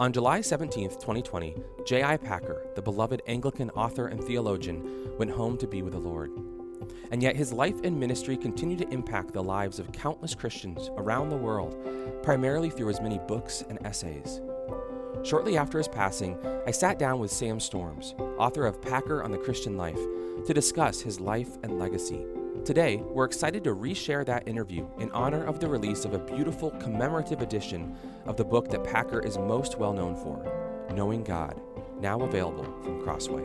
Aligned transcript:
On 0.00 0.12
July 0.12 0.40
17, 0.40 0.90
2020, 0.90 1.56
J.I. 1.84 2.18
Packer, 2.18 2.64
the 2.76 2.82
beloved 2.82 3.20
Anglican 3.26 3.68
author 3.70 4.06
and 4.06 4.22
theologian, 4.22 5.10
went 5.18 5.28
home 5.28 5.58
to 5.58 5.66
be 5.66 5.82
with 5.82 5.92
the 5.92 5.98
Lord. 5.98 6.30
And 7.10 7.20
yet 7.20 7.34
his 7.34 7.52
life 7.52 7.74
and 7.82 7.98
ministry 7.98 8.36
continue 8.36 8.76
to 8.76 8.88
impact 8.90 9.32
the 9.32 9.42
lives 9.42 9.80
of 9.80 9.90
countless 9.90 10.36
Christians 10.36 10.88
around 10.96 11.30
the 11.30 11.36
world, 11.36 11.76
primarily 12.22 12.70
through 12.70 12.86
his 12.86 13.00
many 13.00 13.18
books 13.26 13.64
and 13.68 13.84
essays. 13.84 14.40
Shortly 15.24 15.58
after 15.58 15.78
his 15.78 15.88
passing, 15.88 16.38
I 16.64 16.70
sat 16.70 17.00
down 17.00 17.18
with 17.18 17.32
Sam 17.32 17.58
Storms, 17.58 18.14
author 18.38 18.66
of 18.66 18.80
Packer 18.80 19.24
on 19.24 19.32
the 19.32 19.38
Christian 19.38 19.76
Life, 19.76 19.98
to 20.46 20.54
discuss 20.54 21.00
his 21.00 21.18
life 21.18 21.56
and 21.64 21.76
legacy. 21.76 22.24
Today, 22.64 22.96
we're 22.96 23.24
excited 23.24 23.64
to 23.64 23.74
reshare 23.74 24.24
that 24.26 24.46
interview 24.46 24.86
in 24.98 25.10
honor 25.12 25.44
of 25.44 25.58
the 25.60 25.66
release 25.66 26.04
of 26.04 26.12
a 26.12 26.18
beautiful 26.18 26.70
commemorative 26.72 27.40
edition 27.40 27.96
of 28.26 28.36
the 28.36 28.44
book 28.44 28.68
that 28.70 28.84
Packer 28.84 29.20
is 29.20 29.38
most 29.38 29.78
well 29.78 29.92
known 29.92 30.14
for, 30.16 30.44
Knowing 30.92 31.24
God, 31.24 31.60
now 32.00 32.20
available 32.20 32.64
from 32.82 33.02
Crossway. 33.02 33.44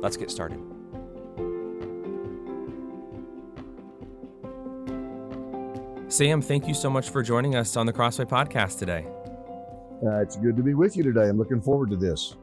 Let's 0.00 0.16
get 0.16 0.30
started. 0.30 0.60
Sam, 6.08 6.40
thank 6.40 6.68
you 6.68 6.74
so 6.74 6.88
much 6.88 7.10
for 7.10 7.22
joining 7.22 7.56
us 7.56 7.76
on 7.76 7.86
the 7.86 7.92
Crossway 7.92 8.24
podcast 8.24 8.78
today. 8.78 9.06
Uh, 10.04 10.20
it's 10.20 10.36
good 10.36 10.56
to 10.56 10.62
be 10.62 10.74
with 10.74 10.96
you 10.96 11.02
today. 11.02 11.28
I'm 11.28 11.38
looking 11.38 11.60
forward 11.60 11.90
to 11.90 11.96
this. 11.96 12.36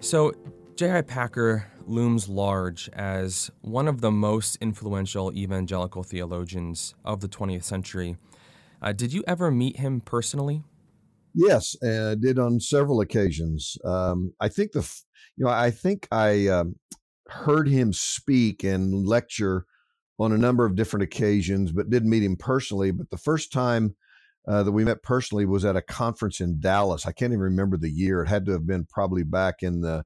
So, 0.00 0.32
J.I. 0.76 1.02
Packer 1.02 1.70
looms 1.88 2.28
large 2.28 2.88
as 2.92 3.50
one 3.60 3.88
of 3.88 4.00
the 4.00 4.10
most 4.10 4.56
influential 4.60 5.32
evangelical 5.32 6.02
theologians 6.02 6.94
of 7.04 7.20
the 7.20 7.28
20th 7.28 7.64
century. 7.64 8.16
Uh, 8.82 8.92
did 8.92 9.12
you 9.12 9.24
ever 9.26 9.50
meet 9.50 9.78
him 9.78 10.00
personally? 10.00 10.62
Yes, 11.34 11.76
I 11.82 11.86
uh, 11.86 12.14
did 12.14 12.38
on 12.38 12.60
several 12.60 13.00
occasions. 13.00 13.76
Um, 13.84 14.32
I 14.40 14.48
think 14.48 14.72
the, 14.72 14.88
you 15.36 15.44
know, 15.44 15.50
I 15.50 15.70
think 15.70 16.06
I 16.12 16.46
um, 16.46 16.76
heard 17.28 17.68
him 17.68 17.92
speak 17.92 18.62
and 18.62 19.06
lecture 19.06 19.66
on 20.18 20.32
a 20.32 20.38
number 20.38 20.64
of 20.64 20.76
different 20.76 21.02
occasions, 21.02 21.72
but 21.72 21.90
didn't 21.90 22.10
meet 22.10 22.22
him 22.22 22.36
personally. 22.36 22.92
But 22.92 23.10
the 23.10 23.16
first 23.16 23.52
time 23.52 23.96
uh, 24.46 24.62
that 24.62 24.72
we 24.72 24.84
met 24.84 25.02
personally 25.02 25.46
was 25.46 25.64
at 25.64 25.76
a 25.76 25.82
conference 25.82 26.40
in 26.40 26.60
Dallas. 26.60 27.06
I 27.06 27.12
can't 27.12 27.32
even 27.32 27.42
remember 27.42 27.76
the 27.76 27.90
year. 27.90 28.22
It 28.22 28.28
had 28.28 28.46
to 28.46 28.52
have 28.52 28.66
been 28.66 28.84
probably 28.84 29.22
back 29.22 29.56
in 29.62 29.80
the 29.80 30.04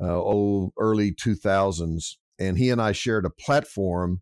uh, 0.00 0.22
early 0.78 1.12
2000s, 1.12 2.16
and 2.38 2.58
he 2.58 2.70
and 2.70 2.80
I 2.80 2.92
shared 2.92 3.24
a 3.24 3.30
platform 3.30 4.20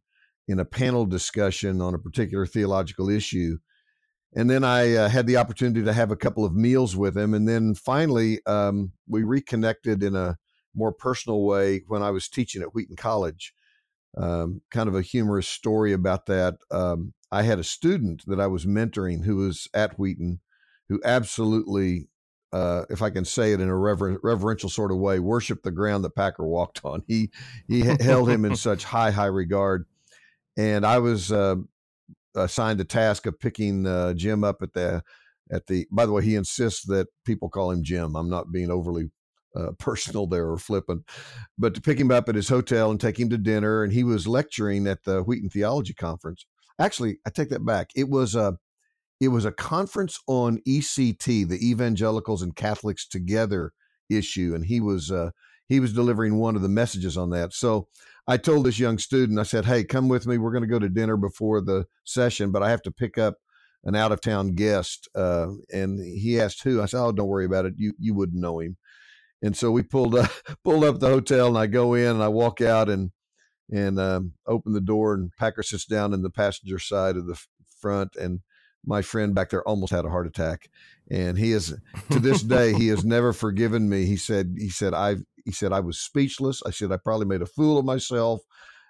in 0.48 0.58
a 0.58 0.64
panel 0.64 1.06
discussion 1.06 1.80
on 1.80 1.94
a 1.94 1.98
particular 1.98 2.46
theological 2.46 3.08
issue. 3.08 3.58
And 4.34 4.48
then 4.48 4.64
I 4.64 4.94
uh, 4.94 5.08
had 5.08 5.26
the 5.26 5.36
opportunity 5.36 5.82
to 5.82 5.92
have 5.92 6.10
a 6.10 6.16
couple 6.16 6.44
of 6.44 6.54
meals 6.54 6.96
with 6.96 7.16
him, 7.16 7.34
and 7.34 7.48
then 7.48 7.74
finally 7.74 8.40
um, 8.46 8.92
we 9.08 9.22
reconnected 9.22 10.02
in 10.02 10.14
a 10.14 10.36
more 10.74 10.92
personal 10.92 11.42
way 11.44 11.82
when 11.88 12.02
I 12.02 12.10
was 12.10 12.28
teaching 12.28 12.62
at 12.62 12.74
Wheaton 12.74 12.96
College. 12.96 13.52
Um, 14.16 14.62
kind 14.70 14.88
of 14.88 14.94
a 14.94 15.02
humorous 15.02 15.48
story 15.48 15.92
about 15.92 16.26
that. 16.26 16.56
Um, 16.70 17.14
I 17.30 17.42
had 17.42 17.60
a 17.60 17.64
student 17.64 18.24
that 18.26 18.40
I 18.40 18.48
was 18.48 18.66
mentoring 18.66 19.24
who 19.24 19.36
was 19.36 19.68
at 19.72 19.98
Wheaton, 19.98 20.40
who 20.88 21.00
absolutely 21.04 22.08
uh, 22.52 22.84
if 22.90 23.02
I 23.02 23.10
can 23.10 23.24
say 23.24 23.52
it 23.52 23.60
in 23.60 23.68
a 23.68 23.76
rever- 23.76 24.18
reverential 24.22 24.68
sort 24.68 24.90
of 24.90 24.98
way, 24.98 25.18
worshiped 25.20 25.62
the 25.62 25.70
ground 25.70 26.04
that 26.04 26.16
Packer 26.16 26.44
walked 26.44 26.80
on. 26.84 27.02
He 27.06 27.30
he 27.68 27.80
held 27.80 28.28
him 28.28 28.44
in 28.44 28.56
such 28.56 28.84
high 28.96 29.10
high 29.10 29.26
regard, 29.26 29.86
and 30.56 30.84
I 30.84 30.98
was 30.98 31.30
uh, 31.30 31.56
assigned 32.34 32.80
the 32.80 32.84
task 32.84 33.26
of 33.26 33.38
picking 33.38 33.86
uh, 33.86 34.14
Jim 34.14 34.44
up 34.44 34.62
at 34.62 34.72
the 34.72 35.02
at 35.50 35.66
the. 35.66 35.86
By 35.90 36.06
the 36.06 36.12
way, 36.12 36.24
he 36.24 36.34
insists 36.34 36.84
that 36.86 37.08
people 37.24 37.48
call 37.48 37.70
him 37.70 37.84
Jim. 37.84 38.16
I'm 38.16 38.30
not 38.30 38.52
being 38.52 38.70
overly 38.70 39.10
uh, 39.54 39.72
personal 39.78 40.26
there 40.26 40.48
or 40.48 40.58
flippant, 40.58 41.04
but 41.58 41.74
to 41.74 41.80
pick 41.80 41.98
him 41.98 42.10
up 42.10 42.28
at 42.28 42.34
his 42.34 42.48
hotel 42.48 42.90
and 42.90 43.00
take 43.00 43.18
him 43.18 43.30
to 43.30 43.38
dinner. 43.38 43.84
And 43.84 43.92
he 43.92 44.04
was 44.04 44.26
lecturing 44.26 44.86
at 44.86 45.04
the 45.04 45.22
Wheaton 45.22 45.50
Theology 45.50 45.94
Conference. 45.94 46.46
Actually, 46.80 47.18
I 47.26 47.30
take 47.30 47.50
that 47.50 47.64
back. 47.64 47.90
It 47.94 48.08
was 48.08 48.34
a 48.34 48.58
it 49.20 49.28
was 49.28 49.44
a 49.44 49.52
conference 49.52 50.18
on 50.26 50.60
ECT, 50.66 51.48
the 51.48 51.68
Evangelicals 51.68 52.42
and 52.42 52.56
Catholics 52.56 53.06
Together 53.06 53.72
issue, 54.08 54.52
and 54.54 54.64
he 54.64 54.80
was 54.80 55.10
uh, 55.10 55.30
he 55.68 55.78
was 55.78 55.92
delivering 55.92 56.36
one 56.36 56.56
of 56.56 56.62
the 56.62 56.68
messages 56.68 57.16
on 57.16 57.30
that. 57.30 57.52
So 57.52 57.88
I 58.26 58.38
told 58.38 58.66
this 58.66 58.78
young 58.78 58.98
student, 58.98 59.38
I 59.38 59.44
said, 59.44 59.66
"Hey, 59.66 59.84
come 59.84 60.08
with 60.08 60.26
me. 60.26 60.38
We're 60.38 60.52
going 60.52 60.62
to 60.62 60.68
go 60.68 60.78
to 60.78 60.88
dinner 60.88 61.16
before 61.16 61.60
the 61.60 61.84
session, 62.04 62.50
but 62.50 62.62
I 62.62 62.70
have 62.70 62.82
to 62.82 62.90
pick 62.90 63.18
up 63.18 63.36
an 63.84 63.94
out 63.94 64.10
of 64.10 64.22
town 64.22 64.54
guest." 64.54 65.08
Uh, 65.14 65.48
and 65.72 66.00
he 66.00 66.40
asked 66.40 66.62
who. 66.62 66.80
I 66.80 66.86
said, 66.86 67.00
"Oh, 67.00 67.12
don't 67.12 67.28
worry 67.28 67.44
about 67.44 67.66
it. 67.66 67.74
You 67.76 67.92
you 67.98 68.14
wouldn't 68.14 68.40
know 68.40 68.58
him." 68.58 68.78
And 69.42 69.56
so 69.56 69.70
we 69.70 69.82
pulled 69.82 70.14
up 70.14 70.30
pulled 70.64 70.84
up 70.84 70.98
the 70.98 71.08
hotel, 71.08 71.48
and 71.48 71.58
I 71.58 71.66
go 71.66 71.92
in 71.94 72.06
and 72.06 72.22
I 72.22 72.28
walk 72.28 72.62
out 72.62 72.88
and 72.88 73.10
and 73.70 74.00
um, 74.00 74.32
open 74.46 74.72
the 74.72 74.80
door, 74.80 75.12
and 75.12 75.30
Packer 75.38 75.62
sits 75.62 75.84
down 75.84 76.14
in 76.14 76.22
the 76.22 76.30
passenger 76.30 76.78
side 76.78 77.16
of 77.16 77.26
the 77.26 77.38
front 77.80 78.16
and 78.16 78.40
my 78.84 79.02
friend 79.02 79.34
back 79.34 79.50
there 79.50 79.66
almost 79.68 79.92
had 79.92 80.04
a 80.04 80.10
heart 80.10 80.26
attack 80.26 80.68
and 81.10 81.36
he 81.36 81.52
is 81.52 81.74
to 82.10 82.18
this 82.20 82.42
day 82.42 82.72
he 82.72 82.88
has 82.88 83.04
never 83.04 83.32
forgiven 83.32 83.88
me. 83.88 84.06
He 84.06 84.16
said 84.16 84.54
he 84.58 84.70
said 84.70 84.94
i 84.94 85.16
he 85.44 85.52
said 85.52 85.72
i 85.72 85.80
was 85.80 85.98
speechless. 85.98 86.62
I 86.64 86.70
said 86.70 86.92
i 86.92 86.96
probably 86.96 87.26
made 87.26 87.42
a 87.42 87.46
fool 87.46 87.78
of 87.78 87.84
myself. 87.84 88.42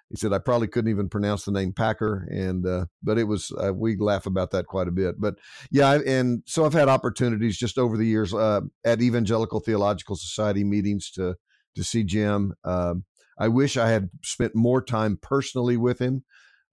He 0.09 0.17
said 0.17 0.33
i 0.33 0.37
probably 0.37 0.67
couldn't 0.67 0.91
even 0.91 1.09
pronounce 1.09 1.45
the 1.45 1.51
name 1.51 1.73
packer 1.73 2.27
and 2.31 2.65
uh, 2.65 2.85
but 3.01 3.17
it 3.17 3.25
was 3.25 3.51
uh, 3.63 3.73
we 3.73 3.97
laugh 3.97 4.25
about 4.25 4.51
that 4.51 4.67
quite 4.67 4.87
a 4.87 4.91
bit. 4.91 5.19
But 5.19 5.35
yeah 5.71 5.99
and 6.05 6.43
so 6.45 6.65
i've 6.65 6.73
had 6.73 6.89
opportunities 6.89 7.57
just 7.57 7.77
over 7.77 7.97
the 7.97 8.07
years 8.07 8.33
uh, 8.33 8.61
at 8.85 9.01
evangelical 9.01 9.59
theological 9.59 10.15
society 10.15 10.63
meetings 10.63 11.09
to 11.11 11.35
to 11.75 11.83
see 11.83 12.03
jim. 12.03 12.53
Um, 12.63 13.05
i 13.39 13.47
wish 13.47 13.77
i 13.77 13.89
had 13.89 14.09
spent 14.23 14.53
more 14.53 14.81
time 14.81 15.17
personally 15.21 15.77
with 15.77 15.99
him 15.99 16.23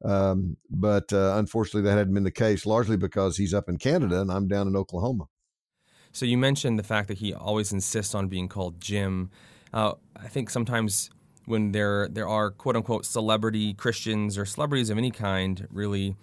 um, 0.05 0.57
but 0.71 1.13
uh, 1.13 1.35
unfortunately, 1.37 1.83
that 1.83 1.97
hadn't 1.97 2.15
been 2.15 2.25
the 2.25 2.31
case, 2.31 2.67
largely 2.67 2.97
because 2.97 3.37
he's 3.37 3.55
up 3.55 3.69
in 3.69 3.79
Canada 3.79 4.21
and 4.21 4.31
I'm 4.31 4.49
down 4.49 4.69
in 4.69 4.77
Oklahoma. 4.77 5.25
So 6.13 6.25
you 6.25 6.39
mentioned 6.39 6.79
the 6.79 6.85
fact 6.85 7.09
that 7.09 7.19
he 7.19 7.35
always 7.35 7.73
insists 7.73 8.15
on 8.15 8.29
being 8.29 8.49
called 8.49 8.81
Jim. 8.81 9.31
Uh, 9.73 9.95
I 10.17 10.29
think 10.29 10.51
sometimes 10.51 11.11
when 11.45 11.73
there 11.73 12.09
there 12.09 12.29
are 12.29 12.51
quote 12.51 12.77
unquote 12.77 13.05
celebrity 13.07 13.75
Christians 13.75 14.39
or 14.39 14.45
celebrities 14.45 14.91
of 14.91 14.99
any 14.99 15.11
kind, 15.11 15.67
really, 15.71 16.17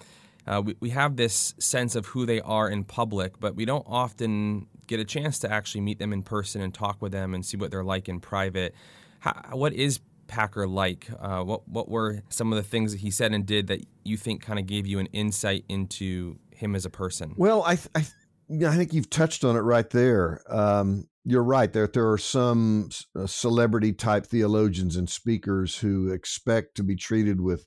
uh, 0.47 0.61
we, 0.65 0.75
we 0.79 0.89
have 0.91 1.15
this 1.15 1.53
sense 1.59 1.95
of 1.95 2.07
who 2.07 2.25
they 2.25 2.41
are 2.41 2.69
in 2.69 2.83
public, 2.83 3.39
but 3.39 3.55
we 3.55 3.65
don't 3.65 3.85
often 3.87 4.67
get 4.87 4.99
a 4.99 5.05
chance 5.05 5.39
to 5.39 5.51
actually 5.51 5.81
meet 5.81 5.99
them 5.99 6.13
in 6.13 6.23
person 6.23 6.61
and 6.61 6.73
talk 6.73 7.01
with 7.01 7.11
them 7.11 7.33
and 7.33 7.45
see 7.45 7.57
what 7.57 7.71
they're 7.71 7.83
like 7.83 8.07
in 8.07 8.19
private. 8.19 8.73
How, 9.19 9.33
what 9.53 9.73
is 9.73 9.99
Packer 10.27 10.67
like? 10.67 11.07
Uh, 11.19 11.43
what 11.43 11.67
what 11.67 11.89
were 11.89 12.21
some 12.29 12.51
of 12.51 12.57
the 12.57 12.63
things 12.63 12.91
that 12.91 13.01
he 13.01 13.11
said 13.11 13.33
and 13.33 13.45
did 13.45 13.67
that 13.67 13.85
you 14.03 14.17
think 14.17 14.41
kind 14.41 14.59
of 14.59 14.65
gave 14.65 14.87
you 14.87 14.99
an 14.99 15.07
insight 15.07 15.65
into 15.69 16.37
him 16.51 16.75
as 16.75 16.85
a 16.85 16.89
person? 16.89 17.33
Well, 17.37 17.63
I 17.63 17.77
I, 17.93 18.05
I 18.67 18.75
think 18.75 18.93
you've 18.93 19.09
touched 19.09 19.43
on 19.43 19.55
it 19.55 19.61
right 19.61 19.89
there. 19.89 20.41
Um, 20.49 21.07
you're 21.23 21.43
right. 21.43 21.71
There 21.71 21.87
there 21.87 22.09
are 22.11 22.17
some 22.17 22.89
uh, 23.17 23.27
celebrity 23.27 23.93
type 23.93 24.25
theologians 24.27 24.95
and 24.95 25.09
speakers 25.09 25.77
who 25.77 26.11
expect 26.11 26.75
to 26.75 26.83
be 26.83 26.95
treated 26.95 27.41
with 27.41 27.65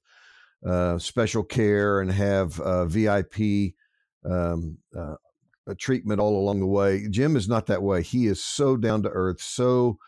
uh, 0.67 0.99
special 0.99 1.43
care 1.43 2.01
and 2.01 2.11
have 2.11 2.59
uh, 2.61 2.85
VIP 2.85 3.75
um, 4.25 4.79
uh, 4.97 5.15
treatment 5.79 6.21
all 6.21 6.39
along 6.39 6.61
the 6.61 6.67
way. 6.67 7.07
Jim 7.11 7.37
is 7.37 7.49
not 7.49 7.67
that 7.67 7.83
way. 7.83 8.03
He 8.03 8.27
is 8.27 8.43
so 8.43 8.77
down 8.77 9.03
to 9.03 9.11
earth, 9.11 9.41
so 9.41 9.99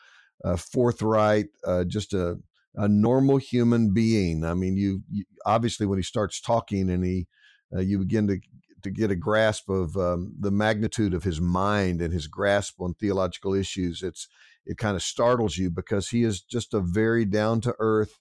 uh, 0.45 0.57
forthright, 0.57 1.47
uh, 1.67 1.85
just 1.85 2.13
a 2.15 2.39
a 2.77 2.89
normal 2.89 3.37
human 3.37 3.93
being. 3.93 4.45
I 4.45 4.55
mean, 4.55 4.77
you, 4.77 5.03
you 5.11 5.25
obviously 5.45 5.87
when 5.87 5.99
he 5.99 6.05
starts 6.05 6.41
talking 6.41 6.89
and 6.89 7.05
he 7.05 7.27
uh, 7.75 7.81
you 7.81 7.99
begin 7.99 8.29
to 8.29 8.39
to 8.83 8.91
get 8.91 9.11
a 9.11 9.17
grasp 9.17 9.69
of 9.69 9.97
um, 9.97 10.35
the 10.39 10.51
magnitude 10.51 11.13
of 11.13 11.25
his 11.25 11.41
mind 11.41 12.01
and 12.01 12.15
his 12.15 12.27
grasp 12.27 12.81
on 12.81 12.95
theological 12.95 13.55
issues. 13.55 14.03
It's 14.03 14.29
it 14.65 14.79
kind 14.79 14.97
of 14.97 15.03
startles 15.03 15.59
you 15.59 15.71
because 15.71 16.09
he 16.09 16.23
is 16.23 16.41
just 16.41 16.73
a 16.75 16.81
very 16.81 17.25
down 17.25 17.61
to 17.63 17.75
earth 17.79 18.19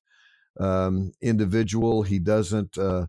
um, 0.59 1.13
individual. 1.21 2.03
He 2.03 2.19
doesn't. 2.19 2.77
Uh, 2.77 3.07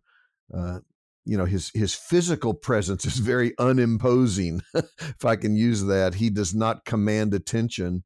uh, 0.55 0.81
you 1.27 1.37
know 1.37 1.45
his 1.45 1.71
his 1.75 1.95
physical 1.95 2.55
presence 2.55 3.05
is 3.05 3.19
very 3.19 3.53
unimposing 3.59 4.63
if 4.75 5.25
i 5.25 5.37
can 5.37 5.55
use 5.55 5.85
that 5.85 6.15
he 6.15 6.31
does 6.31 6.55
not 6.55 6.87
command 6.87 7.35
attention 7.35 8.03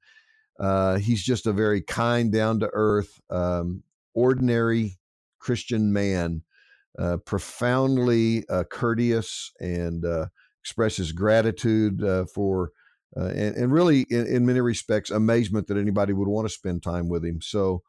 uh, 0.59 0.99
he's 0.99 1.23
just 1.23 1.47
a 1.47 1.53
very 1.53 1.83
kind, 1.83 2.33
down 2.33 2.61
to 2.61 2.71
earth, 2.73 3.21
um, 3.31 3.83
ordinary 4.15 4.99
Christian 5.41 5.93
man, 5.93 6.43
uh, 6.99 7.17
profoundly 7.19 8.49
uh, 8.49 8.65
courteous 8.65 9.53
and 9.61 10.05
uh, 10.05 10.27
expresses 10.63 11.13
gratitude 11.13 12.03
uh, 12.05 12.25
for, 12.33 12.71
uh, 13.17 13.27
and, 13.27 13.57
and, 13.57 13.73
really, 13.73 14.03
in, 14.11 14.27
in, 14.27 14.47
many 14.47 14.61
respects, 14.61 15.11
amazement 15.11 15.67
that 15.67 15.77
anybody 15.77 16.13
would 16.13 16.29
want 16.29 16.47
to 16.47 16.55
spend 16.55 16.83
time 16.83 17.09
with 17.09 17.25
him. 17.25 17.41
So 17.41 17.83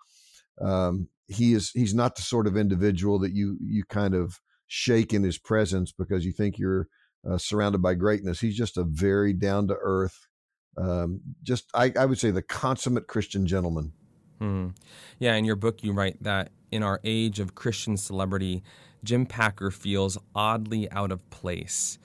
um, 0.60 1.08
he 1.28 1.54
is 1.54 1.72
he's 1.72 1.94
not 1.94 2.16
the 2.16 2.22
sort 2.22 2.48
of 2.48 2.58
individual 2.58 3.20
that 3.20 3.34
you 3.34 3.58
you 3.62 3.84
kind 3.86 4.14
of 4.14 4.40
shake 4.68 5.14
in 5.14 5.24
his 5.24 5.38
presence 5.38 5.92
because 5.92 6.26
you 6.26 6.32
think 6.32 6.58
you're 6.58 6.88
surrounded 7.38 7.82
by 7.82 7.96
greatness. 7.96 8.40
He's 8.40 8.58
just 8.58 8.78
a 8.78 8.84
very 8.84 9.34
down 9.34 9.68
to 9.70 9.78
earth, 9.82 10.28
um, 10.78 11.22
just 11.44 11.70
I, 11.74 11.94
I, 11.98 12.06
would 12.06 12.20
say 12.20 12.32
the 12.32 12.42
consummate 12.42 13.08
Christian 13.08 13.48
gentleman. 13.48 13.94
Hmm. 14.40 14.70
Yeah, 15.20 15.36
in 15.36 15.46
your 15.46 15.56
book, 15.56 15.84
you 15.84 15.94
write 15.94 16.22
that 16.24 16.52
in 16.72 16.84
our 16.84 17.00
age 17.04 17.40
of 17.40 17.56
Christian 17.56 17.96
celebrity, 17.98 18.64
Jim 19.04 19.26
Packer 19.26 19.72
feels 19.72 20.18
oddly 20.36 20.92
out 20.92 21.12
of 21.12 21.30
place. 21.30 21.98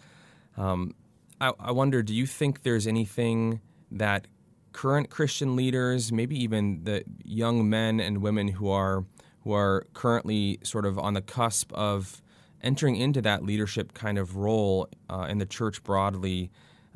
Um, 0.57 0.95
I, 1.41 1.53
I 1.59 1.73
wonder, 1.73 2.03
do 2.03 2.15
you 2.15 2.27
think 2.27 2.63
there's 2.63 2.87
anything 2.87 3.61
that 3.91 4.29
current 4.73 5.11
Christian 5.11 5.57
leaders, 5.57 6.13
maybe 6.13 6.41
even 6.41 6.85
the 6.85 7.05
young 7.25 7.69
men 7.69 8.01
and 8.01 8.19
women 8.19 8.49
who 8.49 8.71
are 8.71 9.05
who 9.43 9.53
are 9.55 9.87
currently 9.95 10.59
sort 10.63 10.85
of 10.85 10.99
on 10.99 11.15
the 11.15 11.23
cusp 11.23 11.73
of 11.73 12.23
entering 12.63 12.97
into 12.97 13.23
that 13.23 13.43
leadership 13.43 13.95
kind 13.95 14.19
of 14.19 14.37
role 14.37 14.87
uh, 15.09 15.27
in 15.31 15.39
the 15.39 15.47
church 15.47 15.83
broadly, 15.83 16.51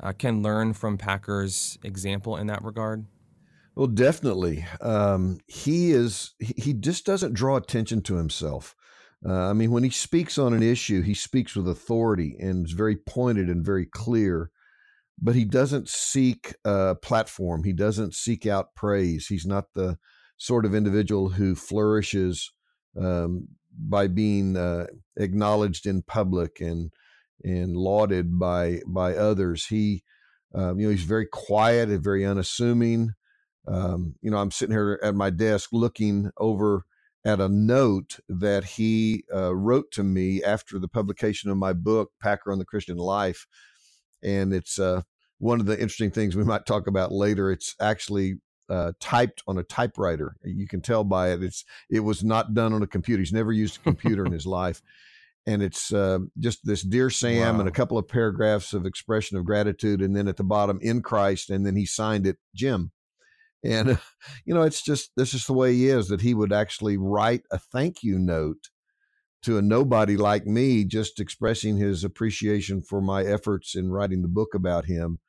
uh, 0.05 0.13
can 0.13 0.43
learn 0.43 0.73
from 0.73 0.97
Packer's 0.97 1.77
example 1.83 2.37
in 2.37 2.47
that 2.47 2.63
regard? 2.63 3.05
Well, 3.75 3.87
definitely. 3.87 4.65
Um, 4.79 5.39
he 5.47 5.91
is. 5.91 6.33
He 6.39 6.73
just 6.73 7.05
doesn't 7.05 7.33
draw 7.33 7.57
attention 7.57 8.01
to 8.03 8.15
himself. 8.15 8.75
Uh, 9.27 9.49
I 9.49 9.53
mean, 9.53 9.71
when 9.71 9.83
he 9.83 9.89
speaks 9.89 10.37
on 10.37 10.53
an 10.53 10.63
issue, 10.63 11.01
he 11.01 11.13
speaks 11.13 11.55
with 11.55 11.67
authority 11.67 12.35
and 12.39 12.65
is 12.65 12.73
very 12.73 12.95
pointed 12.95 13.49
and 13.49 13.65
very 13.65 13.85
clear. 13.85 14.51
But 15.19 15.35
he 15.35 15.45
doesn't 15.45 15.89
seek 15.89 16.53
a 16.63 16.95
platform. 16.95 17.63
He 17.63 17.73
doesn't 17.73 18.13
seek 18.13 18.45
out 18.45 18.75
praise. 18.75 19.27
He's 19.27 19.45
not 19.45 19.73
the 19.73 19.97
sort 20.37 20.65
of 20.65 20.75
individual 20.75 21.29
who 21.29 21.55
flourishes 21.55 22.51
um, 23.01 23.47
by 23.77 24.07
being 24.07 24.55
uh, 24.55 24.87
acknowledged 25.17 25.85
in 25.85 26.01
public 26.01 26.59
and 26.61 26.91
and 27.43 27.75
lauded 27.75 28.39
by 28.39 28.81
by 28.87 29.15
others. 29.15 29.65
He, 29.67 30.03
um, 30.53 30.79
you 30.79 30.87
know, 30.87 30.91
he's 30.91 31.03
very 31.03 31.25
quiet 31.25 31.89
and 31.89 32.03
very 32.03 32.25
unassuming. 32.25 33.13
Um, 33.67 34.15
you 34.21 34.31
know, 34.31 34.37
I'm 34.37 34.51
sitting 34.51 34.75
here 34.75 34.99
at 35.03 35.15
my 35.15 35.29
desk 35.29 35.69
looking 35.71 36.31
over 36.37 36.85
at 37.25 37.41
a 37.41 37.49
note 37.49 38.19
that 38.29 38.63
he 38.63 39.23
uh, 39.33 39.55
wrote 39.55 39.89
to 39.91 40.03
me 40.03 40.43
after 40.43 40.77
the 40.77 40.87
publication 40.87 41.49
of 41.49 41.57
my 41.57 41.73
book, 41.73 42.11
Packer 42.21 42.51
on 42.51 42.59
the 42.59 42.65
Christian 42.65 42.97
Life, 42.97 43.47
and 44.23 44.53
it's 44.53 44.77
uh, 44.77 45.01
one 45.39 45.59
of 45.59 45.65
the 45.65 45.73
interesting 45.73 46.11
things 46.11 46.35
we 46.35 46.43
might 46.43 46.65
talk 46.65 46.87
about 46.87 47.11
later. 47.11 47.51
It's 47.51 47.75
actually 47.81 48.35
uh, 48.69 48.93
typed 48.99 49.43
on 49.47 49.57
a 49.57 49.63
typewriter. 49.63 50.35
You 50.43 50.67
can 50.67 50.81
tell 50.81 51.03
by 51.03 51.31
it. 51.31 51.43
It's 51.43 51.65
it 51.89 52.01
was 52.01 52.23
not 52.23 52.53
done 52.53 52.73
on 52.73 52.83
a 52.83 52.87
computer. 52.87 53.21
He's 53.21 53.33
never 53.33 53.51
used 53.51 53.77
a 53.77 53.83
computer 53.83 54.25
in 54.25 54.31
his 54.31 54.45
life, 54.45 54.81
and 55.45 55.61
it's 55.61 55.93
uh, 55.93 56.19
just 56.39 56.59
this 56.63 56.81
dear 56.81 57.09
Sam 57.09 57.55
wow. 57.55 57.59
and 57.59 57.69
a 57.69 57.73
couple 57.73 57.97
of 57.97 58.07
paragraphs 58.07 58.73
of 58.73 58.85
expression 58.85 59.37
of 59.37 59.45
gratitude, 59.45 60.01
and 60.01 60.15
then 60.15 60.27
at 60.27 60.37
the 60.37 60.43
bottom 60.43 60.79
in 60.81 61.01
Christ, 61.01 61.49
and 61.49 61.65
then 61.65 61.75
he 61.75 61.85
signed 61.85 62.25
it 62.27 62.37
Jim. 62.55 62.91
And 63.63 63.91
uh, 63.91 63.95
you 64.45 64.53
know, 64.53 64.63
it's 64.63 64.81
just 64.81 65.11
this 65.15 65.33
is 65.33 65.45
the 65.45 65.53
way 65.53 65.73
he 65.73 65.87
is. 65.87 66.07
That 66.07 66.21
he 66.21 66.33
would 66.33 66.53
actually 66.53 66.97
write 66.97 67.43
a 67.51 67.57
thank 67.57 68.03
you 68.03 68.19
note 68.19 68.69
to 69.43 69.57
a 69.57 69.61
nobody 69.61 70.17
like 70.17 70.45
me, 70.45 70.83
just 70.83 71.19
expressing 71.19 71.77
his 71.77 72.03
appreciation 72.03 72.81
for 72.81 73.01
my 73.01 73.23
efforts 73.23 73.75
in 73.75 73.91
writing 73.91 74.23
the 74.23 74.27
book 74.27 74.55
about 74.55 74.85
him 74.85 75.19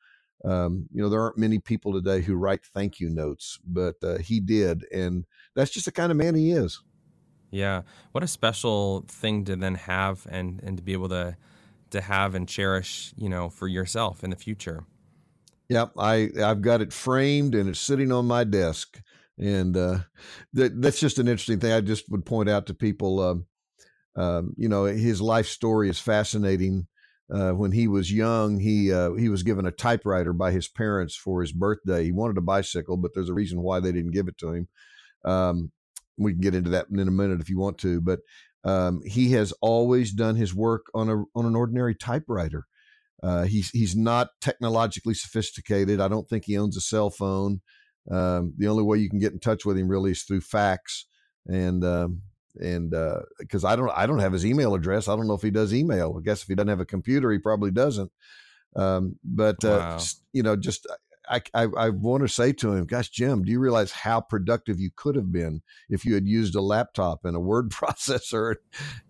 um, 0.45 0.87
you 0.93 1.01
know, 1.01 1.09
there 1.09 1.21
aren't 1.21 1.37
many 1.37 1.59
people 1.59 1.93
today 1.93 2.21
who 2.21 2.35
write 2.35 2.65
thank 2.73 2.99
you 2.99 3.09
notes, 3.09 3.59
but 3.65 3.95
uh, 4.03 4.17
he 4.19 4.39
did, 4.39 4.85
and 4.93 5.25
that's 5.55 5.71
just 5.71 5.85
the 5.85 5.91
kind 5.91 6.11
of 6.11 6.17
man 6.17 6.35
he 6.35 6.51
is. 6.51 6.81
Yeah, 7.49 7.83
what 8.11 8.23
a 8.23 8.27
special 8.27 9.05
thing 9.07 9.45
to 9.45 9.55
then 9.55 9.75
have 9.75 10.27
and 10.29 10.59
and 10.63 10.77
to 10.77 10.83
be 10.83 10.93
able 10.93 11.09
to 11.09 11.37
to 11.91 12.01
have 12.01 12.35
and 12.35 12.47
cherish, 12.47 13.13
you 13.17 13.29
know, 13.29 13.49
for 13.49 13.67
yourself 13.67 14.23
in 14.23 14.29
the 14.29 14.35
future. 14.35 14.83
Yep, 15.69 15.93
I 15.97 16.29
I've 16.43 16.61
got 16.61 16.81
it 16.81 16.93
framed 16.93 17.55
and 17.55 17.69
it's 17.69 17.79
sitting 17.79 18.11
on 18.11 18.25
my 18.25 18.43
desk, 18.43 19.01
and 19.37 19.75
uh, 19.75 19.99
that 20.53 20.81
that's 20.81 20.99
just 20.99 21.19
an 21.19 21.27
interesting 21.27 21.59
thing. 21.59 21.71
I 21.71 21.81
just 21.81 22.09
would 22.09 22.25
point 22.25 22.49
out 22.49 22.67
to 22.67 22.73
people, 22.73 23.19
um, 23.21 23.45
um, 24.15 24.53
you 24.57 24.69
know, 24.69 24.85
his 24.85 25.21
life 25.21 25.47
story 25.47 25.89
is 25.89 25.99
fascinating 25.99 26.87
uh, 27.29 27.51
when 27.51 27.71
he 27.71 27.87
was 27.87 28.11
young, 28.11 28.59
he 28.59 28.91
uh, 28.91 29.13
he 29.13 29.27
was 29.27 29.43
given 29.43 29.65
a 29.65 29.71
typewriter 29.71 30.31
by 30.31 30.51
his 30.51 30.67
parents 30.67 31.15
for 31.15 31.41
his 31.41 31.51
birthday. 31.51 32.05
He 32.05 32.11
wanted 32.11 32.37
a 32.37 32.41
bicycle, 32.41 32.95
but 32.95 33.11
there's 33.13 33.29
a 33.29 33.33
reason 33.33 33.61
why 33.61 33.79
they 33.79 33.91
didn't 33.91 34.11
give 34.11 34.29
it 34.29 34.37
to 34.39 34.53
him. 34.53 34.67
Um, 35.25 35.71
we 36.17 36.33
can 36.33 36.41
get 36.41 36.55
into 36.55 36.71
that 36.71 36.87
in 36.91 36.99
a 36.99 37.11
minute 37.11 37.41
if 37.41 37.49
you 37.49 37.57
want 37.57 37.77
to, 37.79 38.01
but 38.01 38.19
um, 38.63 39.01
he 39.05 39.31
has 39.31 39.53
always 39.61 40.11
done 40.11 40.35
his 40.35 40.53
work 40.53 40.87
on 40.93 41.09
a 41.09 41.17
on 41.35 41.45
an 41.45 41.55
ordinary 41.55 41.95
typewriter. 41.95 42.65
Uh, 43.23 43.43
he's 43.43 43.69
he's 43.69 43.95
not 43.95 44.29
technologically 44.41 45.13
sophisticated. 45.13 46.01
I 46.01 46.07
don't 46.07 46.27
think 46.27 46.45
he 46.45 46.57
owns 46.57 46.77
a 46.77 46.81
cell 46.81 47.09
phone. 47.09 47.61
Um, 48.11 48.53
the 48.57 48.67
only 48.67 48.83
way 48.83 48.97
you 48.97 49.09
can 49.09 49.19
get 49.19 49.33
in 49.33 49.39
touch 49.39 49.65
with 49.65 49.77
him 49.77 49.87
really 49.87 50.11
is 50.11 50.23
through 50.23 50.41
fax, 50.41 51.07
and 51.45 51.83
um, 51.83 52.21
and 52.59 52.93
because 53.39 53.63
uh, 53.63 53.69
I 53.69 53.75
don't 53.75 53.91
I 53.95 54.05
don't 54.05 54.19
have 54.19 54.33
his 54.33 54.45
email 54.45 54.75
address. 54.75 55.07
I 55.07 55.15
don't 55.15 55.27
know 55.27 55.33
if 55.33 55.41
he 55.41 55.51
does 55.51 55.73
email. 55.73 56.15
I 56.17 56.23
guess 56.23 56.41
if 56.41 56.47
he 56.47 56.55
doesn't 56.55 56.69
have 56.69 56.79
a 56.79 56.85
computer, 56.85 57.31
he 57.31 57.39
probably 57.39 57.71
doesn't. 57.71 58.11
Um, 58.75 59.17
but 59.23 59.63
uh, 59.63 59.97
wow. 59.97 59.99
you 60.33 60.43
know, 60.43 60.55
just 60.55 60.87
I, 61.29 61.41
I, 61.53 61.67
I 61.77 61.89
want 61.89 62.23
to 62.23 62.27
say 62.27 62.53
to 62.53 62.73
him, 62.73 62.85
gosh, 62.85 63.09
Jim, 63.09 63.43
do 63.43 63.51
you 63.51 63.59
realize 63.59 63.91
how 63.91 64.21
productive 64.21 64.79
you 64.79 64.89
could 64.95 65.15
have 65.15 65.31
been 65.31 65.61
if 65.89 66.05
you 66.05 66.13
had 66.13 66.27
used 66.27 66.55
a 66.55 66.61
laptop 66.61 67.25
and 67.25 67.35
a 67.35 67.39
word 67.39 67.69
processor 67.71 68.55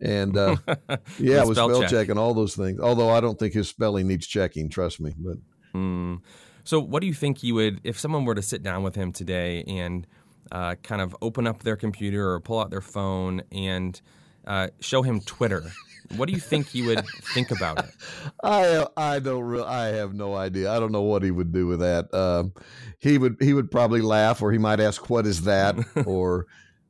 and 0.01 0.37
uh, 0.37 0.55
yeah, 1.19 1.43
with 1.43 1.57
spell, 1.57 1.69
spell 1.69 1.81
check. 1.81 1.89
check. 1.89 2.09
and 2.09 2.19
all 2.19 2.33
those 2.33 2.55
things. 2.55 2.79
Although 2.79 3.09
I 3.09 3.21
don't 3.21 3.37
think 3.37 3.53
his 3.53 3.69
spelling 3.69 4.07
needs 4.07 4.27
checking, 4.27 4.69
trust 4.69 4.99
me. 4.99 5.13
But 5.17 5.37
mm. 5.73 6.19
so, 6.63 6.79
what 6.79 7.01
do 7.01 7.07
you 7.07 7.13
think 7.13 7.43
you 7.43 7.55
would 7.55 7.81
if 7.83 7.99
someone 7.99 8.25
were 8.25 8.35
to 8.35 8.41
sit 8.41 8.63
down 8.63 8.83
with 8.83 8.95
him 8.95 9.11
today 9.11 9.63
and 9.67 10.07
uh, 10.51 10.75
kind 10.75 11.01
of 11.01 11.15
open 11.21 11.47
up 11.47 11.63
their 11.63 11.75
computer 11.75 12.31
or 12.31 12.39
pull 12.39 12.59
out 12.59 12.69
their 12.69 12.81
phone 12.81 13.41
and 13.51 14.01
uh, 14.47 14.69
show 14.79 15.03
him 15.03 15.21
Twitter. 15.21 15.71
What 16.15 16.27
do 16.27 16.33
you 16.33 16.39
think 16.39 16.69
he 16.69 16.87
would 16.87 17.05
think 17.33 17.51
about 17.51 17.79
it? 17.79 17.91
I 18.43 18.87
I 18.95 19.19
don't 19.19 19.43
really 19.43 19.67
I 19.67 19.87
have 19.87 20.13
no 20.13 20.35
idea. 20.35 20.71
I 20.71 20.79
don't 20.79 20.93
know 20.93 21.01
what 21.01 21.21
he 21.21 21.31
would 21.31 21.51
do 21.51 21.67
with 21.67 21.81
that. 21.81 22.11
Um, 22.13 22.53
he 22.99 23.17
would 23.17 23.35
he 23.41 23.53
would 23.53 23.69
probably 23.69 24.01
laugh, 24.01 24.41
or 24.41 24.51
he 24.51 24.57
might 24.57 24.79
ask, 24.79 25.09
"What 25.09 25.27
is 25.27 25.41
that?" 25.43 25.75
or 26.05 26.45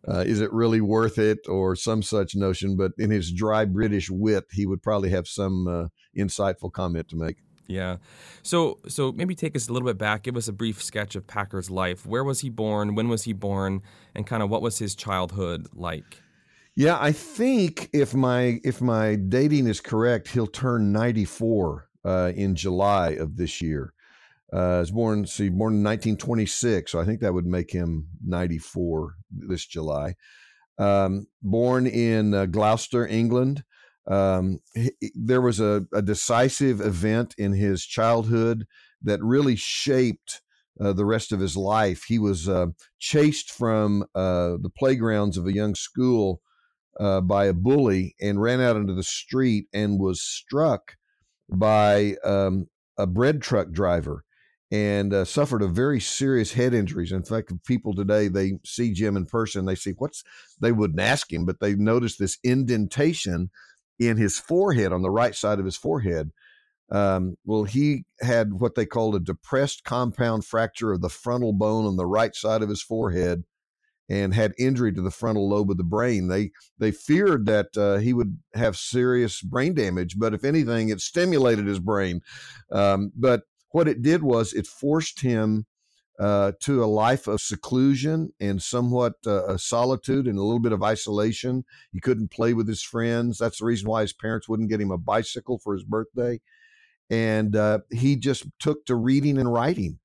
uh, 0.08 0.20
"Is 0.20 0.40
it 0.40 0.54
really 0.54 0.82
worth 0.82 1.18
it?" 1.18 1.40
or 1.50 1.76
some 1.76 2.04
such 2.04 2.36
notion. 2.36 2.78
But 2.78 2.92
in 3.00 3.10
his 3.10 3.32
dry 3.32 3.66
British 3.66 4.10
wit, 4.12 4.46
he 4.52 4.68
would 4.68 4.84
probably 4.84 5.10
have 5.10 5.28
some 5.28 5.68
uh, 5.68 5.88
insightful 6.16 6.72
comment 6.72 7.10
to 7.10 7.16
make. 7.16 7.38
Yeah. 7.66 7.98
So 8.44 8.78
so 8.88 9.12
maybe 9.12 9.34
take 9.34 9.56
us 9.56 9.68
a 9.68 9.74
little 9.74 9.88
bit 9.88 9.98
back. 9.98 10.24
Give 10.24 10.38
us 10.38 10.48
a 10.48 10.54
brief 10.54 10.84
sketch 10.84 11.16
of 11.16 11.26
Packer's 11.26 11.72
life. 11.72 12.06
Where 12.06 12.24
was 12.24 12.42
he 12.42 12.50
born? 12.50 12.94
When 12.94 13.10
was 13.10 13.24
he 13.24 13.34
born? 13.34 13.82
And 14.14 14.28
kind 14.28 14.44
of 14.44 14.50
what 14.52 14.62
was 14.62 14.78
his 14.78 14.96
childhood 14.96 15.68
like? 15.74 16.22
Yeah, 16.78 17.00
I 17.02 17.12
think 17.12 17.90
if 17.92 18.14
my 18.14 18.60
if 18.64 18.82
my 18.82 19.16
dating 19.16 19.66
is 19.66 19.82
correct, 19.82 20.28
he'll 20.28 20.46
turn 20.46 20.92
94 20.92 21.90
uh, 22.06 22.32
in 22.36 22.54
July 22.54 23.14
of 23.14 23.36
this 23.36 23.64
year. 23.64 23.94
Uh, 24.54 24.78
was 24.86 24.92
born 24.92 25.26
see 25.26 25.50
born 25.50 25.74
in 25.74 25.84
1926, 25.84 26.92
so 26.92 27.00
I 27.00 27.04
think 27.04 27.22
that 27.22 27.34
would 27.34 27.48
make 27.48 27.72
him 27.72 28.10
94 28.24 29.16
this 29.32 29.66
July. 29.66 30.18
Um, 30.78 31.26
born 31.42 31.88
in 31.88 32.36
uh, 32.36 32.46
Gloucester, 32.46 33.08
England. 33.08 33.64
Um, 34.06 34.60
he, 34.76 34.92
there 35.16 35.42
was 35.42 35.60
a, 35.60 35.88
a, 35.92 36.04
decisive 36.04 36.80
event 36.80 37.34
in 37.40 37.54
his 37.54 37.84
childhood 37.86 38.68
that 39.02 39.24
really 39.24 39.56
shaped 39.56 40.44
uh, 40.80 40.94
the 40.94 41.06
rest 41.06 41.32
of 41.32 41.40
his 41.40 41.58
life. 41.58 42.04
He 42.04 42.20
was 42.20 42.48
uh, 42.48 42.68
chased 43.00 43.50
from 43.50 44.04
uh, 44.14 44.58
the 44.62 44.72
playgrounds 44.78 45.38
of 45.38 45.48
a 45.48 45.54
young 45.54 45.74
school 45.74 46.42
uh, 47.00 47.22
by 47.22 47.46
a 47.46 47.54
bully 47.54 48.16
and 48.20 48.42
ran 48.42 48.62
out 48.62 48.76
into 48.76 48.94
the 48.94 49.04
street 49.04 49.68
and 49.74 50.00
was 50.00 50.22
struck 50.22 50.96
by 51.50 52.16
um, 52.24 52.68
a 52.98 53.08
bread 53.08 53.42
truck 53.42 53.72
driver 53.72 54.24
and 54.72 55.14
uh, 55.14 55.24
suffered 55.24 55.62
a 55.62 55.68
very 55.68 56.00
serious 56.00 56.54
head 56.54 56.74
injuries. 56.74 57.12
In 57.12 57.24
fact, 57.24 57.54
people 57.66 57.94
today 57.96 58.28
they 58.28 58.60
see 58.66 58.92
Jim 58.92 59.16
in 59.16 59.26
person, 59.26 59.66
they 59.66 59.76
see 59.76 59.94
what's 59.98 60.24
they 60.60 60.72
wouldn't 60.72 61.00
ask 61.00 61.32
him, 61.32 61.46
but 61.46 61.60
they 61.60 61.76
noticed 61.76 62.20
this 62.20 62.38
indentation 62.44 63.50
in 64.00 64.18
his 64.18 64.38
forehead, 64.38 64.92
on 64.92 65.02
the 65.02 65.10
right 65.10 65.36
side 65.36 65.60
of 65.60 65.66
his 65.66 65.78
forehead. 65.78 66.32
Um, 66.92 67.36
well, 67.46 67.64
he 67.64 68.06
had 68.22 68.54
what 68.54 68.76
they 68.76 68.86
called 68.86 69.16
a 69.16 69.20
depressed 69.20 69.84
compound 69.84 70.46
fracture 70.46 70.94
of 70.94 71.02
the 71.02 71.10
frontal 71.10 71.54
bone 71.54 71.86
on 71.86 71.98
the 71.98 72.06
right 72.06 72.34
side 72.36 72.62
of 72.62 72.70
his 72.70 72.82
forehead 72.82 73.44
and 74.10 74.34
had 74.34 74.54
injury 74.58 74.94
to 74.94 75.02
the 75.02 75.12
frontal 75.12 75.50
lobe 75.50 75.72
of 75.72 75.78
the 75.78 75.84
brain. 75.84 76.28
They 76.28 76.52
they 76.80 76.92
feared 76.92 77.46
that 77.48 77.76
uh, 77.78 77.98
he 77.98 78.14
would 78.14 78.38
have 78.54 78.78
serious 78.78 79.42
brain 79.42 79.74
damage, 79.74 80.18
but 80.18 80.34
if 80.34 80.44
anything, 80.44 80.90
it 80.90 81.02
stimulated 81.02 81.68
his 81.68 81.80
brain. 81.80 82.22
Um, 82.72 83.12
but 83.16 83.44
what 83.72 83.88
it 83.88 84.02
did 84.02 84.24
was 84.24 84.54
it 84.54 84.68
forced 84.68 85.22
him 85.22 85.66
uh, 86.20 86.54
to 86.62 86.84
a 86.84 86.88
life 86.88 87.28
of 87.28 87.42
seclusion 87.42 88.32
and 88.40 88.62
somewhat 88.62 89.14
uh, 89.28 89.58
solitude 89.58 90.28
and 90.28 90.40
a 90.40 90.44
little 90.44 90.60
bit 90.60 90.72
of 90.72 90.84
isolation. 90.84 91.64
He 91.92 92.00
couldn't 92.00 92.32
play 92.32 92.54
with 92.54 92.68
his 92.68 92.82
friends. 92.84 93.38
That's 93.38 93.60
the 93.60 93.66
reason 93.66 93.90
why 93.90 94.02
his 94.02 94.14
parents 94.14 94.50
wouldn't 94.50 94.70
get 94.70 94.82
him 94.82 94.92
a 94.92 94.98
bicycle 94.98 95.60
for 95.60 95.74
his 95.74 95.84
birthday. 95.84 96.40
and 97.10 97.56
uh, 97.56 97.80
he 97.92 98.16
just 98.16 98.46
took 98.60 98.86
to 98.86 98.96
reading 98.96 99.38
and 99.38 99.52
writing. 99.54 100.00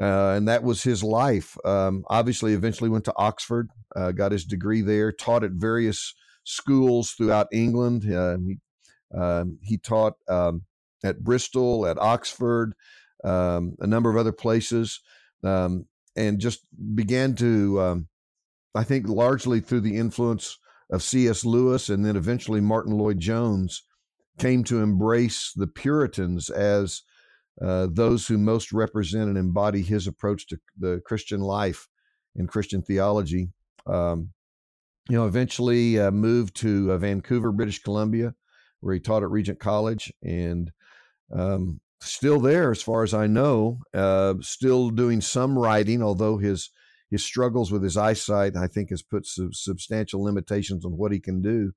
Uh, 0.00 0.32
and 0.34 0.48
that 0.48 0.62
was 0.62 0.82
his 0.82 1.04
life. 1.04 1.56
Um, 1.64 2.04
obviously, 2.08 2.54
eventually 2.54 2.88
went 2.88 3.04
to 3.04 3.16
Oxford, 3.16 3.68
uh, 3.94 4.12
got 4.12 4.32
his 4.32 4.44
degree 4.44 4.80
there, 4.80 5.12
taught 5.12 5.44
at 5.44 5.52
various 5.52 6.14
schools 6.44 7.12
throughout 7.12 7.48
England. 7.52 8.10
Uh, 8.10 8.38
he, 8.38 8.58
um, 9.14 9.58
he 9.62 9.76
taught 9.76 10.14
um, 10.28 10.62
at 11.04 11.22
Bristol, 11.22 11.86
at 11.86 11.98
Oxford, 11.98 12.72
um, 13.24 13.76
a 13.80 13.86
number 13.86 14.08
of 14.08 14.16
other 14.16 14.32
places, 14.32 15.00
um, 15.44 15.86
and 16.16 16.38
just 16.38 16.60
began 16.94 17.34
to, 17.34 17.80
um, 17.80 18.08
I 18.74 18.84
think, 18.84 19.06
largely 19.06 19.60
through 19.60 19.80
the 19.80 19.98
influence 19.98 20.56
of 20.90 21.02
C.S. 21.02 21.44
Lewis 21.44 21.90
and 21.90 22.04
then 22.04 22.16
eventually 22.16 22.60
Martyn 22.60 22.96
Lloyd-Jones, 22.96 23.82
came 24.38 24.64
to 24.64 24.80
embrace 24.80 25.52
the 25.54 25.66
Puritans 25.66 26.48
as 26.48 27.02
uh, 27.60 27.88
those 27.90 28.26
who 28.26 28.38
most 28.38 28.72
represent 28.72 29.28
and 29.28 29.38
embody 29.38 29.82
his 29.82 30.06
approach 30.06 30.46
to 30.48 30.58
the 30.78 31.00
Christian 31.04 31.40
life 31.40 31.88
and 32.36 32.48
Christian 32.48 32.82
theology. 32.82 33.50
Um, 33.86 34.30
you 35.08 35.16
know, 35.16 35.26
eventually 35.26 35.98
uh, 35.98 36.10
moved 36.10 36.54
to 36.56 36.92
uh, 36.92 36.98
Vancouver, 36.98 37.52
British 37.52 37.82
Columbia, 37.82 38.34
where 38.80 38.94
he 38.94 39.00
taught 39.00 39.22
at 39.22 39.30
Regent 39.30 39.58
College, 39.58 40.12
and 40.22 40.70
um, 41.34 41.80
still 42.00 42.40
there, 42.40 42.70
as 42.70 42.82
far 42.82 43.02
as 43.02 43.12
I 43.12 43.26
know, 43.26 43.80
uh, 43.92 44.34
still 44.40 44.90
doing 44.90 45.20
some 45.20 45.58
writing, 45.58 46.02
although 46.02 46.38
his 46.38 46.70
his 47.10 47.24
struggles 47.24 47.72
with 47.72 47.82
his 47.82 47.96
eyesight, 47.96 48.56
I 48.56 48.68
think, 48.68 48.90
has 48.90 49.02
put 49.02 49.26
some 49.26 49.52
substantial 49.52 50.22
limitations 50.22 50.84
on 50.84 50.92
what 50.96 51.10
he 51.10 51.18
can 51.18 51.42
do. 51.42 51.72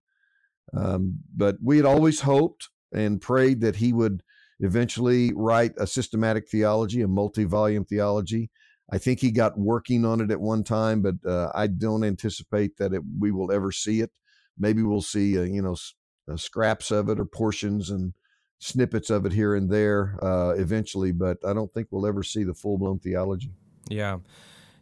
Um, 0.77 1.20
but 1.36 1.58
we 1.62 1.77
had 1.77 1.88
always 1.88 2.22
hoped 2.22 2.70
and 2.94 3.20
prayed 3.20 3.62
that 3.62 3.77
he 3.77 3.92
would 3.94 4.22
eventually 4.60 5.31
write 5.36 5.74
a 5.77 5.88
systematic 5.88 6.50
theology, 6.50 7.01
a 7.01 7.07
multi-volume 7.07 7.86
theology. 7.86 8.50
I 8.91 8.98
think 8.98 9.19
he 9.19 9.31
got 9.31 9.57
working 9.57 10.05
on 10.05 10.22
it 10.22 10.31
at 10.31 10.39
one 10.39 10.63
time, 10.63 11.01
but 11.01 11.15
uh, 11.25 11.51
I 11.55 11.67
don't 11.67 12.03
anticipate 12.03 12.77
that 12.77 12.93
it, 12.93 13.01
we 13.19 13.31
will 13.31 13.51
ever 13.51 13.72
see 13.72 14.01
it. 14.01 14.12
Maybe 14.57 14.83
we'll 14.83 15.01
see, 15.01 15.38
uh, 15.38 15.43
you 15.43 15.62
know, 15.62 15.75
uh, 16.31 16.38
scraps 16.38 16.91
of 16.91 17.10
it 17.10 17.19
or 17.19 17.25
portions 17.25 17.89
and 17.89 18.13
snippets 18.60 19.10
of 19.10 19.25
it 19.25 19.33
here 19.33 19.55
and 19.55 19.69
there 19.69 20.17
uh, 20.22 20.53
eventually, 20.57 21.12
but 21.12 21.38
I 21.45 21.53
don't 21.53 21.74
think 21.74 21.88
we'll 21.91 22.05
ever 22.05 22.24
see 22.24 22.43
the 22.43 22.53
full 22.53 22.77
blown 22.77 23.00
theology. 23.00 23.51
Yeah. 23.89 24.19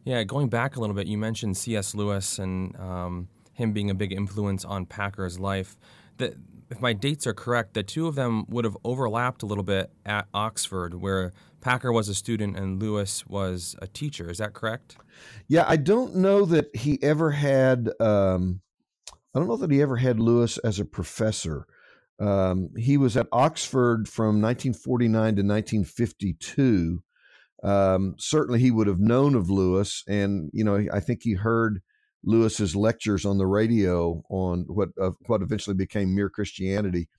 Yeah. 0.04 0.24
Going 0.24 0.50
back 0.50 0.76
a 0.76 0.80
little 0.80 0.96
bit, 0.96 1.08
you 1.08 1.18
mentioned 1.18 1.58
C.S. 1.58 1.96
Lewis 1.96 2.38
and 2.38 2.76
um, 2.78 3.28
him 3.54 3.72
being 3.72 3.90
a 3.90 3.96
big 3.96 4.12
influence 4.12 4.66
on 4.66 4.86
Packer's 4.86 5.40
life. 5.40 5.78
That 6.18 6.36
if 6.72 6.82
my 6.82 6.94
dates 6.94 7.28
are 7.28 7.34
correct, 7.34 7.74
the 7.74 7.84
two 7.84 8.08
of 8.08 8.16
them 8.16 8.46
would 8.48 8.64
have 8.64 8.78
overlapped 8.84 9.44
a 9.44 9.46
little 9.46 9.64
bit 9.64 9.92
at 10.06 10.28
Oxford, 10.34 10.96
where 10.96 11.34
Packer 11.60 11.92
was 11.92 12.08
a 12.08 12.16
student 12.16 12.58
and 12.58 12.82
Lewis 12.82 13.28
was 13.28 13.76
a 13.82 13.88
teacher. 13.88 14.30
Is 14.30 14.38
that 14.38 14.54
correct? 14.54 14.96
Yeah, 15.50 15.66
I 15.68 15.76
don't 15.76 16.16
know 16.16 16.46
that 16.46 16.74
he 16.74 16.98
ever 17.04 17.32
had. 17.32 17.90
Um, 18.00 18.62
I 19.36 19.40
don't 19.40 19.50
know 19.50 19.58
that 19.58 19.72
he 19.72 19.82
ever 19.82 19.98
had 19.98 20.20
Lewis 20.20 20.58
as 20.60 20.80
a 20.80 20.86
professor. 20.86 21.66
Um, 22.20 22.70
he 22.78 22.98
was 22.98 23.18
at 23.18 23.28
Oxford 23.32 24.08
from 24.08 24.42
1949 24.42 25.12
to 25.12 25.44
1952. 25.44 27.04
Um, 27.64 28.16
certainly, 28.18 28.60
he 28.60 28.72
would 28.72 28.88
have 28.88 29.00
known 29.00 29.36
of 29.36 29.50
Lewis, 29.50 30.04
and 30.08 30.50
you 30.54 30.64
know, 30.64 30.86
I 30.92 31.02
think 31.02 31.22
he 31.24 31.34
heard 31.34 31.82
Lewis's 32.24 32.76
lectures 32.76 33.26
on 33.26 33.38
the 33.38 33.48
radio 33.48 34.24
on 34.30 34.66
what 34.68 34.90
uh, 35.02 35.12
what 35.28 35.42
eventually 35.42 35.76
became 35.76 36.14
Mere 36.14 36.30
Christianity. 36.30 37.10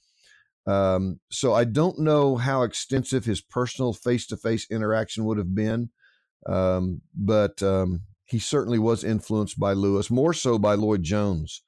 Um, 0.66 1.18
so 1.30 1.54
I 1.54 1.64
don't 1.64 1.99
know 1.99 2.37
how 2.37 2.62
extensive 2.62 3.25
his 3.25 3.40
personal 3.40 3.92
face 3.92 4.26
to 4.28 4.37
face 4.37 4.66
interaction 4.71 5.25
would 5.25 5.38
have 5.38 5.54
been, 5.54 5.90
um, 6.47 7.00
but 7.14 7.61
um, 7.62 8.02
he 8.26 8.38
certainly 8.38 8.78
was 8.78 9.02
influenced 9.02 9.59
by 9.59 9.73
Lewis, 9.73 10.09
more 10.09 10.32
so 10.32 10.59
by 10.59 10.75
Lloyd-Jones. 10.75 11.62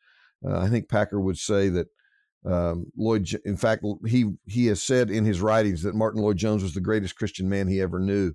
Uh, 0.47 0.59
I 0.59 0.69
think 0.69 0.89
Packer 0.89 1.21
would 1.21 1.39
say 1.39 1.69
that 1.71 1.89
um, 2.45 2.87
Lloyd, 2.97 3.29
in 3.45 3.57
fact, 3.57 3.85
he 4.07 4.31
he 4.47 4.67
has 4.67 4.83
said 4.83 5.11
in 5.11 5.25
his 5.25 5.41
writings 5.41 5.83
that 5.83 5.95
Martyn 5.95 6.23
Lloyd-Jones 6.23 6.63
was 6.63 6.75
the 6.75 6.81
greatest 6.81 7.17
Christian 7.17 7.49
man 7.49 7.67
he 7.67 7.81
ever 7.81 7.99
knew. 7.99 8.33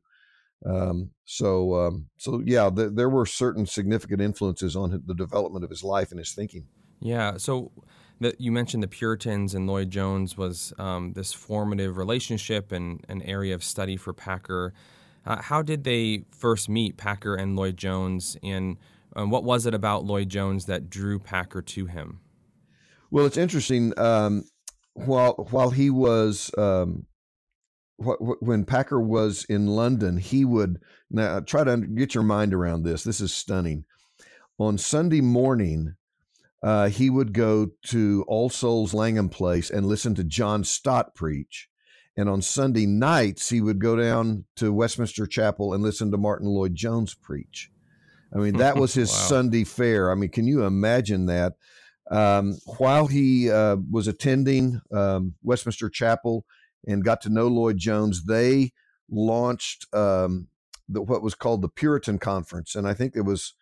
Um, 0.66 1.12
so, 1.26 1.76
um, 1.76 2.08
so 2.18 2.42
yeah, 2.46 2.70
th- 2.70 2.92
there 2.94 3.10
were 3.10 3.26
certain 3.26 3.66
significant 3.66 4.22
influences 4.22 4.76
on 4.76 5.02
the 5.06 5.14
development 5.16 5.64
of 5.64 5.70
his 5.70 5.84
life 5.84 6.12
and 6.12 6.20
his 6.20 6.34
thinking. 6.34 6.68
Yeah. 7.00 7.38
So, 7.38 7.72
the, 8.20 8.36
you 8.38 8.52
mentioned 8.52 8.84
the 8.84 8.90
Puritans 8.90 9.56
and 9.56 9.66
Lloyd-Jones 9.66 10.38
was 10.38 10.74
um, 10.78 11.14
this 11.14 11.32
formative 11.32 11.96
relationship 11.96 12.74
and 12.74 13.06
an 13.08 13.22
area 13.22 13.56
of 13.56 13.64
study 13.64 13.96
for 13.96 14.12
Packer. 14.12 14.74
Uh, 15.26 15.42
how 15.42 15.62
did 15.62 15.86
they 15.86 16.26
first 16.32 16.68
meet, 16.68 16.98
Packer 16.98 17.36
and 17.36 17.56
Lloyd-Jones, 17.56 18.36
and 18.44 18.78
what 19.14 19.46
was 19.46 19.66
it 19.66 19.74
about 19.74 20.04
Lloyd-Jones 20.04 20.66
that 20.66 20.90
drew 20.90 21.20
Packer 21.20 21.62
to 21.62 21.86
him? 21.86 22.20
Well, 23.10 23.26
it's 23.26 23.38
interesting. 23.38 23.98
Um, 23.98 24.44
while 24.94 25.48
while 25.52 25.70
he 25.70 25.90
was 25.90 26.52
um, 26.58 27.06
when 28.00 28.66
Packer 28.66 29.00
was 29.00 29.46
in 29.46 29.68
London, 29.68 30.18
he 30.18 30.46
would 30.46 30.80
now 31.12 31.40
try 31.42 31.64
to 31.64 31.78
get 31.78 32.16
your 32.16 32.24
mind 32.24 32.54
around 32.54 32.84
this. 32.84 33.04
This 33.04 33.20
is 33.20 33.34
stunning. 33.34 33.86
On 34.58 34.78
Sunday 34.78 35.22
morning, 35.22 35.96
uh, 36.62 36.90
he 36.90 37.10
would 37.10 37.34
go 37.34 37.72
to 37.88 38.26
All 38.28 38.50
Souls 38.50 38.94
Langham 38.94 39.30
Place 39.30 39.70
and 39.70 39.86
listen 39.86 40.16
to 40.16 40.24
John 40.24 40.64
Stott 40.64 41.16
preach. 41.16 41.70
And 42.18 42.30
on 42.30 42.42
Sunday 42.42 42.86
nights, 42.86 43.50
he 43.50 43.62
would 43.62 43.80
go 43.80 43.96
down 43.96 44.46
to 44.58 44.74
Westminster 44.74 45.26
Chapel 45.26 45.74
and 45.74 45.82
listen 45.82 46.12
to 46.12 46.18
Martyn 46.18 46.48
Lloyd-Jones 46.48 47.14
preach. 47.14 47.72
I 48.34 48.40
mean, 48.40 48.58
that 48.58 48.76
was 48.76 48.94
his 48.96 49.10
wow. 49.10 49.18
Sunday 49.18 49.64
fare. 49.64 50.12
I 50.12 50.16
mean, 50.16 50.30
can 50.30 50.46
you 50.46 50.66
imagine 50.66 51.28
that? 51.28 51.54
Um, 52.12 52.58
while 52.78 53.08
he 53.08 53.50
uh, 53.50 53.78
was 53.90 54.08
attending 54.08 54.82
um, 54.92 55.36
Westminster 55.44 55.90
Chapel, 55.90 56.44
and 56.88 57.04
got 57.04 57.22
to 57.22 57.30
know 57.30 57.48
Lloyd-Jones, 57.48 58.26
they 58.26 58.72
launched 59.10 59.86
um, 59.94 60.48
the, 60.88 61.02
what 61.02 61.22
was 61.22 61.36
called 61.36 61.62
the 61.62 61.70
Puritan 61.70 62.20
Conference. 62.20 62.76
And 62.76 62.88
I 62.88 62.94
think 62.94 63.16
it 63.16 63.22
was 63.22 63.54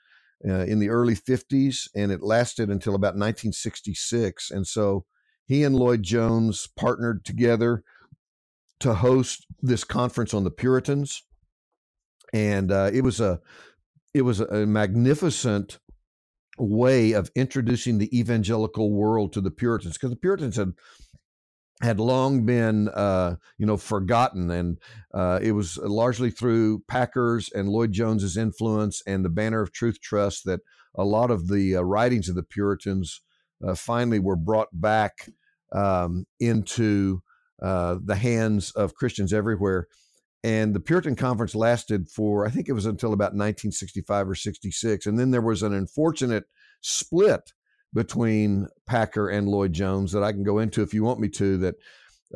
uh, 0.48 0.66
in 0.66 0.80
the 0.80 0.90
early 0.90 1.16
50s, 1.16 1.88
and 1.96 2.12
it 2.12 2.22
lasted 2.22 2.70
until 2.70 2.96
about 2.96 3.16
1966. 3.16 4.52
And 4.52 4.68
so 4.68 5.06
he 5.46 5.64
and 5.64 5.76
Lloyd-Jones 5.76 6.68
partnered 6.76 7.26
together 7.26 7.84
to 8.80 8.96
host 8.96 9.46
this 9.62 9.84
conference 9.84 10.34
on 10.34 10.44
the 10.44 10.52
Puritans. 10.52 11.24
And 12.34 12.72
uh, 12.72 12.92
it 12.94 13.04
was 13.04 13.20
a 13.20 13.40
it 14.14 14.22
was 14.22 14.40
a 14.40 14.66
magnificent 14.66 15.80
way 16.58 17.12
of 17.12 17.30
introducing 17.36 17.98
the 17.98 18.18
evangelical 18.18 18.92
world 18.92 19.32
to 19.34 19.42
the 19.42 19.52
Puritans 19.52 19.94
because 19.94 20.10
the 20.10 20.16
Puritans 20.16 20.56
had 20.56 20.74
had 21.82 22.00
long 22.00 22.46
been, 22.46 22.90
uh, 22.90 23.36
you 23.58 23.66
know, 23.66 23.78
forgotten, 23.78 24.50
and 24.50 24.78
uh, 25.14 25.40
it 25.42 25.52
was 25.52 25.78
largely 25.78 26.32
through 26.32 26.80
Packer's 26.88 27.52
and 27.54 27.70
Lloyd-Jones's 27.70 28.36
influence 28.36 29.02
and 29.06 29.24
the 29.24 29.30
Banner 29.30 29.62
of 29.62 29.72
Truth 29.72 30.02
Trust 30.02 30.46
that 30.46 30.62
a 30.96 31.06
lot 31.06 31.30
of 31.30 31.48
the 31.48 31.76
uh, 31.76 31.82
writings 31.82 32.30
of 32.30 32.36
the 32.36 32.44
Puritans 32.44 33.22
uh, 33.66 33.76
finally 33.76 34.20
were 34.20 34.36
brought 34.36 34.70
back 34.74 35.30
um, 35.72 36.26
into 36.40 37.22
uh, 37.62 37.98
the 38.04 38.16
hands 38.16 38.72
of 38.72 38.96
Christians 38.96 39.34
everywhere. 39.34 39.88
And 40.44 40.74
the 40.74 40.80
Puritan 40.80 41.16
Conference 41.16 41.56
lasted 41.56 42.10
for, 42.10 42.46
I 42.46 42.50
think 42.50 42.70
it 42.70 42.74
was 42.74 42.86
until 42.86 43.14
about 43.14 43.34
1965 43.34 44.30
or 44.30 44.36
66, 44.36 45.06
and 45.06 45.20
then 45.20 45.32
there 45.32 45.42
was 45.42 45.62
an 45.62 45.74
unfortunate 45.74 46.46
split 46.82 47.54
between 47.94 48.68
Packer 48.86 49.30
and 49.30 49.48
Lloyd-Jones 49.48 50.12
that 50.12 50.24
I 50.24 50.32
can 50.32 50.44
go 50.44 50.60
into 50.60 50.82
if 50.82 50.94
you 50.94 51.04
want 51.04 51.20
me 51.20 51.30
to. 51.30 51.58
That 51.58 51.76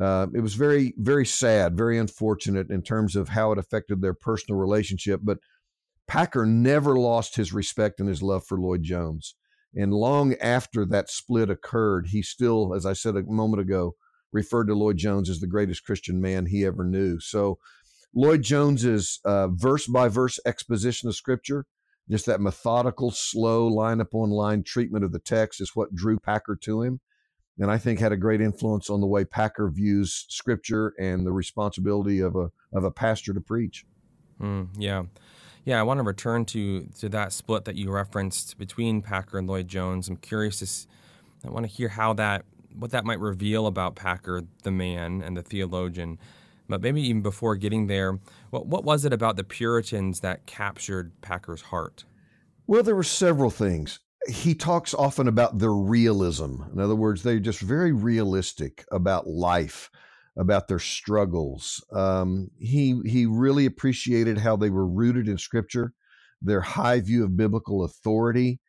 uh, 0.00 0.26
it 0.34 0.40
was 0.40 0.54
very, 0.54 0.94
very 0.96 1.26
sad, 1.26 1.76
very 1.76 1.98
unfortunate 1.98 2.70
in 2.70 2.82
terms 2.82 3.16
of 3.16 3.28
how 3.28 3.52
it 3.52 3.58
affected 3.58 4.00
their 4.00 4.14
personal 4.14 4.58
relationship. 4.58 5.20
But 5.22 5.38
Packer 6.08 6.46
never 6.46 6.98
lost 6.98 7.36
his 7.36 7.52
respect 7.52 8.00
and 8.00 8.08
his 8.08 8.22
love 8.22 8.44
for 8.46 8.58
Lloyd-Jones. 8.58 9.34
And 9.74 9.94
long 9.94 10.34
after 10.34 10.84
that 10.86 11.10
split 11.10 11.48
occurred, 11.48 12.08
he 12.08 12.22
still, 12.22 12.74
as 12.74 12.84
I 12.84 12.92
said 12.92 13.16
a 13.16 13.22
moment 13.22 13.62
ago, 13.62 13.94
referred 14.32 14.66
to 14.66 14.74
Lloyd-Jones 14.74 15.30
as 15.30 15.40
the 15.40 15.46
greatest 15.46 15.84
Christian 15.84 16.20
man 16.20 16.46
he 16.46 16.64
ever 16.64 16.84
knew. 16.84 17.20
So 17.20 17.58
Lloyd-Jones's 18.14 19.20
uh, 19.24 19.48
verse 19.48 19.86
by 19.86 20.08
verse 20.08 20.38
exposition 20.44 21.08
of 21.08 21.16
Scripture 21.16 21.66
just 22.10 22.26
that 22.26 22.40
methodical, 22.40 23.10
slow, 23.10 23.66
line 23.66 24.00
upon 24.00 24.30
line 24.30 24.62
treatment 24.62 25.04
of 25.04 25.12
the 25.12 25.18
text 25.18 25.60
is 25.60 25.72
what 25.74 25.94
drew 25.94 26.18
Packer 26.18 26.56
to 26.62 26.82
him. 26.82 27.00
And 27.58 27.70
I 27.70 27.78
think 27.78 28.00
had 28.00 28.12
a 28.12 28.16
great 28.16 28.40
influence 28.40 28.90
on 28.90 29.00
the 29.00 29.06
way 29.06 29.24
Packer 29.24 29.70
views 29.70 30.26
scripture 30.28 30.94
and 30.98 31.26
the 31.26 31.32
responsibility 31.32 32.20
of 32.20 32.34
a 32.34 32.50
of 32.72 32.84
a 32.84 32.90
pastor 32.90 33.34
to 33.34 33.40
preach. 33.40 33.84
Mm, 34.40 34.68
yeah. 34.76 35.04
Yeah, 35.64 35.78
I 35.78 35.84
want 35.84 35.98
to 35.98 36.04
return 36.04 36.44
to 36.46 36.88
to 36.98 37.08
that 37.10 37.32
split 37.32 37.66
that 37.66 37.76
you 37.76 37.90
referenced 37.90 38.58
between 38.58 39.02
Packer 39.02 39.38
and 39.38 39.46
Lloyd-Jones. 39.46 40.08
I'm 40.08 40.16
curious 40.16 40.58
to 40.58 40.88
I 41.46 41.50
want 41.50 41.66
to 41.66 41.72
hear 41.72 41.88
how 41.88 42.14
that 42.14 42.44
what 42.74 42.90
that 42.90 43.04
might 43.04 43.20
reveal 43.20 43.66
about 43.66 43.94
Packer 43.94 44.42
the 44.62 44.70
man 44.70 45.22
and 45.22 45.36
the 45.36 45.42
theologian. 45.42 46.18
But 46.68 46.80
maybe 46.80 47.02
even 47.02 47.22
before 47.22 47.56
getting 47.56 47.86
there, 47.86 48.18
what, 48.50 48.66
what 48.66 48.84
was 48.84 49.04
it 49.04 49.12
about 49.12 49.36
the 49.36 49.44
Puritans 49.44 50.20
that 50.20 50.46
captured 50.46 51.12
Packer's 51.20 51.62
heart? 51.62 52.04
Well, 52.66 52.82
there 52.82 52.96
were 52.96 53.02
several 53.02 53.50
things. 53.50 54.00
He 54.28 54.54
talks 54.54 54.94
often 54.94 55.26
about 55.26 55.58
their 55.58 55.74
realism. 55.74 56.62
In 56.72 56.78
other 56.78 56.94
words, 56.94 57.22
they're 57.22 57.40
just 57.40 57.60
very 57.60 57.92
realistic 57.92 58.84
about 58.92 59.26
life, 59.26 59.90
about 60.36 60.68
their 60.68 60.78
struggles. 60.78 61.84
Um, 61.92 62.48
he 62.58 63.00
he 63.04 63.26
really 63.26 63.66
appreciated 63.66 64.38
how 64.38 64.56
they 64.56 64.70
were 64.70 64.86
rooted 64.86 65.28
in 65.28 65.38
Scripture, 65.38 65.92
their 66.40 66.60
high 66.60 67.00
view 67.00 67.24
of 67.24 67.36
biblical 67.36 67.82
authority, 67.84 68.60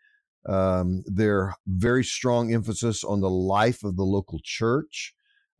um, 0.48 1.04
their 1.06 1.54
very 1.68 2.04
strong 2.04 2.52
emphasis 2.52 3.04
on 3.04 3.22
the 3.22 3.30
life 3.30 3.84
of 3.84 3.96
the 3.96 4.04
local 4.04 4.40
church 4.44 5.14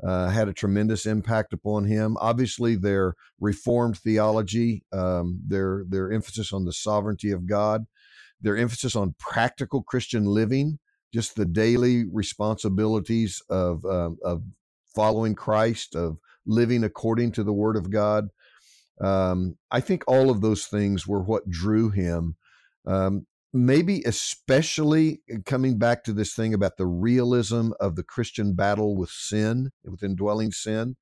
uh, 0.06 0.30
had 0.30 0.48
a 0.48 0.54
tremendous 0.54 1.06
impact 1.06 1.54
upon 1.54 1.86
him. 1.86 2.18
Obviously, 2.20 2.76
their 2.76 3.16
Reformed 3.40 3.98
theology, 3.98 4.84
um, 4.92 5.40
their 5.46 5.84
their 5.88 6.12
emphasis 6.12 6.54
on 6.54 6.66
the 6.66 6.74
sovereignty 6.74 7.32
of 7.32 7.46
God, 7.46 7.86
their 8.42 8.58
emphasis 8.58 8.96
on 8.96 9.16
practical 9.20 9.84
Christian 9.84 10.26
living, 10.26 10.80
just 11.14 11.36
the 11.36 11.46
daily 11.46 12.06
responsibilities 12.12 13.42
of 13.50 13.86
um, 13.86 14.18
of 14.24 14.44
following 14.96 15.36
Christ, 15.36 15.96
of 15.96 16.18
living 16.46 16.84
according 16.84 17.32
to 17.34 17.44
the 17.44 17.54
Word 17.54 17.78
of 17.78 17.90
God. 17.90 18.30
Um, 19.02 19.58
I 19.72 19.80
think 19.82 20.04
all 20.08 20.30
of 20.30 20.42
those 20.42 20.66
things 20.66 21.08
were 21.08 21.22
what 21.22 21.50
drew 21.50 21.90
him. 21.90 22.36
Um, 22.86 23.26
maybe 23.54 24.02
especially 24.06 25.22
uh, 25.32 25.38
coming 25.46 25.78
back 25.78 26.04
to 26.04 26.14
this 26.14 26.34
thing 26.34 26.54
about 26.54 26.78
the 26.78 26.88
realism 26.88 27.72
of 27.80 27.96
the 27.96 28.04
Christian 28.04 28.54
battle 28.54 28.98
with 28.98 29.10
sin, 29.10 29.72
with 29.84 30.04
indwelling 30.04 30.52
sin. 30.52 30.96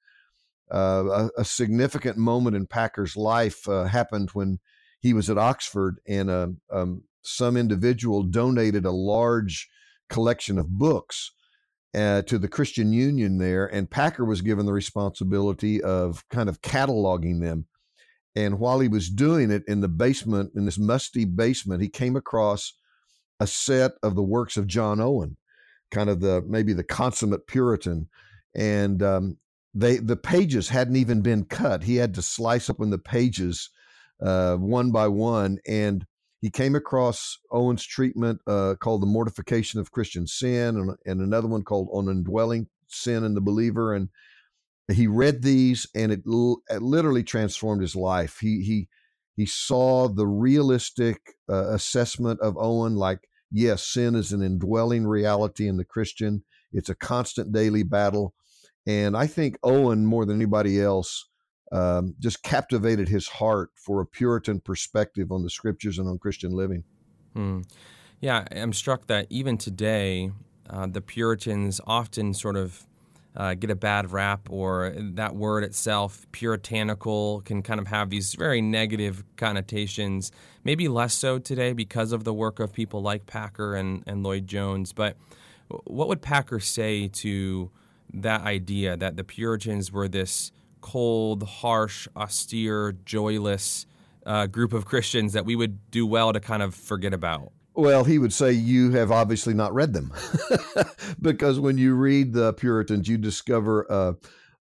Uh, 0.71 1.29
a, 1.37 1.41
a, 1.41 1.45
significant 1.45 2.17
moment 2.17 2.55
in 2.55 2.65
Packer's 2.65 3.17
life 3.17 3.67
uh, 3.67 3.83
happened 3.83 4.29
when 4.31 4.57
he 5.01 5.13
was 5.13 5.29
at 5.29 5.37
Oxford, 5.37 5.99
and 6.07 6.29
uh, 6.29 6.47
um, 6.71 7.03
some 7.23 7.57
individual 7.57 8.23
donated 8.23 8.85
a 8.85 8.91
large 8.91 9.69
collection 10.09 10.57
of 10.57 10.77
books 10.77 11.31
uh, 11.93 12.21
to 12.21 12.37
the 12.37 12.47
Christian 12.47 12.93
Union 12.93 13.37
there, 13.37 13.65
and 13.65 13.89
Packer 13.89 14.23
was 14.23 14.41
given 14.41 14.65
the 14.65 14.73
responsibility 14.73 15.81
of 15.81 16.23
kind 16.29 16.47
of 16.47 16.61
cataloging 16.61 17.41
them. 17.41 17.65
And 18.35 18.59
while 18.59 18.79
he 18.79 18.87
was 18.87 19.09
doing 19.09 19.51
it 19.51 19.63
in 19.67 19.81
the 19.81 19.89
basement, 19.89 20.51
in 20.55 20.65
this 20.65 20.79
musty 20.79 21.25
basement, 21.25 21.81
he 21.81 21.89
came 21.89 22.15
across 22.15 22.73
a 23.39 23.47
set 23.47 23.91
of 24.03 24.15
the 24.15 24.23
works 24.23 24.55
of 24.55 24.67
John 24.67 25.01
Owen, 25.01 25.35
kind 25.91 26.09
of 26.09 26.21
the 26.21 26.43
maybe 26.47 26.73
the 26.73 26.83
consummate 26.83 27.47
Puritan. 27.47 28.07
And 28.55 29.03
um, 29.03 29.37
they 29.73 29.97
the 29.97 30.15
pages 30.15 30.69
hadn't 30.69 30.95
even 30.95 31.21
been 31.21 31.45
cut. 31.45 31.83
He 31.83 31.95
had 31.95 32.13
to 32.15 32.21
slice 32.21 32.69
open 32.69 32.89
the 32.89 32.97
pages 32.97 33.69
uh, 34.21 34.55
one 34.55 34.91
by 34.91 35.07
one, 35.07 35.59
and 35.67 36.05
he 36.41 36.49
came 36.49 36.75
across 36.75 37.37
Owen's 37.51 37.85
treatment 37.85 38.41
uh, 38.47 38.75
called 38.79 39.01
"The 39.01 39.07
Mortification 39.07 39.79
of 39.79 39.91
Christian 39.91 40.27
Sin," 40.27 40.77
and, 40.77 40.95
and 41.05 41.21
another 41.21 41.47
one 41.47 41.63
called 41.63 41.89
"On 41.91 42.09
Indwelling 42.09 42.67
Sin 42.87 43.23
in 43.23 43.33
the 43.33 43.41
Believer." 43.41 43.93
And 43.93 44.09
he 44.93 45.07
read 45.07 45.41
these 45.41 45.87
and 45.95 46.11
it, 46.11 46.21
it 46.69 46.81
literally 46.81 47.23
transformed 47.23 47.81
his 47.81 47.95
life. 47.95 48.39
He 48.39 48.61
he 48.63 48.87
he 49.35 49.45
saw 49.45 50.07
the 50.07 50.27
realistic 50.27 51.17
uh, 51.49 51.73
assessment 51.73 52.39
of 52.41 52.57
Owen 52.57 52.95
like 52.95 53.19
yes, 53.51 53.83
sin 53.83 54.15
is 54.15 54.31
an 54.31 54.41
indwelling 54.41 55.05
reality 55.05 55.67
in 55.67 55.77
the 55.77 55.85
Christian. 55.85 56.43
It's 56.73 56.89
a 56.89 56.95
constant 56.95 57.51
daily 57.51 57.83
battle, 57.83 58.33
and 58.87 59.15
I 59.15 59.27
think 59.27 59.57
Owen 59.63 60.05
more 60.05 60.25
than 60.25 60.37
anybody 60.37 60.81
else 60.81 61.27
um, 61.71 62.15
just 62.19 62.43
captivated 62.43 63.07
his 63.07 63.27
heart 63.27 63.69
for 63.75 64.01
a 64.01 64.05
Puritan 64.05 64.59
perspective 64.59 65.31
on 65.31 65.43
the 65.43 65.49
scriptures 65.49 65.99
and 65.99 66.07
on 66.07 66.17
Christian 66.17 66.51
living. 66.51 66.83
Hmm. 67.33 67.61
Yeah, 68.19 68.45
I'm 68.51 68.73
struck 68.73 69.07
that 69.07 69.27
even 69.29 69.57
today, 69.57 70.31
uh, 70.69 70.87
the 70.87 71.01
Puritans 71.01 71.81
often 71.87 72.33
sort 72.33 72.55
of 72.55 72.85
uh, 73.35 73.53
get 73.53 73.71
a 73.71 73.75
bad 73.75 74.11
rap, 74.11 74.47
or 74.49 74.93
that 74.97 75.35
word 75.35 75.63
itself, 75.63 76.25
puritanical, 76.31 77.41
can 77.41 77.61
kind 77.61 77.79
of 77.79 77.87
have 77.87 78.09
these 78.09 78.35
very 78.35 78.61
negative 78.61 79.23
connotations. 79.37 80.31
Maybe 80.63 80.87
less 80.87 81.13
so 81.13 81.39
today 81.39 81.73
because 81.73 82.11
of 82.11 82.23
the 82.23 82.33
work 82.33 82.59
of 82.59 82.73
people 82.73 83.01
like 83.01 83.25
Packer 83.25 83.75
and, 83.75 84.03
and 84.05 84.23
Lloyd 84.23 84.47
Jones. 84.47 84.91
But 84.91 85.15
what 85.85 86.07
would 86.09 86.21
Packer 86.21 86.59
say 86.59 87.07
to 87.07 87.71
that 88.13 88.41
idea 88.41 88.97
that 88.97 89.15
the 89.15 89.23
Puritans 89.23 89.91
were 89.91 90.09
this 90.09 90.51
cold, 90.81 91.43
harsh, 91.43 92.07
austere, 92.15 92.91
joyless 93.05 93.85
uh, 94.25 94.47
group 94.47 94.73
of 94.73 94.85
Christians 94.85 95.33
that 95.33 95.45
we 95.45 95.55
would 95.55 95.89
do 95.91 96.05
well 96.05 96.33
to 96.33 96.39
kind 96.39 96.61
of 96.61 96.75
forget 96.75 97.13
about? 97.13 97.53
Well, 97.73 98.03
he 98.03 98.19
would 98.19 98.33
say 98.33 98.51
you 98.51 98.91
have 98.91 99.11
obviously 99.11 99.53
not 99.53 99.73
read 99.73 99.93
them, 99.93 100.13
because 101.21 101.59
when 101.59 101.77
you 101.77 101.95
read 101.95 102.33
the 102.33 102.53
Puritans, 102.53 103.07
you 103.07 103.17
discover 103.17 103.85
a, 103.89 104.15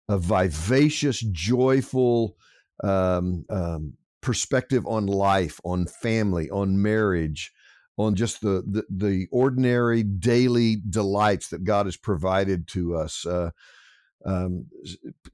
a 0.08 0.17
vivacious, 0.19 1.19
joyful 1.19 2.38
um, 2.84 3.45
um, 3.50 3.93
perspective 4.22 4.86
on 4.86 5.08
life, 5.08 5.60
on 5.63 5.88
family, 5.88 6.52
on 6.52 6.82
marriage, 6.82 7.52
on 7.98 8.15
just 8.15 8.41
the, 8.41 8.63
the, 8.65 8.84
the 8.89 9.28
ordinary 9.32 10.04
daily 10.04 10.78
delights 10.89 11.50
that 11.50 11.63
God 11.63 11.88
has 11.88 11.98
provided 11.98 12.67
to 12.69 12.95
us. 12.95 13.26
Uh, 13.26 13.50
um, 14.26 14.67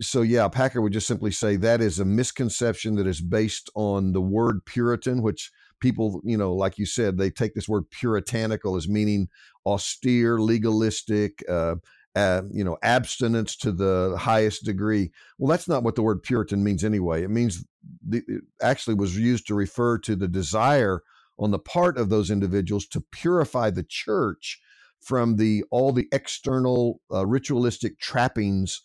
so 0.02 0.22
yeah, 0.22 0.48
Packer 0.48 0.82
would 0.82 0.94
just 0.94 1.08
simply 1.08 1.32
say 1.32 1.56
that 1.58 1.82
is 1.82 2.00
a 2.00 2.06
misconception 2.06 2.96
that 2.96 3.08
is 3.08 3.22
based 3.22 3.70
on 3.76 4.14
the 4.14 4.22
word 4.22 4.66
Puritan, 4.66 5.22
which 5.22 5.52
people, 5.86 6.20
you 6.24 6.36
know, 6.36 6.52
like 6.56 6.80
you 6.80 6.86
said, 6.88 7.16
they 7.18 7.30
take 7.30 7.54
this 7.54 7.70
word 7.70 7.84
puritanical 7.92 8.76
as 8.76 8.88
meaning 8.88 9.28
austere, 9.68 10.40
legalistic, 10.40 11.44
uh, 11.48 11.76
uh, 12.16 12.42
you 12.52 12.64
know, 12.64 12.76
abstinence 12.82 13.56
to 13.56 13.72
the 13.72 14.18
highest 14.20 14.66
degree. 14.66 15.12
Well, 15.38 15.52
that's 15.52 15.68
not 15.68 15.84
what 15.84 15.94
the 15.94 16.02
word 16.02 16.24
Puritan 16.24 16.64
means 16.64 16.84
anyway. 16.84 17.24
It 17.24 17.30
means 17.30 17.64
the, 18.04 18.24
it 18.28 18.42
actually 18.64 18.96
was 18.96 19.16
used 19.16 19.46
to 19.48 19.54
refer 19.54 20.00
to 20.00 20.16
the 20.16 20.28
desire 20.28 21.04
on 21.38 21.52
the 21.52 21.60
part 21.60 22.00
of 22.00 22.10
those 22.10 22.32
individuals 22.32 22.88
to 22.88 23.06
purify 23.12 23.70
the 23.70 23.86
church 23.88 24.60
from 25.02 25.36
the 25.36 25.64
all 25.70 25.92
the 25.94 26.08
external 26.12 27.00
uh, 27.14 27.28
ritualistic 27.28 28.00
trappings 28.00 28.82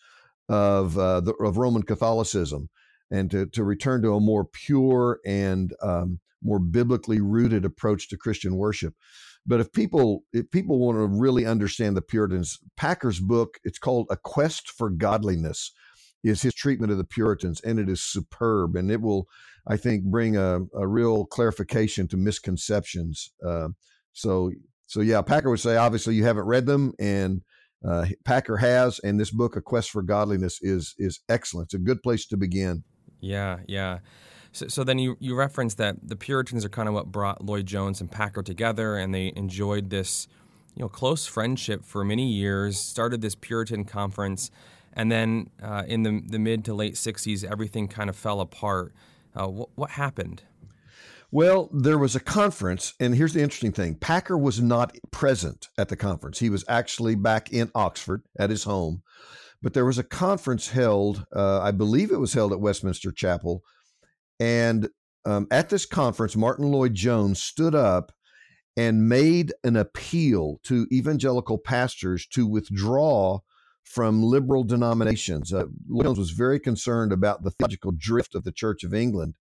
of 0.50 0.98
uh, 0.98 1.20
the, 1.20 1.32
of 1.36 1.56
Roman 1.56 1.82
Catholicism, 1.82 2.68
and 3.10 3.30
to 3.30 3.46
to 3.46 3.64
return 3.64 4.02
to 4.02 4.14
a 4.14 4.20
more 4.20 4.44
pure 4.44 5.20
and 5.24 5.72
um, 5.80 6.20
more 6.42 6.58
biblically 6.58 7.20
rooted 7.20 7.64
approach 7.64 8.08
to 8.08 8.16
Christian 8.16 8.56
worship. 8.56 8.94
But 9.46 9.60
if 9.60 9.72
people 9.72 10.24
if 10.32 10.50
people 10.50 10.78
want 10.78 10.98
to 10.98 11.06
really 11.06 11.46
understand 11.46 11.96
the 11.96 12.02
Puritans, 12.02 12.58
Packer's 12.76 13.20
book, 13.20 13.58
it's 13.64 13.78
called 13.78 14.06
A 14.10 14.16
Quest 14.16 14.68
for 14.70 14.90
Godliness, 14.90 15.72
is 16.22 16.42
his 16.42 16.54
treatment 16.54 16.92
of 16.92 16.98
the 16.98 17.04
Puritans, 17.04 17.60
and 17.60 17.78
it 17.78 17.88
is 17.88 18.02
superb, 18.02 18.76
and 18.76 18.90
it 18.90 19.00
will, 19.00 19.26
I 19.66 19.76
think, 19.76 20.04
bring 20.04 20.36
a, 20.36 20.60
a 20.74 20.86
real 20.86 21.24
clarification 21.24 22.06
to 22.08 22.16
misconceptions. 22.16 23.32
Uh, 23.46 23.68
so 24.12 24.50
so 24.86 25.00
yeah, 25.00 25.22
Packer 25.22 25.50
would 25.50 25.60
say 25.60 25.76
obviously 25.76 26.14
you 26.14 26.24
haven't 26.24 26.46
read 26.46 26.66
them, 26.66 26.92
and 26.98 27.42
uh, 27.88 28.06
Packer 28.24 28.58
has, 28.58 28.98
and 29.00 29.18
this 29.18 29.30
book, 29.30 29.56
A 29.56 29.62
Quest 29.62 29.90
for 29.90 30.02
Godliness, 30.02 30.58
is 30.60 30.94
is 30.98 31.20
excellent. 31.28 31.68
It's 31.68 31.74
a 31.74 31.78
good 31.78 32.02
place 32.02 32.26
to 32.26 32.36
begin. 32.36 32.84
Yeah, 33.20 33.58
yeah. 33.66 33.98
So, 34.52 34.68
so 34.68 34.84
then 34.84 34.98
you, 34.98 35.16
you 35.20 35.34
referenced 35.34 35.78
that 35.78 35.96
the 36.02 36.16
Puritans 36.16 36.64
are 36.64 36.68
kind 36.68 36.88
of 36.88 36.94
what 36.94 37.06
brought 37.06 37.44
Lloyd 37.44 37.66
Jones 37.66 38.00
and 38.00 38.10
Packer 38.10 38.42
together, 38.42 38.96
and 38.96 39.14
they 39.14 39.32
enjoyed 39.36 39.90
this, 39.90 40.28
you 40.74 40.82
know, 40.82 40.88
close 40.88 41.26
friendship 41.26 41.84
for 41.84 42.04
many 42.04 42.28
years. 42.28 42.78
Started 42.78 43.22
this 43.22 43.34
Puritan 43.34 43.84
conference, 43.84 44.50
and 44.92 45.10
then 45.10 45.50
uh, 45.62 45.84
in 45.86 46.02
the 46.02 46.22
the 46.26 46.38
mid 46.38 46.64
to 46.64 46.74
late 46.74 46.94
'60s, 46.94 47.44
everything 47.44 47.88
kind 47.88 48.10
of 48.10 48.16
fell 48.16 48.40
apart. 48.40 48.92
Uh, 49.34 49.46
wh- 49.46 49.78
what 49.78 49.90
happened? 49.90 50.42
Well, 51.32 51.70
there 51.72 51.98
was 51.98 52.16
a 52.16 52.20
conference, 52.20 52.94
and 52.98 53.14
here's 53.14 53.34
the 53.34 53.42
interesting 53.42 53.72
thing 53.72 53.94
Packer 53.94 54.36
was 54.36 54.60
not 54.60 54.96
present 55.12 55.68
at 55.78 55.88
the 55.88 55.96
conference. 55.96 56.40
He 56.40 56.50
was 56.50 56.64
actually 56.68 57.14
back 57.14 57.52
in 57.52 57.70
Oxford 57.74 58.22
at 58.38 58.50
his 58.50 58.64
home. 58.64 59.02
But 59.62 59.74
there 59.74 59.84
was 59.84 59.98
a 59.98 60.02
conference 60.02 60.70
held, 60.70 61.26
uh, 61.36 61.60
I 61.60 61.70
believe 61.70 62.10
it 62.10 62.18
was 62.18 62.32
held 62.32 62.52
at 62.52 62.60
Westminster 62.60 63.12
Chapel, 63.12 63.62
and 64.40 64.88
um, 65.26 65.46
at 65.50 65.68
this 65.68 65.86
conference, 65.86 66.34
Martyn 66.34 66.72
Lloyd-Jones 66.72 67.40
stood 67.40 67.74
up 67.74 68.12
and 68.76 69.08
made 69.08 69.52
an 69.62 69.76
appeal 69.76 70.60
to 70.64 70.86
evangelical 70.90 71.58
pastors 71.58 72.26
to 72.28 72.46
withdraw 72.46 73.40
from 73.84 74.22
liberal 74.22 74.64
denominations. 74.64 75.52
Uh, 75.52 75.64
Lloyd-Jones 75.88 76.18
was 76.18 76.30
very 76.30 76.58
concerned 76.58 77.12
about 77.12 77.42
the 77.42 77.50
theological 77.50 77.92
drift 77.96 78.34
of 78.34 78.44
the 78.44 78.52
Church 78.52 78.82
of 78.82 78.94
England. 78.94 79.34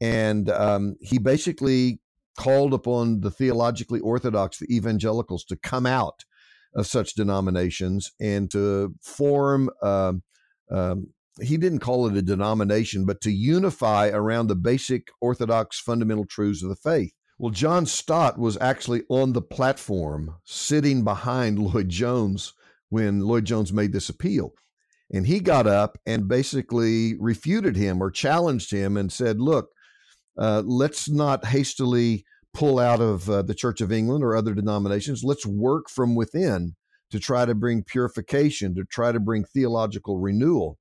And 0.00 0.50
um, 0.50 0.96
he 1.00 1.18
basically 1.18 2.00
called 2.36 2.74
upon 2.74 3.20
the 3.20 3.30
theologically 3.30 4.00
orthodox, 4.00 4.58
the 4.58 4.74
evangelicals, 4.74 5.44
to 5.44 5.56
come 5.56 5.86
out 5.86 6.24
of 6.74 6.86
such 6.86 7.14
denominations 7.14 8.10
and 8.20 8.50
to 8.50 8.94
form 9.00 9.70
um, 9.82 10.22
um, 10.72 11.08
he 11.42 11.56
didn't 11.56 11.80
call 11.80 12.06
it 12.06 12.16
a 12.16 12.22
denomination, 12.22 13.04
but 13.04 13.20
to 13.22 13.32
unify 13.32 14.08
around 14.08 14.46
the 14.46 14.56
basic 14.56 15.08
Orthodox 15.20 15.80
fundamental 15.80 16.26
truths 16.26 16.62
of 16.62 16.68
the 16.68 16.76
faith. 16.76 17.12
Well, 17.38 17.50
John 17.50 17.86
Stott 17.86 18.38
was 18.38 18.56
actually 18.60 19.02
on 19.08 19.32
the 19.32 19.42
platform 19.42 20.36
sitting 20.44 21.02
behind 21.02 21.58
Lloyd 21.60 21.88
Jones 21.88 22.52
when 22.88 23.20
Lloyd 23.20 23.44
Jones 23.44 23.72
made 23.72 23.92
this 23.92 24.08
appeal. 24.08 24.52
And 25.12 25.26
he 25.26 25.40
got 25.40 25.66
up 25.66 25.98
and 26.06 26.28
basically 26.28 27.14
refuted 27.18 27.76
him 27.76 28.02
or 28.02 28.10
challenged 28.10 28.70
him 28.70 28.96
and 28.96 29.12
said, 29.12 29.40
Look, 29.40 29.70
uh, 30.38 30.62
let's 30.64 31.08
not 31.08 31.46
hastily 31.46 32.24
pull 32.52 32.78
out 32.78 33.00
of 33.00 33.28
uh, 33.28 33.42
the 33.42 33.54
Church 33.54 33.80
of 33.80 33.92
England 33.92 34.24
or 34.24 34.36
other 34.36 34.54
denominations. 34.54 35.24
Let's 35.24 35.44
work 35.44 35.90
from 35.90 36.14
within 36.14 36.76
to 37.10 37.20
try 37.20 37.44
to 37.44 37.54
bring 37.54 37.82
purification, 37.82 38.74
to 38.76 38.84
try 38.84 39.12
to 39.12 39.20
bring 39.20 39.44
theological 39.44 40.18
renewal. 40.18 40.78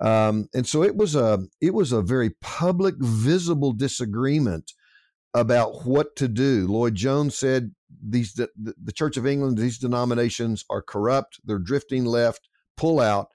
Um, 0.00 0.48
and 0.54 0.66
so 0.66 0.82
it 0.82 0.96
was 0.96 1.14
a 1.14 1.40
it 1.60 1.74
was 1.74 1.92
a 1.92 2.02
very 2.02 2.30
public, 2.40 2.94
visible 2.98 3.72
disagreement 3.72 4.72
about 5.34 5.84
what 5.86 6.16
to 6.16 6.26
do. 6.28 6.66
Lloyd 6.66 6.94
Jones 6.94 7.38
said 7.38 7.74
these 8.02 8.32
the, 8.32 8.48
the 8.56 8.92
Church 8.92 9.16
of 9.16 9.26
England, 9.26 9.58
these 9.58 9.78
denominations 9.78 10.64
are 10.70 10.82
corrupt, 10.82 11.40
they're 11.44 11.58
drifting 11.58 12.04
left, 12.04 12.48
pull 12.76 13.00
out. 13.00 13.28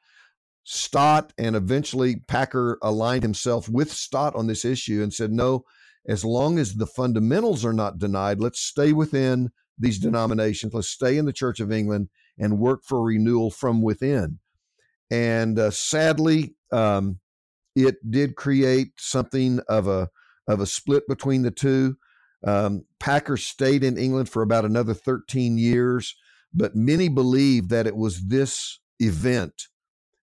Stott 0.68 1.32
and 1.38 1.56
eventually 1.56 2.16
Packer 2.16 2.80
aligned 2.82 3.22
himself 3.22 3.70
with 3.70 3.92
Stott 3.92 4.36
on 4.36 4.48
this 4.48 4.66
issue 4.66 5.04
and 5.04 5.14
said, 5.14 5.32
no, 5.32 5.64
as 6.08 6.26
long 6.26 6.58
as 6.58 6.74
the 6.74 6.88
fundamentals 6.88 7.64
are 7.64 7.74
not 7.74 8.00
denied, 8.00 8.40
let's 8.40 8.60
stay 8.60 8.92
within 8.92 9.52
these 9.78 10.00
denominations. 10.00 10.74
Let's 10.74 10.90
stay 10.90 11.18
in 11.18 11.26
the 11.26 11.34
Church 11.34 11.60
of 11.60 11.72
England 11.72 12.10
and 12.40 12.58
work 12.58 12.84
for 12.84 13.04
renewal 13.04 13.52
from 13.52 13.84
within. 13.84 14.40
And 15.12 15.60
uh, 15.60 15.70
sadly, 15.70 16.55
um, 16.72 17.20
it 17.76 17.96
did 18.10 18.36
create 18.36 18.94
something 18.98 19.60
of 19.68 19.88
a 19.88 20.10
of 20.48 20.60
a 20.60 20.66
split 20.66 21.08
between 21.08 21.42
the 21.42 21.52
two. 21.52 21.98
Um, 22.46 22.86
Packer 23.00 23.38
stayed 23.38 23.84
in 23.84 23.98
England 23.98 24.30
for 24.30 24.44
about 24.44 24.66
another 24.66 24.94
13 24.94 25.58
years, 25.58 26.16
but 26.54 26.76
many 26.76 27.10
believe 27.10 27.70
that 27.70 27.88
it 27.88 27.96
was 27.96 28.28
this 28.28 28.80
event 29.00 29.64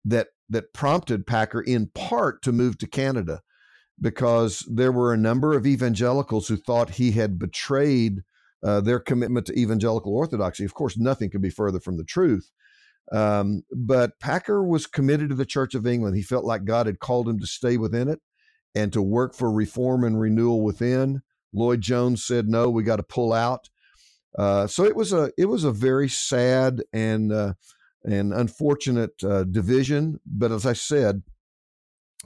that 0.04 0.28
that 0.48 0.72
prompted 0.72 1.26
Packer 1.26 1.60
in 1.60 1.88
part 1.94 2.42
to 2.42 2.52
move 2.52 2.78
to 2.78 2.86
Canada 2.86 3.42
because 4.00 4.60
there 4.70 4.92
were 4.92 5.12
a 5.12 5.18
number 5.18 5.54
of 5.54 5.66
evangelicals 5.66 6.48
who 6.48 6.56
thought 6.56 6.90
he 6.90 7.12
had 7.12 7.38
betrayed 7.38 8.22
uh, 8.62 8.80
their 8.80 9.00
commitment 9.00 9.46
to 9.46 9.58
evangelical 9.58 10.14
orthodoxy. 10.14 10.64
Of 10.64 10.74
course, 10.74 10.96
nothing 10.96 11.30
could 11.30 11.42
be 11.42 11.50
further 11.50 11.80
from 11.80 11.96
the 11.96 12.04
truth. 12.04 12.50
Um, 13.12 13.62
but 13.70 14.18
Packer 14.20 14.62
was 14.62 14.86
committed 14.86 15.30
to 15.30 15.34
the 15.34 15.46
Church 15.46 15.74
of 15.74 15.86
England. 15.86 16.16
He 16.16 16.22
felt 16.22 16.44
like 16.44 16.64
God 16.64 16.86
had 16.86 16.98
called 16.98 17.28
him 17.28 17.38
to 17.40 17.46
stay 17.46 17.76
within 17.76 18.08
it 18.08 18.20
and 18.74 18.92
to 18.92 19.02
work 19.02 19.34
for 19.34 19.50
reform 19.50 20.04
and 20.04 20.20
renewal 20.20 20.62
within. 20.62 21.22
Lloyd 21.54 21.80
Jones 21.80 22.24
said, 22.24 22.48
"No, 22.48 22.68
we 22.68 22.82
got 22.82 22.96
to 22.96 23.02
pull 23.02 23.32
out." 23.32 23.70
Uh, 24.36 24.66
so 24.66 24.84
it 24.84 24.94
was 24.94 25.12
a 25.12 25.32
it 25.38 25.46
was 25.46 25.64
a 25.64 25.72
very 25.72 26.08
sad 26.08 26.82
and 26.92 27.32
uh, 27.32 27.54
and 28.04 28.32
unfortunate 28.32 29.22
uh, 29.24 29.44
division. 29.44 30.20
But 30.26 30.52
as 30.52 30.66
I 30.66 30.74
said, 30.74 31.22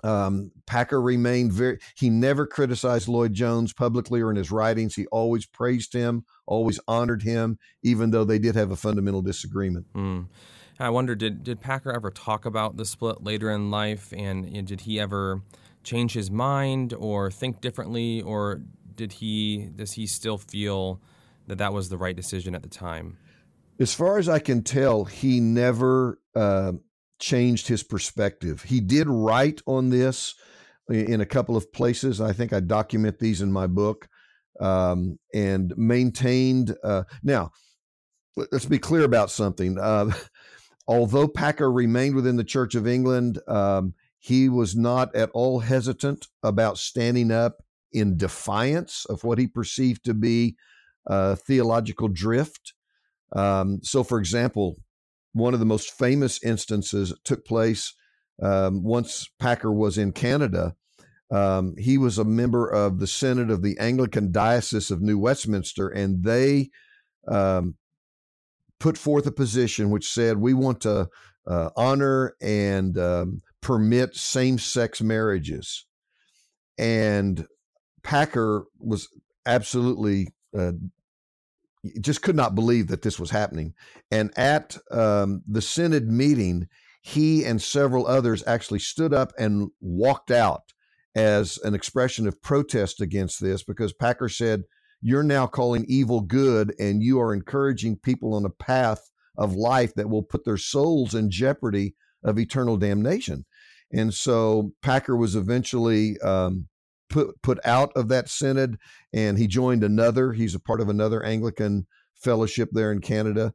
um, 0.03 0.51
Packer 0.67 1.01
remained 1.01 1.53
very, 1.53 1.79
he 1.97 2.11
never 2.11 2.47
criticized 2.47 3.09
Lloyd 3.09 3.35
Jones 3.35 3.73
publicly 3.73 4.21
or 4.21 4.31
in 4.31 4.37
his 4.37 4.51
writings. 4.51 4.95
He 4.95 5.07
always 5.07 5.47
praised 5.47 5.93
him, 5.93 6.25
always 6.47 6.81
honored 6.89 7.23
him, 7.23 7.59
even 7.83 8.11
though 8.11 8.25
they 8.25 8.39
did 8.39 8.57
have 8.57 8.71
a 8.71 8.77
fundamental 8.77 9.23
disagreement. 9.23 9.87
Mm. 9.95 10.27
I 10.83 10.91
wonder, 10.91 11.15
did, 11.15 11.45
did 11.45 11.61
Packer 11.61 11.93
ever 11.93 12.11
talk 12.11 12.45
about 12.45 12.77
the 12.77 12.85
split 12.85 13.23
later 13.23 13.53
in 13.53 13.71
life? 13.71 14.13
And 14.17 14.47
you 14.49 14.63
know, 14.63 14.67
did 14.67 14.81
he 14.81 14.99
ever 14.99 15.41
change 15.85 16.13
his 16.13 16.29
mind 16.29 16.93
or 16.93 17.31
think 17.31 17.61
differently? 17.61 18.21
Or 18.21 18.63
did 18.97 19.13
he, 19.13 19.69
does 19.77 19.93
he 19.93 20.09
still 20.09 20.39
feel 20.39 21.01
that 21.47 21.59
that 21.59 21.73
was 21.73 21.89
the 21.89 21.97
right 21.97 22.17
decision 22.17 22.57
at 22.57 22.65
the 22.65 22.69
time? 22.69 23.17
As 23.79 23.95
far 23.95 24.19
as 24.19 24.29
I 24.29 24.41
can 24.41 24.65
tell, 24.65 25.05
he 25.05 25.39
never 25.39 26.19
uh, 26.35 26.73
changed 27.21 27.69
his 27.69 27.85
perspective. 27.85 28.63
He 28.63 28.81
did 28.81 29.09
write 29.09 29.63
on 29.67 29.91
this 29.91 30.35
in 30.89 31.21
a 31.21 31.27
couple 31.27 31.57
of 31.57 31.73
places. 31.73 32.21
I 32.21 32.33
think 32.33 32.53
I 32.53 32.59
document 32.59 33.21
these 33.21 33.41
in 33.41 33.53
my 33.53 33.69
book 33.69 34.09
um, 34.59 35.17
and 35.33 35.73
maintained. 35.77 36.75
Uh, 36.83 37.05
now, 37.23 37.53
let's 38.37 38.67
be 38.67 38.81
clear 38.81 39.05
about 39.05 39.31
something. 39.31 39.79
Uh, 39.79 40.11
although 40.87 41.29
Packer 41.29 41.71
remained 41.71 42.15
within 42.15 42.37
the 42.37 42.45
Church 42.45 42.75
of 42.75 42.87
England, 42.87 43.39
um, 43.49 43.95
he 44.19 44.49
was 44.49 44.77
not 44.77 45.15
at 45.17 45.31
all 45.31 45.61
hesitant 45.61 46.29
about 46.43 46.79
standing 46.79 47.31
up 47.31 47.63
in 47.93 48.17
defiance 48.17 49.05
of 49.07 49.25
what 49.25 49.39
he 49.39 49.47
perceived 49.47 50.05
to 50.05 50.15
be 50.15 50.57
uh, 51.07 51.35
theological 51.35 52.09
drift. 52.09 52.75
Um, 53.35 53.81
so, 53.83 54.05
for 54.05 54.19
example, 54.19 54.77
one 55.33 55.55
of 55.55 55.61
the 55.61 55.67
most 55.67 55.91
famous 55.91 56.43
instances 56.43 57.13
took 57.25 57.45
place 57.45 57.95
um, 58.43 58.83
once 58.83 59.29
Packer 59.39 59.73
was 59.73 59.99
in 59.99 60.13
Canada. 60.13 60.75
Um, 61.31 61.75
he 61.79 61.97
was 61.97 62.19
a 62.19 62.25
member 62.25 62.69
of 62.69 62.99
the 62.99 63.07
Synod 63.07 63.51
of 63.51 63.63
the 63.63 63.79
Anglican 63.79 64.33
Diocese 64.33 64.91
of 64.91 65.01
New 65.01 65.19
Westminster, 65.19 65.89
and 65.89 66.23
they 66.23 66.71
um, 67.27 67.77
put 68.83 68.99
forth 68.99 69.25
a 69.29 69.33
position 69.33 69.91
which 69.91 70.11
said 70.11 70.37
we 70.37 70.53
want 70.53 70.81
to 70.81 71.09
uh, 71.47 71.71
honor 71.77 72.35
and 72.43 72.99
um, 72.99 73.41
permit 73.61 74.17
same 74.17 74.59
sex 74.59 75.01
marriages. 75.01 75.87
And 76.77 77.47
Packer 78.03 78.65
was 78.81 79.09
absolutely 79.47 80.35
uh, 80.59 80.73
just 82.01 82.23
could 82.23 82.35
not 82.35 82.57
believe 82.57 82.89
that 82.89 83.03
this 83.03 83.21
was 83.21 83.31
happening. 83.31 83.75
And 84.11 84.37
at 84.37 84.77
um, 84.91 85.43
the 85.47 85.63
Synod 85.63 86.11
meeting, 86.11 86.67
he 87.03 87.45
and 87.45 87.63
several 87.63 88.09
others 88.09 88.43
actually 88.49 88.81
stood 88.81 89.15
up 89.15 89.33
and 89.39 89.71
walked 89.81 90.33
out 90.33 90.73
as 91.15 91.57
an 91.63 91.75
expression 91.75 92.27
of 92.27 92.43
protest 92.43 93.01
against 93.01 93.41
this 93.41 93.63
because 93.63 93.93
Packer 93.93 94.29
said, 94.29 94.65
You're 95.03 95.25
now 95.25 95.47
calling 95.47 95.85
evil 95.89 96.21
good, 96.21 96.75
and 96.79 97.03
you 97.03 97.21
are 97.21 97.35
encouraging 97.35 97.97
people 97.97 98.35
on 98.35 98.45
a 98.45 98.51
path 98.51 99.11
of 99.37 99.55
life 99.55 99.95
that 99.95 100.09
will 100.09 100.23
put 100.23 100.45
their 100.45 100.57
souls 100.57 101.15
in 101.15 101.31
jeopardy 101.31 101.95
of 102.23 102.39
eternal 102.39 102.77
damnation. 102.77 103.45
And 103.93 104.15
so 104.15 104.73
Packer 104.81 105.17
was 105.17 105.35
eventually 105.35 106.19
um, 106.21 106.69
put 107.11 107.43
put 107.43 107.59
out 107.65 107.93
of 107.95 108.09
that 108.09 108.29
synod, 108.29 108.79
and 109.13 109.39
he 109.39 109.47
joined 109.47 109.85
another. 109.85 110.33
He's 110.33 110.55
a 110.55 110.61
part 110.61 110.81
of 110.81 110.89
another 110.89 111.23
Anglican 111.23 111.87
fellowship 112.15 112.71
there 112.73 112.93
in 112.93 113.01
Canada. 113.01 113.55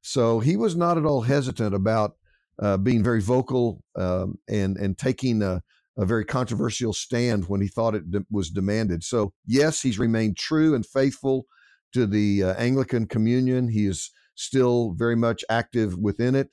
So 0.00 0.40
he 0.40 0.56
was 0.56 0.76
not 0.76 0.98
at 0.98 1.04
all 1.04 1.22
hesitant 1.22 1.74
about 1.74 2.16
uh, 2.60 2.78
being 2.78 3.02
very 3.02 3.20
vocal 3.20 3.82
um, 3.96 4.38
and 4.48 4.76
and 4.76 4.96
taking 4.96 5.42
a, 5.42 5.62
a, 5.96 6.04
very 6.04 6.24
controversial 6.24 6.92
stand 6.92 7.48
when 7.48 7.60
he 7.60 7.68
thought 7.68 7.94
it 7.94 8.10
de- 8.10 8.26
was 8.30 8.50
demanded. 8.50 9.02
So 9.02 9.32
yes, 9.46 9.82
he's 9.82 9.98
remained 9.98 10.36
true 10.36 10.74
and 10.74 10.84
faithful 10.84 11.46
to 11.92 12.06
the 12.06 12.44
uh, 12.44 12.54
Anglican 12.54 13.06
Communion. 13.06 13.68
He 13.68 13.86
is 13.86 14.10
still 14.34 14.92
very 14.92 15.16
much 15.16 15.44
active 15.48 15.96
within 15.98 16.34
it, 16.34 16.50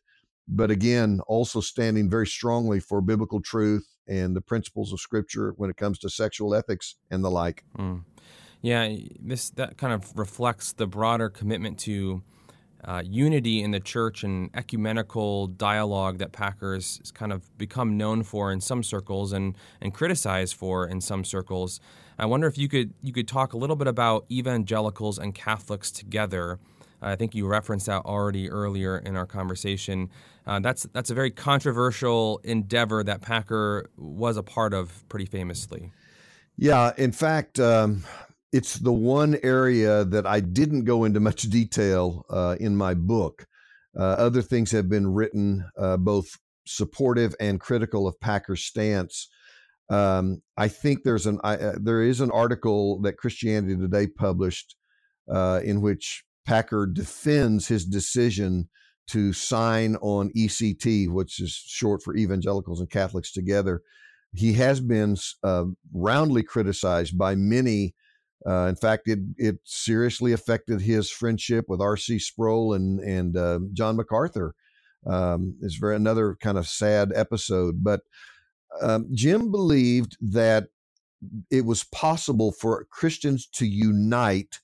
but 0.47 0.71
again, 0.71 1.19
also 1.27 1.59
standing 1.61 2.09
very 2.09 2.27
strongly 2.27 2.79
for 2.79 3.01
biblical 3.01 3.41
truth 3.41 3.87
and 4.07 4.35
the 4.35 4.41
principles 4.41 4.91
of 4.93 4.99
Scripture 4.99 5.53
when 5.57 5.69
it 5.69 5.77
comes 5.77 5.99
to 5.99 6.09
sexual 6.09 6.55
ethics 6.55 6.95
and 7.11 7.23
the 7.23 7.31
like. 7.31 7.63
Mm. 7.77 8.03
Yeah, 8.61 8.95
this 9.19 9.49
that 9.51 9.77
kind 9.77 9.93
of 9.93 10.17
reflects 10.17 10.71
the 10.71 10.87
broader 10.87 11.29
commitment 11.29 11.79
to 11.79 12.23
uh, 12.85 13.01
unity 13.05 13.61
in 13.61 13.71
the 13.71 13.79
church 13.79 14.23
and 14.23 14.49
ecumenical 14.53 15.47
dialogue 15.47 16.17
that 16.17 16.31
Packer 16.31 16.73
has 16.75 17.01
kind 17.13 17.31
of 17.31 17.57
become 17.57 17.97
known 17.97 18.23
for 18.23 18.51
in 18.51 18.61
some 18.61 18.83
circles 18.83 19.33
and 19.33 19.57
and 19.81 19.93
criticized 19.93 20.55
for 20.55 20.87
in 20.87 21.01
some 21.01 21.23
circles. 21.23 21.79
I 22.19 22.25
wonder 22.25 22.47
if 22.47 22.57
you 22.57 22.67
could 22.67 22.93
you 23.01 23.13
could 23.13 23.27
talk 23.27 23.53
a 23.53 23.57
little 23.57 23.75
bit 23.75 23.87
about 23.87 24.25
evangelicals 24.31 25.17
and 25.17 25.33
Catholics 25.33 25.91
together. 25.91 26.59
I 27.01 27.15
think 27.15 27.35
you 27.35 27.47
referenced 27.47 27.87
that 27.87 28.05
already 28.05 28.49
earlier 28.49 28.97
in 28.97 29.17
our 29.17 29.25
conversation. 29.25 30.09
Uh, 30.45 30.59
that's 30.59 30.83
that's 30.93 31.09
a 31.09 31.13
very 31.13 31.31
controversial 31.31 32.39
endeavor 32.43 33.03
that 33.03 33.21
Packer 33.21 33.89
was 33.97 34.37
a 34.37 34.43
part 34.43 34.73
of 34.73 35.07
pretty 35.09 35.25
famously. 35.25 35.91
Yeah, 36.57 36.93
in 36.97 37.11
fact, 37.11 37.59
um, 37.59 38.03
it's 38.53 38.75
the 38.75 38.93
one 38.93 39.37
area 39.41 40.05
that 40.05 40.27
I 40.27 40.39
didn't 40.39 40.85
go 40.85 41.03
into 41.03 41.19
much 41.19 41.41
detail 41.49 42.25
uh, 42.29 42.55
in 42.59 42.77
my 42.77 42.93
book. 42.93 43.47
Uh, 43.99 44.03
other 44.03 44.41
things 44.41 44.71
have 44.71 44.87
been 44.87 45.11
written, 45.11 45.65
uh, 45.77 45.97
both 45.97 46.37
supportive 46.65 47.35
and 47.39 47.59
critical 47.59 48.07
of 48.07 48.19
Packer's 48.19 48.63
stance. 48.63 49.27
Um, 49.89 50.41
I 50.55 50.67
think 50.69 51.03
there's 51.03 51.25
an 51.25 51.39
I, 51.43 51.57
uh, 51.57 51.75
there 51.79 52.01
is 52.01 52.21
an 52.21 52.31
article 52.31 53.01
that 53.01 53.17
Christianity 53.17 53.75
Today 53.75 54.07
published 54.07 54.75
uh, 55.31 55.59
in 55.63 55.81
which 55.81 56.23
Packer 56.45 56.87
defends 56.87 57.67
his 57.67 57.85
decision 57.85 58.69
to 59.07 59.33
sign 59.33 59.97
on 59.97 60.31
ECT, 60.37 61.09
which 61.09 61.41
is 61.41 61.51
short 61.51 62.01
for 62.01 62.15
Evangelicals 62.15 62.79
and 62.79 62.89
Catholics 62.89 63.31
Together. 63.31 63.81
He 64.33 64.53
has 64.53 64.79
been 64.79 65.17
uh, 65.43 65.65
roundly 65.93 66.43
criticized 66.43 67.17
by 67.17 67.35
many. 67.35 67.93
Uh, 68.45 68.67
in 68.67 68.75
fact, 68.75 69.07
it 69.07 69.19
it 69.37 69.59
seriously 69.63 70.33
affected 70.33 70.81
his 70.81 71.09
friendship 71.09 71.65
with 71.67 71.81
R.C. 71.81 72.19
Sproul 72.19 72.73
and 72.73 72.99
and 72.99 73.37
uh, 73.37 73.59
John 73.73 73.95
MacArthur. 73.95 74.53
Um, 75.05 75.55
it's 75.61 75.75
very 75.75 75.95
another 75.95 76.35
kind 76.41 76.57
of 76.57 76.67
sad 76.67 77.11
episode, 77.15 77.83
but 77.83 78.01
um, 78.81 79.07
Jim 79.13 79.51
believed 79.51 80.17
that 80.21 80.67
it 81.49 81.65
was 81.65 81.83
possible 81.85 82.51
for 82.51 82.85
Christians 82.89 83.47
to 83.53 83.65
unite 83.65 84.59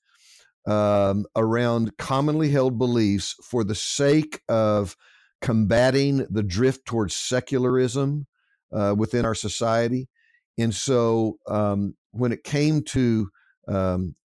um, 0.65 1.25
around 1.35 1.97
commonly 1.97 2.49
held 2.49 2.77
beliefs 2.77 3.35
for 3.43 3.63
the 3.63 3.75
sake 3.75 4.41
of 4.49 4.95
combating 5.41 6.25
the 6.29 6.43
drift 6.43 6.85
towards 6.85 7.15
secularism 7.15 8.27
uh, 8.73 8.93
within 8.97 9.25
our 9.25 9.35
society. 9.35 10.09
And 10.57 10.73
so 10.75 11.37
um, 11.47 11.95
when 12.11 12.31
it 12.31 12.43
came 12.43 12.83
to 12.83 13.29
um, 13.69 14.15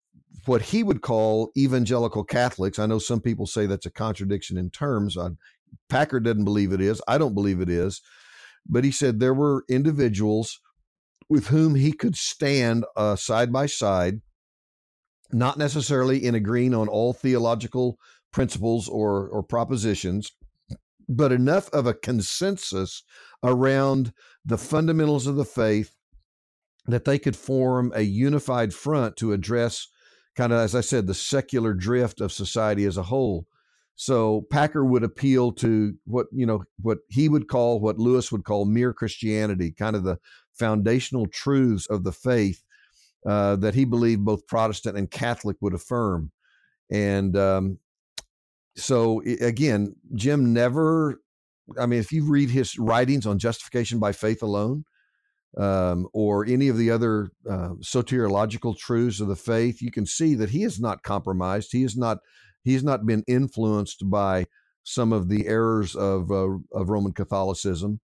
what 0.47 0.63
he 0.63 0.83
would 0.83 1.03
call 1.03 1.51
evangelical 1.57 2.25
Catholics, 2.25 2.79
I 2.79 2.87
know 2.87 2.99
some 2.99 3.21
people 3.21 3.47
say 3.47 3.67
that's 3.67 3.87
a 3.87 3.91
contradiction 3.91 4.57
in 4.57 4.71
terms. 4.71 5.17
On 5.17 5.39
Packer 5.89 6.21
doesn't 6.21 6.45
believe 6.45 6.73
it 6.73 6.81
is. 6.81 7.01
I 7.09 7.19
don't 7.19 7.35
believe 7.35 7.61
it 7.61 7.69
is. 7.69 8.01
But 8.67 8.85
he 8.85 8.91
said 8.91 9.21
there 9.21 9.35
were 9.35 9.65
individuals 9.69 10.61
with 11.29 11.49
whom 11.49 11.75
he 11.75 11.93
could 11.93 12.17
stand 12.17 12.85
uh, 12.97 13.17
side 13.17 13.53
by 13.53 13.67
side 13.67 14.21
not 15.35 15.59
necessarily 15.59 16.25
in 16.25 16.35
agreeing 16.35 16.75
on 16.75 16.89
all 16.89 17.13
theological 17.13 17.99
principles 18.33 18.89
or, 18.89 19.29
or 19.29 19.43
propositions, 19.43 20.31
but 21.09 21.33
enough 21.33 21.69
of 21.71 21.87
a 21.87 21.95
consensus 21.95 23.03
around 23.43 24.13
the 24.45 24.59
fundamentals 24.59 25.27
of 25.27 25.37
the 25.37 25.45
faith 25.45 25.95
that 26.87 27.05
they 27.05 27.19
could 27.19 27.37
form 27.37 27.93
a 27.95 28.03
unified 28.03 28.73
front 28.75 29.17
to 29.17 29.33
address 29.33 29.89
kind 30.37 30.53
of 30.53 30.59
as 30.59 30.75
i 30.75 30.81
said 30.81 31.07
the 31.07 31.15
secular 31.15 31.73
drift 31.73 32.21
of 32.21 32.33
society 32.33 32.85
as 32.85 32.97
a 32.97 33.05
whole 33.05 33.47
so 33.97 34.45
packer 34.51 34.85
would 34.85 35.05
appeal 35.05 35.53
to 35.53 35.95
what 36.05 36.27
you 36.33 36.45
know 36.45 36.65
what 36.81 36.99
he 37.09 37.29
would 37.29 37.49
call 37.49 37.81
what 37.81 37.99
lewis 37.99 38.33
would 38.33 38.45
call 38.45 38.65
mere 38.65 38.93
christianity 38.93 39.71
kind 39.71 39.95
of 39.97 40.05
the 40.05 40.19
foundational 40.53 41.27
truths 41.27 41.87
of 41.87 42.05
the 42.05 42.13
faith 42.13 42.63
uh, 43.27 43.57
that 43.57 43.75
he 43.75 43.85
believed 43.85 44.25
both 44.25 44.47
Protestant 44.47 44.97
and 44.97 45.11
Catholic 45.11 45.57
would 45.61 45.75
affirm. 45.75 46.31
And 46.91 47.37
um, 47.37 47.79
so, 48.77 49.23
again, 49.41 49.97
Jim 50.15 50.53
never, 50.53 51.21
I 51.79 51.87
mean, 51.87 52.01
if 52.01 52.13
you 52.13 52.31
read 52.31 52.51
his 52.51 52.79
writings 52.79 53.27
on 53.27 53.39
justification 53.39 53.99
by 53.99 54.13
faith 54.13 54.43
alone, 54.43 54.85
um, 55.57 56.09
or 56.13 56.45
any 56.47 56.69
of 56.69 56.77
the 56.77 56.91
other 56.91 57.31
uh, 57.49 57.75
soteriological 57.81 58.77
truths 58.77 59.21
of 59.21 59.29
the 59.29 59.37
faith, 59.37 59.81
you 59.81 59.91
can 59.91 60.07
see 60.07 60.35
that 60.35 60.51
he 60.51 60.65
is 60.65 60.81
not 60.81 61.03
compromised. 61.03 61.71
He 61.73 61.85
is 61.85 61.97
not. 61.97 62.19
He 62.63 62.73
has 62.73 62.83
not 62.83 63.05
been 63.05 63.25
influenced 63.27 64.09
by 64.09 64.47
some 64.83 65.13
of 65.13 65.29
the 65.29 65.47
errors 65.47 65.95
of 65.95 66.31
uh, 66.31 66.57
of 66.73 66.89
Roman 66.89 67.13
Catholicism, 67.13 68.01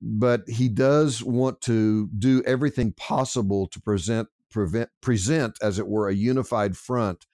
but 0.00 0.42
he 0.48 0.68
does 0.68 1.22
want 1.22 1.60
to 1.62 2.08
do 2.18 2.42
everything 2.46 2.92
possible 2.92 3.66
to 3.68 3.80
present 3.80 4.28
prevent, 4.50 4.90
present, 5.00 5.58
as 5.62 5.78
it 5.78 5.86
were, 5.86 6.08
a 6.08 6.14
unified 6.14 6.76
front 6.76 7.26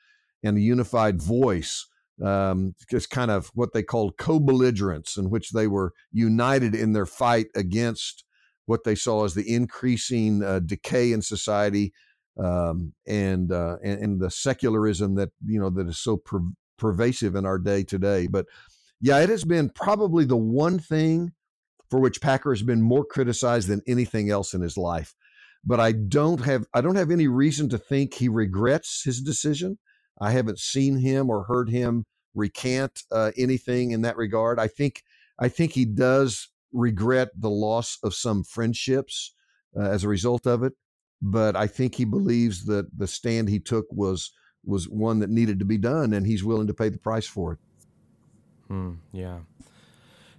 and 0.42 0.58
a 0.58 0.60
unified 0.60 1.22
voice. 1.22 1.86
Um, 2.22 2.74
kind 3.10 3.30
of 3.30 3.50
what 3.54 3.72
they 3.72 3.82
called 3.82 4.18
co-belligerents, 4.18 5.16
in 5.16 5.30
which 5.30 5.50
they 5.50 5.66
were 5.66 5.92
united 6.12 6.72
in 6.72 6.92
their 6.92 7.06
fight 7.06 7.46
against 7.56 8.24
what 8.66 8.84
they 8.84 8.94
saw 8.94 9.24
as 9.24 9.34
the 9.34 9.52
increasing 9.52 10.42
uh, 10.42 10.60
decay 10.60 11.12
in 11.12 11.22
society 11.22 11.92
um, 12.42 12.92
and, 13.06 13.52
uh, 13.52 13.76
and, 13.82 14.00
and 14.00 14.20
the 14.20 14.30
secularism 14.30 15.14
that 15.14 15.30
you 15.46 15.60
know 15.60 15.70
that 15.70 15.88
is 15.88 15.98
so 15.98 16.16
per- 16.16 16.40
pervasive 16.78 17.34
in 17.34 17.46
our 17.46 17.58
day 17.58 17.84
today. 17.84 18.26
But 18.26 18.46
yeah, 19.00 19.20
it 19.20 19.28
has 19.28 19.44
been 19.44 19.70
probably 19.70 20.24
the 20.24 20.36
one 20.36 20.78
thing 20.78 21.32
for 21.90 22.00
which 22.00 22.20
Packer 22.20 22.52
has 22.52 22.62
been 22.62 22.82
more 22.82 23.04
criticized 23.04 23.68
than 23.68 23.82
anything 23.86 24.30
else 24.30 24.54
in 24.54 24.62
his 24.62 24.76
life 24.76 25.14
but 25.66 25.80
I 25.80 25.92
don't 25.92 26.44
have 26.44 26.66
I 26.74 26.80
don't 26.80 26.96
have 26.96 27.10
any 27.10 27.26
reason 27.26 27.68
to 27.70 27.78
think 27.78 28.14
he 28.14 28.28
regrets 28.28 29.02
his 29.04 29.20
decision. 29.20 29.78
I 30.20 30.30
haven't 30.30 30.58
seen 30.58 30.98
him 30.98 31.30
or 31.30 31.44
heard 31.44 31.70
him 31.70 32.04
recant 32.34 33.02
uh, 33.10 33.32
anything 33.36 33.92
in 33.92 34.02
that 34.02 34.16
regard. 34.16 34.58
I 34.58 34.68
think 34.68 35.02
I 35.38 35.48
think 35.48 35.72
he 35.72 35.84
does 35.84 36.48
regret 36.74 37.28
the 37.36 37.50
loss 37.50 37.98
of 38.02 38.14
some 38.14 38.44
friendships 38.44 39.34
uh, 39.76 39.82
as 39.82 40.04
a 40.04 40.08
result 40.08 40.46
of 40.46 40.62
it, 40.62 40.74
but 41.22 41.56
I 41.56 41.66
think 41.66 41.94
he 41.94 42.04
believes 42.04 42.66
that 42.66 42.86
the 42.98 43.06
stand 43.06 43.48
he 43.48 43.60
took 43.60 43.86
was 43.90 44.32
was 44.66 44.88
one 44.88 45.18
that 45.20 45.30
needed 45.30 45.58
to 45.58 45.64
be 45.64 45.78
done, 45.78 46.12
and 46.14 46.26
he's 46.26 46.42
willing 46.42 46.66
to 46.66 46.74
pay 46.74 46.88
the 46.88 46.98
price 46.98 47.26
for 47.26 47.52
it. 47.52 47.58
Hmm, 48.68 48.92
yeah. 49.12 49.40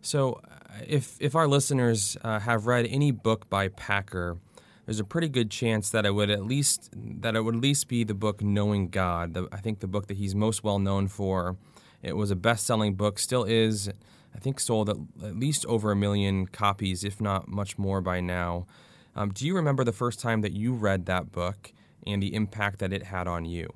So, 0.02 0.42
if 0.88 1.18
if 1.20 1.36
our 1.36 1.48
listeners 1.48 2.18
uh, 2.24 2.40
have 2.40 2.68
read 2.68 2.86
any 2.88 3.12
book 3.12 3.50
by 3.50 3.70
Packer, 3.70 4.38
there's 4.86 5.00
a 5.00 5.04
pretty 5.04 5.30
good 5.30 5.50
chance 5.50 5.90
that 5.90 6.06
it 6.06 6.12
would 6.12 6.30
at 6.30 6.44
least 6.44 6.90
that 6.94 7.36
it 7.36 7.42
would 7.42 7.56
at 7.56 7.62
least 7.62 7.88
be 7.88 8.04
the 8.04 8.14
book 8.14 8.42
Knowing 8.42 8.90
God. 8.90 9.34
The, 9.34 9.48
I 9.52 9.58
think 9.58 9.80
the 9.80 9.88
book 9.88 10.08
that 10.08 10.18
he's 10.18 10.36
most 10.36 10.64
well 10.64 10.80
known 10.80 11.08
for. 11.08 11.58
It 12.02 12.16
was 12.16 12.30
a 12.30 12.36
best-selling 12.36 12.94
book, 12.94 13.18
still 13.18 13.46
is. 13.46 13.90
I 14.36 14.40
think 14.40 14.60
sold 14.60 14.90
at, 14.90 14.98
least 15.36 15.66
over 15.66 15.92
a 15.92 15.96
million 15.96 16.48
copies, 16.48 17.04
if 17.04 17.22
not 17.22 17.48
much 17.48 17.78
more 17.78 18.02
by 18.02 18.20
now. 18.20 18.68
Um, 19.16 19.32
do 19.32 19.46
you 19.48 19.56
remember 19.56 19.84
the 19.84 19.94
first 19.94 20.20
time 20.20 20.42
that 20.42 20.52
you 20.52 20.74
read 20.74 21.06
that 21.06 21.32
book 21.32 21.72
and 22.06 22.22
the 22.22 22.34
impact 22.36 22.80
that 22.80 22.92
it 22.92 23.04
had 23.04 23.28
on 23.28 23.46
you? 23.46 23.70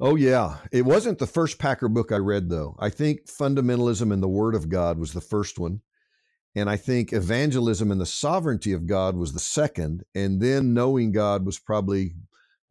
Oh 0.00 0.16
yeah, 0.16 0.56
it 0.72 0.84
wasn't 0.84 1.18
the 1.18 1.26
first 1.26 1.58
Packer 1.58 1.88
book 1.88 2.10
I 2.10 2.16
read 2.16 2.50
though. 2.50 2.74
I 2.80 2.90
think 2.90 3.26
Fundamentalism 3.26 4.12
and 4.12 4.22
the 4.22 4.28
Word 4.28 4.56
of 4.56 4.68
God 4.68 4.98
was 4.98 5.12
the 5.12 5.20
first 5.20 5.58
one. 5.58 5.80
And 6.56 6.68
I 6.68 6.76
think 6.76 7.12
evangelism 7.12 7.90
and 7.90 8.00
the 8.00 8.06
sovereignty 8.06 8.72
of 8.72 8.86
God 8.86 9.16
was 9.16 9.32
the 9.32 9.40
second, 9.40 10.04
and 10.14 10.40
then 10.40 10.72
knowing 10.72 11.10
God 11.10 11.44
was 11.44 11.58
probably 11.58 12.14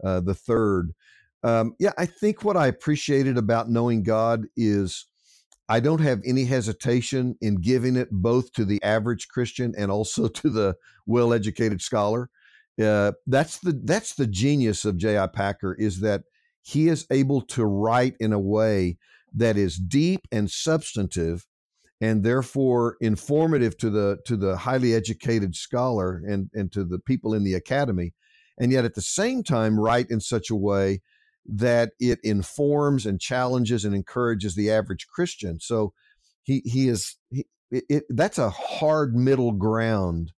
uh, 0.03 0.21
the 0.21 0.33
third. 0.33 0.93
Um, 1.43 1.75
yeah, 1.79 1.91
I 1.97 2.05
think 2.05 2.43
what 2.43 2.55
I 2.55 2.67
appreciated 2.67 3.37
about 3.37 3.69
knowing 3.69 4.03
God 4.03 4.45
is 4.55 5.07
I 5.69 5.79
don't 5.79 6.01
have 6.01 6.21
any 6.25 6.45
hesitation 6.45 7.35
in 7.41 7.61
giving 7.61 7.95
it 7.95 8.09
both 8.11 8.51
to 8.53 8.65
the 8.65 8.81
average 8.83 9.27
Christian 9.27 9.73
and 9.77 9.91
also 9.91 10.27
to 10.41 10.49
the 10.49 10.75
well-educated 11.05 11.81
scholar. 11.81 12.29
Uh, 12.81 13.11
that's 13.27 13.59
the 13.59 13.79
that's 13.83 14.15
the 14.15 14.25
genius 14.25 14.83
of 14.83 14.97
J.I. 14.97 15.27
Packer 15.27 15.75
is 15.75 15.99
that 15.99 16.23
he 16.63 16.87
is 16.87 17.05
able 17.11 17.41
to 17.41 17.65
write 17.65 18.15
in 18.19 18.33
a 18.33 18.39
way 18.39 18.97
that 19.35 19.57
is 19.57 19.77
deep 19.77 20.21
and 20.31 20.49
substantive 20.49 21.45
and 22.01 22.23
therefore 22.23 22.97
informative 22.99 23.77
to 23.77 23.89
the 23.89 24.17
to 24.25 24.35
the 24.35 24.57
highly 24.57 24.93
educated 24.93 25.55
scholar 25.55 26.21
and 26.27 26.49
and 26.53 26.71
to 26.71 26.83
the 26.83 26.99
people 26.99 27.33
in 27.33 27.43
the 27.43 27.53
academy 27.53 28.13
and 28.59 28.71
yet 28.71 28.85
at 28.85 28.95
the 28.95 29.01
same 29.01 29.43
time 29.43 29.79
write 29.79 30.07
in 30.09 30.19
such 30.19 30.49
a 30.49 30.55
way 30.55 31.01
that 31.45 31.91
it 31.99 32.19
informs 32.23 33.05
and 33.05 33.19
challenges 33.19 33.85
and 33.85 33.95
encourages 33.95 34.55
the 34.55 34.71
average 34.71 35.07
christian 35.07 35.59
so 35.59 35.93
he 36.43 36.61
he 36.65 36.87
is 36.87 37.17
he, 37.29 37.45
it, 37.71 38.03
that's 38.09 38.37
a 38.37 38.49
hard 38.49 39.15
middle 39.15 39.51
ground 39.51 40.31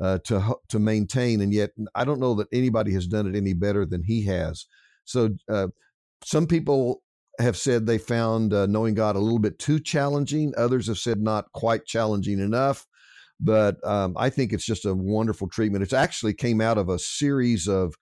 uh, 0.00 0.18
to 0.18 0.56
to 0.68 0.78
maintain 0.78 1.40
and 1.40 1.52
yet 1.52 1.70
i 1.94 2.04
don't 2.04 2.20
know 2.20 2.34
that 2.34 2.48
anybody 2.52 2.92
has 2.92 3.06
done 3.06 3.26
it 3.26 3.36
any 3.36 3.52
better 3.52 3.86
than 3.86 4.02
he 4.02 4.24
has 4.24 4.66
so 5.04 5.30
uh, 5.48 5.68
some 6.24 6.46
people 6.46 7.02
have 7.38 7.56
said 7.56 7.86
they 7.86 7.98
found 7.98 8.52
uh, 8.52 8.66
knowing 8.66 8.94
God 8.94 9.16
a 9.16 9.20
little 9.20 9.38
bit 9.38 9.58
too 9.58 9.80
challenging. 9.80 10.52
Others 10.56 10.86
have 10.86 10.98
said 10.98 11.20
not 11.20 11.50
quite 11.52 11.84
challenging 11.84 12.38
enough. 12.38 12.86
But 13.40 13.76
um, 13.86 14.14
I 14.16 14.30
think 14.30 14.52
it's 14.52 14.64
just 14.64 14.86
a 14.86 14.94
wonderful 14.94 15.48
treatment. 15.48 15.82
It 15.82 15.92
actually 15.92 16.34
came 16.34 16.60
out 16.60 16.78
of 16.78 16.88
a 16.88 16.98
series 16.98 17.66
of 17.66 17.94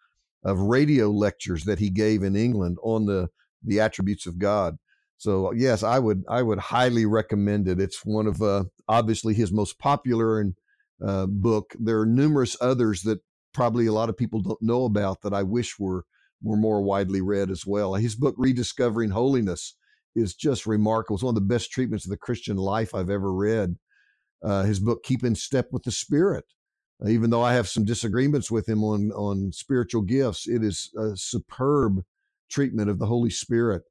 of 0.44 0.58
radio 0.58 1.10
lectures 1.10 1.64
that 1.64 1.78
he 1.78 1.90
gave 1.90 2.22
in 2.22 2.36
England 2.36 2.78
on 2.82 3.06
the 3.06 3.28
the 3.64 3.80
attributes 3.80 4.26
of 4.26 4.38
God. 4.38 4.76
So 5.16 5.52
yes, 5.52 5.82
I 5.82 5.98
would 5.98 6.24
I 6.28 6.42
would 6.42 6.58
highly 6.58 7.06
recommend 7.06 7.68
it. 7.68 7.80
It's 7.80 8.04
one 8.04 8.26
of 8.26 8.42
uh, 8.42 8.64
obviously 8.88 9.34
his 9.34 9.52
most 9.52 9.78
popular 9.78 10.40
and 10.40 10.54
uh, 11.04 11.26
book. 11.26 11.74
There 11.78 12.00
are 12.00 12.06
numerous 12.06 12.56
others 12.60 13.02
that 13.02 13.20
probably 13.52 13.86
a 13.86 13.92
lot 13.92 14.08
of 14.08 14.16
people 14.16 14.40
don't 14.40 14.62
know 14.62 14.84
about 14.84 15.22
that 15.22 15.34
I 15.34 15.42
wish 15.42 15.78
were 15.78 16.04
were 16.42 16.56
more 16.56 16.82
widely 16.82 17.20
read 17.20 17.50
as 17.50 17.64
well. 17.64 17.94
His 17.94 18.16
book, 18.16 18.34
Rediscovering 18.36 19.10
Holiness, 19.10 19.76
is 20.16 20.34
just 20.34 20.66
remarkable. 20.66 21.16
It's 21.16 21.22
one 21.22 21.36
of 21.36 21.40
the 21.42 21.54
best 21.54 21.70
treatments 21.70 22.04
of 22.04 22.10
the 22.10 22.16
Christian 22.16 22.56
life 22.56 22.94
I've 22.94 23.10
ever 23.10 23.32
read. 23.32 23.76
Uh, 24.42 24.64
his 24.64 24.80
book, 24.80 25.04
Keep 25.04 25.22
in 25.22 25.36
Step 25.36 25.68
with 25.70 25.84
the 25.84 25.92
Spirit, 25.92 26.44
even 27.08 27.30
though 27.30 27.42
I 27.42 27.54
have 27.54 27.68
some 27.68 27.84
disagreements 27.84 28.50
with 28.50 28.68
him 28.68 28.84
on, 28.84 29.10
on 29.12 29.52
spiritual 29.52 30.02
gifts, 30.02 30.46
it 30.46 30.62
is 30.62 30.90
a 30.98 31.16
superb 31.16 32.02
treatment 32.50 32.90
of 32.90 32.98
the 32.98 33.06
Holy 33.06 33.30
Spirit. 33.30 33.82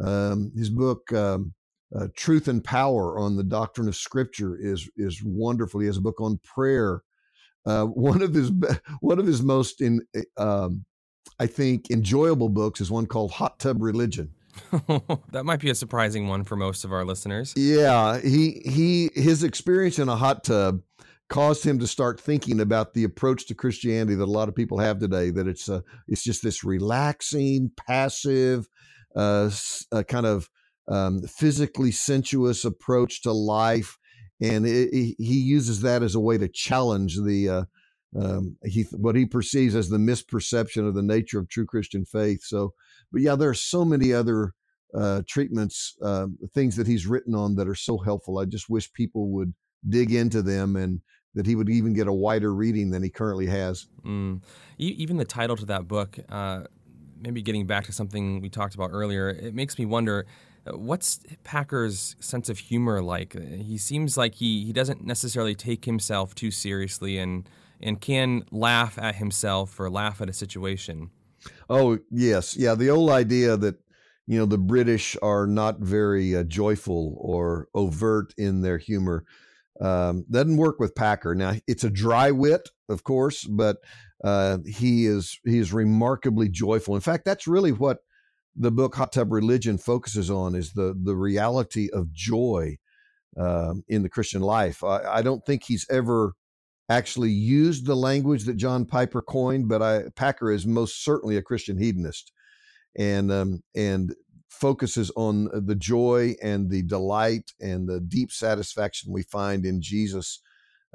Um, 0.00 0.52
his 0.56 0.70
book, 0.70 1.12
um, 1.12 1.54
uh, 1.94 2.08
Truth 2.16 2.48
and 2.48 2.62
Power 2.64 3.18
on 3.18 3.36
the 3.36 3.44
doctrine 3.44 3.88
of 3.88 3.96
Scripture 3.96 4.56
is 4.60 4.88
is 4.96 5.22
wonderful. 5.24 5.80
He 5.80 5.86
has 5.86 5.96
a 5.96 6.02
book 6.02 6.20
on 6.20 6.40
prayer. 6.42 7.02
Uh, 7.64 7.84
one 7.84 8.22
of 8.22 8.34
his 8.34 8.50
one 9.00 9.18
of 9.18 9.26
his 9.26 9.42
most 9.42 9.80
in 9.80 10.00
um, 10.36 10.84
I 11.38 11.46
think 11.46 11.90
enjoyable 11.90 12.48
books 12.48 12.80
is 12.80 12.90
one 12.90 13.06
called 13.06 13.32
Hot 13.32 13.58
Tub 13.58 13.80
Religion. 13.80 14.30
that 15.32 15.44
might 15.44 15.60
be 15.60 15.70
a 15.70 15.74
surprising 15.74 16.28
one 16.28 16.42
for 16.42 16.56
most 16.56 16.84
of 16.84 16.92
our 16.92 17.04
listeners. 17.04 17.52
Yeah, 17.56 18.20
he 18.20 18.62
he 18.64 19.10
his 19.14 19.42
experience 19.42 19.98
in 19.98 20.08
a 20.08 20.16
hot 20.16 20.44
tub 20.44 20.80
caused 21.28 21.64
him 21.64 21.78
to 21.78 21.86
start 21.86 22.20
thinking 22.20 22.60
about 22.60 22.94
the 22.94 23.04
approach 23.04 23.46
to 23.46 23.54
Christianity 23.54 24.14
that 24.14 24.24
a 24.24 24.26
lot 24.26 24.48
of 24.48 24.54
people 24.54 24.78
have 24.78 24.98
today. 24.98 25.30
That 25.30 25.48
it's 25.48 25.68
a 25.68 25.82
it's 26.08 26.22
just 26.22 26.42
this 26.42 26.64
relaxing, 26.64 27.70
passive, 27.76 28.68
uh, 29.14 29.50
uh 29.92 30.02
kind 30.04 30.26
of 30.26 30.48
um, 30.88 31.22
physically 31.22 31.90
sensuous 31.90 32.64
approach 32.64 33.22
to 33.22 33.32
life, 33.32 33.98
and 34.40 34.66
it, 34.66 34.90
it, 34.92 35.16
he 35.18 35.40
uses 35.40 35.80
that 35.82 36.02
as 36.02 36.14
a 36.14 36.20
way 36.20 36.38
to 36.38 36.48
challenge 36.48 37.16
the 37.16 37.48
uh, 37.48 37.64
um, 38.18 38.56
he 38.64 38.82
what 38.92 39.16
he 39.16 39.26
perceives 39.26 39.74
as 39.74 39.88
the 39.88 39.98
misperception 39.98 40.86
of 40.86 40.94
the 40.94 41.02
nature 41.02 41.38
of 41.38 41.48
true 41.48 41.66
Christian 41.66 42.04
faith. 42.04 42.42
So, 42.44 42.74
but 43.12 43.20
yeah, 43.20 43.34
there 43.34 43.50
are 43.50 43.54
so 43.54 43.84
many 43.84 44.12
other 44.12 44.54
uh, 44.94 45.22
treatments, 45.28 45.96
uh, 46.02 46.26
things 46.54 46.76
that 46.76 46.86
he's 46.86 47.06
written 47.06 47.34
on 47.34 47.56
that 47.56 47.68
are 47.68 47.74
so 47.74 47.98
helpful. 47.98 48.38
I 48.38 48.44
just 48.44 48.70
wish 48.70 48.92
people 48.92 49.30
would 49.32 49.54
dig 49.88 50.12
into 50.12 50.42
them 50.42 50.76
and 50.76 51.00
that 51.36 51.46
he 51.46 51.54
would 51.54 51.68
even 51.68 51.92
get 51.94 52.08
a 52.08 52.12
wider 52.12 52.52
reading 52.52 52.90
than 52.90 53.02
he 53.02 53.08
currently 53.08 53.46
has. 53.46 53.86
Mm. 54.04 54.42
Even 54.78 55.16
the 55.16 55.24
title 55.24 55.56
to 55.56 55.66
that 55.66 55.86
book, 55.86 56.18
uh, 56.28 56.64
maybe 57.20 57.42
getting 57.42 57.66
back 57.66 57.84
to 57.84 57.92
something 57.92 58.40
we 58.40 58.48
talked 58.48 58.74
about 58.74 58.90
earlier, 58.92 59.28
it 59.28 59.54
makes 59.54 59.78
me 59.78 59.86
wonder 59.86 60.26
What's 60.74 61.20
Packer's 61.44 62.16
sense 62.18 62.48
of 62.48 62.58
humor 62.58 63.00
like? 63.00 63.36
He 63.38 63.78
seems 63.78 64.16
like 64.16 64.34
he, 64.34 64.64
he 64.64 64.72
doesn't 64.72 65.04
necessarily 65.04 65.54
take 65.54 65.84
himself 65.84 66.34
too 66.34 66.50
seriously 66.50 67.18
and 67.18 67.48
and 67.80 68.00
can 68.00 68.44
laugh 68.50 68.98
at 68.98 69.16
himself 69.16 69.78
or 69.78 69.90
laugh 69.90 70.20
at 70.20 70.28
a 70.28 70.32
situation. 70.32 71.10
Oh 71.68 71.98
yes, 72.10 72.56
yeah. 72.56 72.74
The 72.74 72.90
old 72.90 73.10
idea 73.10 73.56
that 73.56 73.76
you 74.26 74.38
know 74.38 74.46
the 74.46 74.58
British 74.58 75.16
are 75.22 75.46
not 75.46 75.78
very 75.78 76.34
uh, 76.34 76.42
joyful 76.42 77.16
or 77.20 77.68
overt 77.74 78.34
in 78.36 78.62
their 78.62 78.78
humor 78.78 79.24
um, 79.80 80.24
doesn't 80.30 80.56
work 80.56 80.78
with 80.80 80.94
Packer. 80.94 81.34
Now 81.34 81.54
it's 81.66 81.84
a 81.84 81.90
dry 81.90 82.30
wit, 82.30 82.68
of 82.88 83.04
course, 83.04 83.44
but 83.44 83.78
uh, 84.24 84.58
he 84.66 85.06
is 85.06 85.38
he 85.44 85.58
is 85.58 85.72
remarkably 85.72 86.48
joyful. 86.48 86.94
In 86.94 87.00
fact, 87.00 87.24
that's 87.24 87.46
really 87.46 87.72
what 87.72 87.98
the 88.54 88.70
book 88.70 88.94
Hot 88.94 89.12
Tub 89.12 89.32
Religion 89.32 89.78
focuses 89.78 90.30
on 90.30 90.54
is 90.54 90.72
the 90.72 90.98
the 91.00 91.14
reality 91.14 91.88
of 91.92 92.12
joy 92.12 92.78
um, 93.38 93.84
in 93.88 94.02
the 94.02 94.08
Christian 94.08 94.40
life. 94.40 94.82
I, 94.82 95.02
I, 95.04 95.22
don't 95.22 95.44
think 95.44 95.64
he's 95.64 95.86
ever 95.90 96.32
actually 96.88 97.30
used 97.30 97.84
the 97.84 97.96
language 97.96 98.44
that 98.44 98.56
John 98.56 98.86
Piper 98.86 99.20
coined, 99.20 99.68
but 99.68 99.82
I, 99.82 100.04
Packer 100.14 100.50
is 100.50 100.66
most 100.66 101.04
certainly 101.04 101.36
a 101.36 101.42
Christian 101.42 101.76
hedonist, 101.76 102.32
and 102.96 103.30
um, 103.30 103.60
and 103.74 104.14
focuses 104.48 105.10
on 105.16 105.48
the 105.66 105.74
joy 105.74 106.34
and 106.42 106.70
the 106.70 106.82
delight 106.82 107.52
and 107.60 107.88
the 107.88 108.00
deep 108.00 108.32
satisfaction 108.32 109.12
we 109.12 109.22
find 109.22 109.66
in 109.66 109.82
Jesus. 109.82 110.40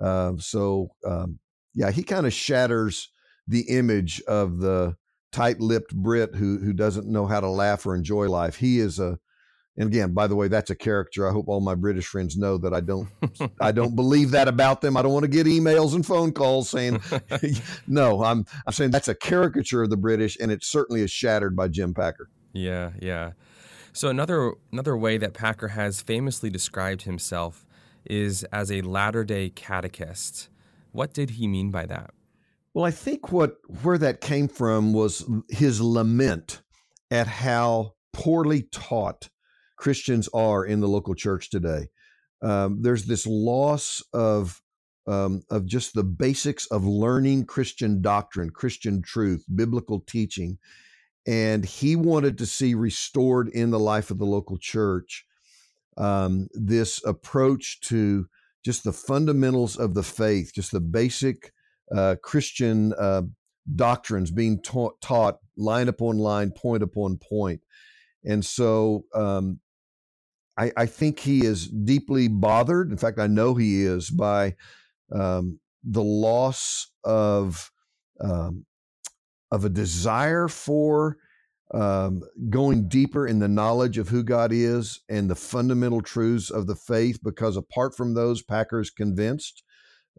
Uh, 0.01 0.33
so 0.37 0.89
um, 1.05 1.39
yeah, 1.73 1.91
he 1.91 2.03
kind 2.03 2.25
of 2.25 2.33
shatters 2.33 3.11
the 3.47 3.61
image 3.69 4.21
of 4.27 4.59
the 4.59 4.95
tight-lipped 5.31 5.95
Brit 5.95 6.35
who 6.35 6.59
who 6.59 6.73
doesn't 6.73 7.07
know 7.07 7.25
how 7.25 7.39
to 7.39 7.49
laugh 7.49 7.85
or 7.85 7.95
enjoy 7.95 8.29
life. 8.29 8.57
He 8.57 8.79
is 8.79 8.99
a 8.99 9.19
and 9.77 9.87
again, 9.87 10.13
by 10.13 10.27
the 10.27 10.35
way, 10.35 10.49
that's 10.49 10.69
a 10.69 10.75
character. 10.75 11.27
I 11.27 11.31
hope 11.31 11.47
all 11.47 11.61
my 11.61 11.75
British 11.75 12.05
friends 12.05 12.35
know 12.37 12.57
that 12.57 12.73
I 12.73 12.81
don't 12.81 13.07
I 13.61 13.71
don't 13.71 13.95
believe 13.95 14.31
that 14.31 14.47
about 14.47 14.81
them. 14.81 14.97
I 14.97 15.01
don't 15.01 15.13
want 15.13 15.23
to 15.23 15.29
get 15.29 15.47
emails 15.47 15.95
and 15.95 16.05
phone 16.05 16.33
calls 16.33 16.69
saying 16.69 17.01
no. 17.87 18.23
I'm 18.23 18.45
I'm 18.67 18.73
saying 18.73 18.91
that's 18.91 19.07
a 19.07 19.15
caricature 19.15 19.83
of 19.83 19.89
the 19.89 19.97
British, 19.97 20.37
and 20.39 20.51
it 20.51 20.63
certainly 20.63 21.01
is 21.01 21.11
shattered 21.11 21.55
by 21.55 21.69
Jim 21.69 21.93
Packer. 21.93 22.29
Yeah, 22.53 22.91
yeah. 23.01 23.31
So 23.93 24.09
another 24.09 24.53
another 24.71 24.95
way 24.95 25.17
that 25.17 25.33
Packer 25.33 25.69
has 25.69 26.01
famously 26.01 26.49
described 26.49 27.03
himself 27.03 27.65
is 28.05 28.43
as 28.45 28.71
a 28.71 28.81
latter-day 28.81 29.49
catechist. 29.49 30.49
What 30.91 31.13
did 31.13 31.31
he 31.31 31.47
mean 31.47 31.71
by 31.71 31.85
that? 31.85 32.11
Well, 32.73 32.85
I 32.85 32.91
think 32.91 33.31
what 33.31 33.57
where 33.83 33.97
that 33.97 34.21
came 34.21 34.47
from 34.47 34.93
was 34.93 35.25
his 35.49 35.81
lament 35.81 36.61
at 37.09 37.27
how 37.27 37.93
poorly 38.13 38.63
taught 38.71 39.29
Christians 39.77 40.29
are 40.33 40.65
in 40.65 40.79
the 40.79 40.87
local 40.87 41.15
church 41.15 41.49
today. 41.49 41.89
Um, 42.41 42.81
there's 42.81 43.05
this 43.05 43.27
loss 43.27 44.01
of 44.13 44.61
um, 45.07 45.43
of 45.49 45.65
just 45.65 45.93
the 45.93 46.03
basics 46.03 46.65
of 46.67 46.85
learning 46.85 47.45
Christian 47.45 48.01
doctrine, 48.01 48.51
Christian 48.51 49.01
truth, 49.01 49.43
biblical 49.53 49.99
teaching, 50.07 50.57
and 51.27 51.65
he 51.65 51.95
wanted 51.95 52.38
to 52.38 52.45
see 52.45 52.73
restored 52.73 53.47
in 53.49 53.71
the 53.71 53.79
life 53.79 54.12
of 54.12 54.17
the 54.17 54.25
local 54.25 54.57
church 54.57 55.25
um, 55.97 56.47
this 56.53 57.03
approach 57.05 57.79
to 57.81 58.27
just 58.63 58.84
the 58.84 58.93
fundamentals 58.93 59.77
of 59.77 59.93
the 59.93 60.03
faith, 60.03 60.51
just 60.53 60.71
the 60.71 60.79
basic 60.79 61.51
uh, 61.95 62.15
Christian 62.23 62.93
uh, 62.97 63.23
doctrines 63.75 64.31
being 64.31 64.62
ta- 64.62 64.91
taught 65.01 65.38
line 65.57 65.88
upon 65.88 66.17
line, 66.17 66.51
point 66.51 66.84
upon 66.84 67.17
point. 67.17 67.62
And 68.23 68.45
so 68.45 69.05
um, 69.13 69.60
I, 70.57 70.71
I, 70.77 70.86
think 70.86 71.19
he 71.19 71.43
is 71.43 71.67
deeply 71.67 72.27
bothered. 72.27 72.91
In 72.91 72.97
fact, 72.97 73.19
I 73.19 73.27
know 73.27 73.55
he 73.55 73.84
is 73.84 74.12
by 74.12 74.55
um, 75.12 75.60
the 75.84 76.03
loss 76.03 76.91
of 77.03 77.71
um, 78.19 78.65
of 79.51 79.65
a 79.65 79.69
desire 79.69 80.47
for 80.47 81.17
um, 81.73 82.21
going 82.49 82.87
deeper 82.87 83.27
in 83.27 83.39
the 83.39 83.47
knowledge 83.47 83.97
of 83.97 84.09
who 84.09 84.23
God 84.23 84.51
is 84.51 84.99
and 85.09 85.29
the 85.29 85.35
fundamental 85.35 86.01
truths 86.01 86.49
of 86.49 86.67
the 86.67 86.75
faith. 86.75 87.19
Because 87.23 87.55
apart 87.55 87.95
from 87.95 88.13
those, 88.13 88.43
Packer 88.43 88.81
is 88.81 88.89
convinced 88.89 89.63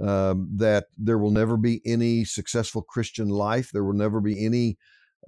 um, 0.01 0.49
that 0.57 0.87
there 0.97 1.19
will 1.19 1.31
never 1.31 1.57
be 1.57 1.81
any 1.85 2.25
successful 2.25 2.83
Christian 2.83 3.29
life. 3.29 3.71
There 3.73 3.85
will 3.85 3.93
never 3.93 4.21
be 4.21 4.45
any 4.45 4.79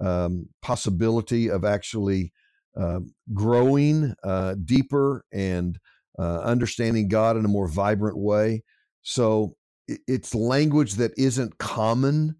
um, 0.01 0.49
possibility 0.61 1.49
of 1.49 1.63
actually 1.63 2.33
uh, 2.79 2.99
growing 3.33 4.15
uh, 4.23 4.55
deeper 4.65 5.23
and 5.31 5.77
uh, 6.17 6.39
understanding 6.39 7.07
God 7.07 7.37
in 7.37 7.45
a 7.45 7.49
more 7.49 7.67
vibrant 7.67 8.17
way. 8.17 8.63
So 9.03 9.55
it's 9.87 10.33
language 10.33 10.95
that 10.95 11.11
isn't 11.17 11.57
common 11.57 12.35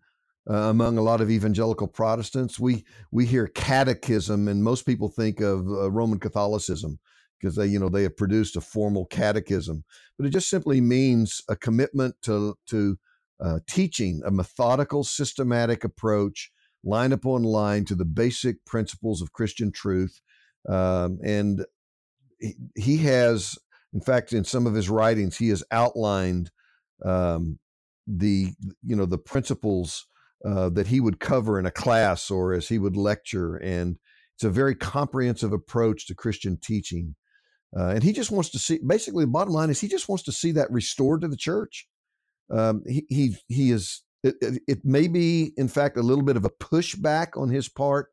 uh, 0.49 0.69
among 0.69 0.97
a 0.97 1.01
lot 1.01 1.21
of 1.21 1.31
evangelical 1.31 1.87
Protestants. 1.87 2.59
We 2.59 2.85
we 3.11 3.25
hear 3.25 3.47
catechism, 3.47 4.47
and 4.47 4.63
most 4.63 4.85
people 4.85 5.09
think 5.09 5.39
of 5.39 5.67
uh, 5.67 5.91
Roman 5.91 6.19
Catholicism 6.19 6.99
because 7.39 7.55
they 7.55 7.67
you 7.67 7.79
know 7.79 7.89
they 7.89 8.03
have 8.03 8.17
produced 8.17 8.55
a 8.55 8.61
formal 8.61 9.05
catechism 9.05 9.83
but 10.17 10.25
it 10.25 10.31
just 10.31 10.49
simply 10.49 10.81
means 10.81 11.41
a 11.49 11.55
commitment 11.55 12.15
to 12.21 12.55
to 12.67 12.97
uh, 13.43 13.59
teaching 13.69 14.21
a 14.25 14.31
methodical 14.31 15.03
systematic 15.03 15.83
approach 15.83 16.51
line 16.83 17.11
upon 17.11 17.43
line 17.43 17.83
to 17.85 17.95
the 17.95 18.05
basic 18.05 18.63
principles 18.65 19.21
of 19.21 19.33
christian 19.33 19.71
truth 19.71 20.21
um, 20.69 21.19
and 21.23 21.65
he, 22.39 22.55
he, 22.75 22.97
has 22.97 23.57
in 23.93 24.01
fact 24.01 24.33
in 24.33 24.43
some 24.43 24.65
of 24.65 24.73
his 24.73 24.89
writings 24.89 25.37
he 25.37 25.49
has 25.49 25.63
outlined 25.71 26.49
um, 27.03 27.59
the 28.07 28.51
you 28.83 28.95
know 28.95 29.05
the 29.05 29.17
principles 29.17 30.07
uh, 30.43 30.69
that 30.69 30.87
he 30.87 30.99
would 30.99 31.19
cover 31.19 31.59
in 31.59 31.65
a 31.65 31.71
class 31.71 32.29
or 32.29 32.53
as 32.53 32.67
he 32.67 32.77
would 32.77 32.97
lecture 32.97 33.55
and 33.55 33.97
it's 34.35 34.43
a 34.43 34.49
very 34.49 34.75
comprehensive 34.75 35.53
approach 35.53 36.07
to 36.07 36.15
christian 36.15 36.57
teaching 36.61 37.15
uh, 37.77 37.89
and 37.89 38.03
he 38.03 38.13
just 38.13 38.31
wants 38.31 38.49
to 38.49 38.59
see, 38.59 38.79
basically, 38.85 39.25
the 39.25 39.31
bottom 39.31 39.53
line 39.53 39.69
is 39.69 39.81
he 39.81 39.87
just 39.87 40.07
wants 40.07 40.23
to 40.23 40.31
see 40.31 40.51
that 40.51 40.71
restored 40.71 41.21
to 41.21 41.27
the 41.27 41.35
church. 41.35 41.87
Um, 42.49 42.83
he, 42.87 43.05
he, 43.09 43.35
he 43.47 43.71
is, 43.71 44.03
it, 44.23 44.35
it, 44.67 44.85
may 44.85 45.07
be, 45.07 45.51
in 45.57 45.67
fact, 45.67 45.97
a 45.97 46.01
little 46.01 46.23
bit 46.23 46.37
of 46.37 46.45
a 46.45 46.49
pushback 46.49 47.29
on 47.35 47.49
his 47.49 47.67
part 47.67 48.07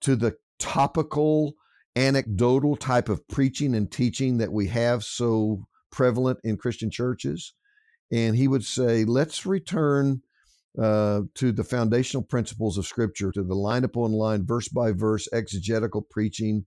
to 0.00 0.16
the 0.16 0.36
topical, 0.58 1.54
anecdotal 1.94 2.74
type 2.74 3.08
of 3.08 3.26
preaching 3.28 3.74
and 3.74 3.90
teaching 3.92 4.38
that 4.38 4.52
we 4.52 4.68
have 4.68 5.04
so 5.04 5.64
prevalent 5.90 6.38
in 6.42 6.56
Christian 6.56 6.90
churches. 6.90 7.52
And 8.10 8.34
he 8.34 8.48
would 8.48 8.64
say, 8.64 9.04
let's 9.04 9.44
return 9.44 10.22
uh, 10.80 11.22
to 11.34 11.52
the 11.52 11.64
foundational 11.64 12.22
principles 12.22 12.78
of 12.78 12.86
Scripture, 12.86 13.32
to 13.32 13.42
the 13.42 13.54
line 13.54 13.84
upon 13.84 14.12
line, 14.12 14.46
verse 14.46 14.68
by 14.68 14.92
verse, 14.92 15.28
exegetical 15.32 16.02
preaching 16.02 16.64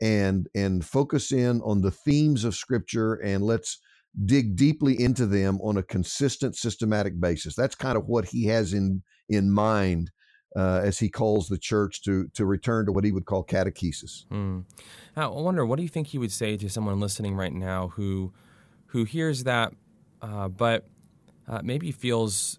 and 0.00 0.48
and 0.54 0.84
focus 0.84 1.30
in 1.30 1.60
on 1.62 1.80
the 1.80 1.90
themes 1.90 2.42
of 2.42 2.56
scripture 2.56 3.14
and 3.22 3.44
let's 3.44 3.78
dig 4.24 4.56
deeply 4.56 5.00
into 5.00 5.26
them 5.26 5.60
on 5.62 5.76
a 5.76 5.82
consistent 5.84 6.56
systematic 6.56 7.20
basis 7.20 7.54
that's 7.54 7.76
kind 7.76 7.96
of 7.96 8.06
what 8.08 8.24
he 8.24 8.46
has 8.46 8.72
in 8.72 9.00
in 9.28 9.48
mind 9.48 10.10
uh, 10.56 10.80
as 10.84 10.98
he 10.98 11.08
calls 11.08 11.48
the 11.48 11.56
church 11.56 12.02
to 12.02 12.28
to 12.34 12.44
return 12.44 12.86
to 12.86 12.92
what 12.92 13.04
he 13.04 13.12
would 13.12 13.24
call 13.24 13.44
catechesis. 13.44 14.26
Mm. 14.30 14.64
I 15.16 15.26
wonder, 15.26 15.64
what 15.64 15.76
do 15.76 15.82
you 15.82 15.88
think 15.88 16.08
he 16.08 16.18
would 16.18 16.32
say 16.32 16.56
to 16.56 16.68
someone 16.68 17.00
listening 17.00 17.36
right 17.36 17.52
now 17.52 17.88
who 17.88 18.32
who 18.86 19.04
hears 19.04 19.44
that, 19.44 19.72
uh, 20.20 20.48
but 20.48 20.86
uh, 21.48 21.60
maybe 21.64 21.90
feels 21.90 22.58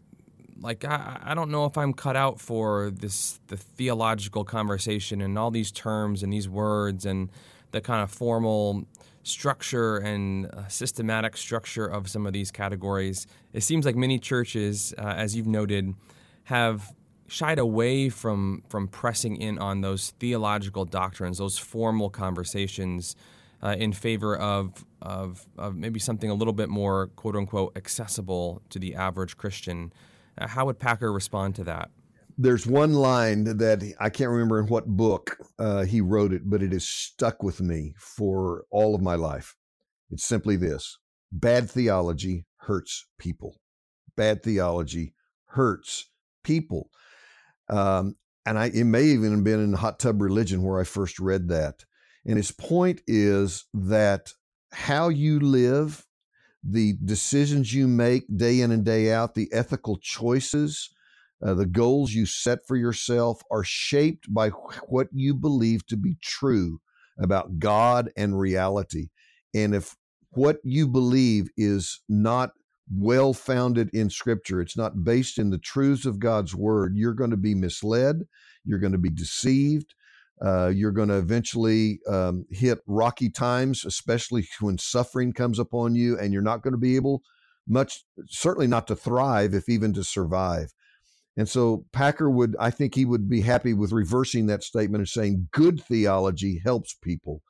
like 0.60 0.86
I, 0.86 1.20
I 1.24 1.34
don't 1.34 1.52
know 1.52 1.66
if 1.66 1.78
I'm 1.78 1.94
cut 1.94 2.16
out 2.16 2.40
for 2.40 2.92
this 2.92 3.40
the 3.48 3.58
theological 3.58 4.44
conversation 4.44 5.22
and 5.22 5.38
all 5.38 5.52
these 5.52 5.72
terms 5.72 6.24
and 6.24 6.32
these 6.32 6.50
words 6.50 7.06
and 7.06 7.30
the 7.72 7.82
kind 7.82 8.02
of 8.04 8.12
formal 8.12 8.86
structure 9.24 9.98
and 9.98 10.48
uh, 10.48 10.68
systematic 10.68 11.38
structure 11.38 11.86
of 11.86 12.10
some 12.10 12.26
of 12.26 12.34
these 12.34 12.52
categories. 12.52 13.26
It 13.54 13.62
seems 13.62 13.86
like 13.86 13.96
many 13.96 14.20
churches, 14.20 14.94
uh, 14.98 15.02
as 15.02 15.36
you've 15.36 15.48
noted, 15.48 15.96
have 16.46 16.94
shied 17.28 17.58
away 17.58 18.10
from 18.10 18.64
from 18.70 18.88
pressing 18.88 19.38
in 19.38 19.58
on 19.58 19.82
those 19.82 20.12
theological 20.20 20.86
doctrines, 20.86 21.38
those 21.38 21.58
formal 21.58 22.10
conversations, 22.10 23.16
uh, 23.64 23.76
in 23.78 23.94
favor 23.94 24.36
of, 24.36 24.86
of 25.02 25.48
of 25.58 25.76
maybe 25.76 26.00
something 26.00 26.30
a 26.30 26.34
little 26.34 26.54
bit 26.54 26.70
more 26.70 27.08
quote 27.16 27.36
unquote 27.36 27.76
accessible 27.76 28.62
to 28.70 28.78
the 28.78 28.94
average 28.96 29.38
Christian. 29.38 29.92
Uh, 30.38 30.48
how 30.48 30.66
would 30.66 30.80
Packer 30.80 31.12
respond 31.12 31.56
to 31.56 31.64
that? 31.66 31.90
There's 32.38 32.66
one 32.66 32.94
line 32.94 33.44
that 33.44 33.94
I 34.00 34.10
can't 34.10 34.32
remember 34.32 34.60
in 34.60 34.68
what 34.68 34.88
book 34.88 35.38
uh, 35.60 35.84
he 35.84 36.02
wrote 36.02 36.34
it, 36.34 36.50
but 36.50 36.64
it 36.64 36.72
has 36.72 36.88
stuck 36.88 37.44
with 37.44 37.62
me 37.62 37.94
for 38.00 38.66
all 38.72 38.96
of 38.96 39.02
my 39.02 39.16
life. 39.16 39.56
It's 40.10 40.26
simply 40.26 40.56
this 40.56 40.98
bad 41.32 41.70
theology 41.70 42.46
hurts 42.58 43.08
people. 43.20 43.60
Bad 44.16 44.44
theology 44.44 45.14
hurts 45.48 46.10
people. 46.44 46.90
Um, 47.70 48.16
and 48.46 48.58
I, 48.60 48.66
it 48.68 48.84
may 48.84 49.04
even 49.06 49.32
have 49.32 49.44
been 49.44 49.64
in 49.64 49.74
Hot 49.74 50.00
Tub 50.00 50.22
Religion 50.22 50.64
where 50.64 50.80
I 50.80 50.84
first 50.84 51.20
read 51.20 51.48
that. 51.50 51.86
And 52.26 52.38
his 52.38 52.52
point 52.52 53.02
is 53.08 53.66
that 53.74 54.34
how 54.72 55.10
you 55.10 55.40
live, 55.40 56.06
the 56.64 56.94
decisions 57.04 57.74
you 57.74 57.88
make 57.88 58.24
day 58.36 58.62
in 58.62 58.72
and 58.72 58.86
day 58.86 59.12
out, 59.12 59.36
the 59.36 59.50
ethical 59.52 59.98
choices, 59.98 60.90
uh, 61.46 61.54
the 61.54 61.66
goals 61.66 62.14
you 62.14 62.26
set 62.26 62.60
for 62.68 62.78
yourself 62.78 63.42
are 63.52 63.64
shaped 63.64 64.34
by 64.34 64.50
what 64.88 65.08
you 65.12 65.34
believe 65.34 65.86
to 65.88 65.98
be 65.98 66.16
true 66.22 66.80
about 67.20 67.60
God 67.60 68.10
and 68.16 68.40
reality. 68.40 69.10
And 69.54 69.76
if 69.76 69.96
what 70.32 70.58
you 70.64 70.88
believe 70.88 71.50
is 71.58 72.02
not 72.08 72.52
well 72.92 73.34
founded 73.34 73.90
in 73.94 74.10
scripture, 74.10 74.62
it's 74.62 74.78
not 74.78 75.04
based 75.04 75.38
in 75.38 75.50
the 75.50 75.58
truths 75.58 76.06
of 76.06 76.20
God's 76.20 76.56
word, 76.56 76.94
you're 76.96 77.14
going 77.14 77.32
to 77.32 77.38
be 77.38 77.56
misled, 77.56 78.24
you're 78.64 78.80
going 78.80 78.94
to 78.94 78.98
be 78.98 79.10
deceived. 79.10 79.94
Uh, 80.42 80.68
you're 80.68 80.92
going 80.92 81.10
to 81.10 81.18
eventually 81.18 82.00
um, 82.10 82.46
hit 82.50 82.80
rocky 82.88 83.30
times, 83.30 83.86
especially 83.86 84.48
when 84.60 84.78
suffering 84.78 85.32
comes 85.34 85.60
upon 85.60 85.96
you, 85.96 86.18
and 86.18 86.34
you're 86.34 86.42
not 86.42 86.62
going 86.62 86.74
to 86.74 86.78
be 86.78 86.96
able 86.96 87.22
much, 87.68 88.04
certainly 88.28 88.68
not 88.68 88.88
to 88.88 88.96
thrive, 88.96 89.54
if 89.54 89.70
even 89.70 89.94
to 89.94 90.04
survive. 90.04 90.74
And 91.38 91.48
so 91.48 91.86
Packer 91.94 92.30
would, 92.30 92.56
I 92.60 92.70
think 92.70 92.94
he 92.94 93.06
would 93.06 93.30
be 93.30 93.42
happy 93.42 93.74
with 93.74 93.92
reversing 93.92 94.48
that 94.48 94.64
statement 94.64 95.02
and 95.02 95.10
saying 95.10 95.48
good 95.52 95.82
theology 95.84 96.62
helps 96.64 96.94
people. 96.94 97.42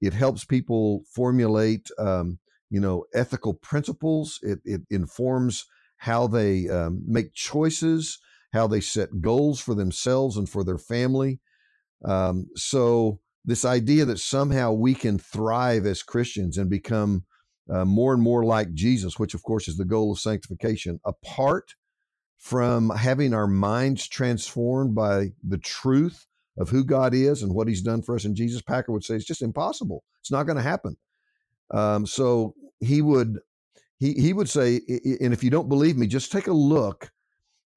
It 0.00 0.14
helps 0.14 0.44
people 0.44 1.02
formulate 1.14 1.88
um, 1.98 2.38
you 2.70 2.80
know, 2.80 3.04
ethical 3.14 3.54
principles. 3.54 4.38
It, 4.42 4.60
it 4.64 4.82
informs 4.90 5.66
how 5.98 6.26
they 6.26 6.68
um, 6.68 7.02
make 7.06 7.32
choices, 7.34 8.18
how 8.52 8.66
they 8.66 8.80
set 8.80 9.20
goals 9.20 9.60
for 9.60 9.74
themselves 9.74 10.36
and 10.36 10.48
for 10.48 10.64
their 10.64 10.78
family. 10.78 11.40
Um, 12.04 12.46
so, 12.54 13.20
this 13.44 13.64
idea 13.64 14.04
that 14.04 14.18
somehow 14.18 14.72
we 14.72 14.94
can 14.94 15.18
thrive 15.18 15.86
as 15.86 16.02
Christians 16.02 16.58
and 16.58 16.68
become 16.68 17.24
uh, 17.72 17.84
more 17.84 18.12
and 18.12 18.22
more 18.22 18.44
like 18.44 18.72
Jesus, 18.74 19.18
which 19.18 19.34
of 19.34 19.42
course 19.42 19.68
is 19.68 19.76
the 19.76 19.84
goal 19.84 20.12
of 20.12 20.18
sanctification, 20.18 21.00
apart 21.04 21.74
from 22.38 22.90
having 22.90 23.32
our 23.34 23.46
minds 23.46 24.08
transformed 24.08 24.94
by 24.94 25.28
the 25.46 25.58
truth 25.58 26.26
of 26.58 26.68
who 26.68 26.84
God 26.84 27.14
is 27.14 27.42
and 27.42 27.54
what 27.54 27.68
He's 27.68 27.82
done 27.82 28.02
for 28.02 28.14
us. 28.14 28.24
And 28.24 28.36
Jesus 28.36 28.62
Packer 28.62 28.92
would 28.92 29.04
say 29.04 29.14
it's 29.14 29.24
just 29.24 29.42
impossible. 29.42 30.02
It's 30.20 30.30
not 30.30 30.44
going 30.44 30.56
to 30.56 30.62
happen. 30.62 30.96
Um, 31.72 32.06
so 32.06 32.54
he 32.80 33.02
would 33.02 33.38
he 33.98 34.12
he 34.12 34.32
would 34.32 34.48
say, 34.48 34.80
and 35.20 35.32
if 35.32 35.42
you 35.42 35.50
don't 35.50 35.68
believe 35.68 35.96
me, 35.96 36.06
just 36.06 36.32
take 36.32 36.46
a 36.46 36.52
look 36.52 37.10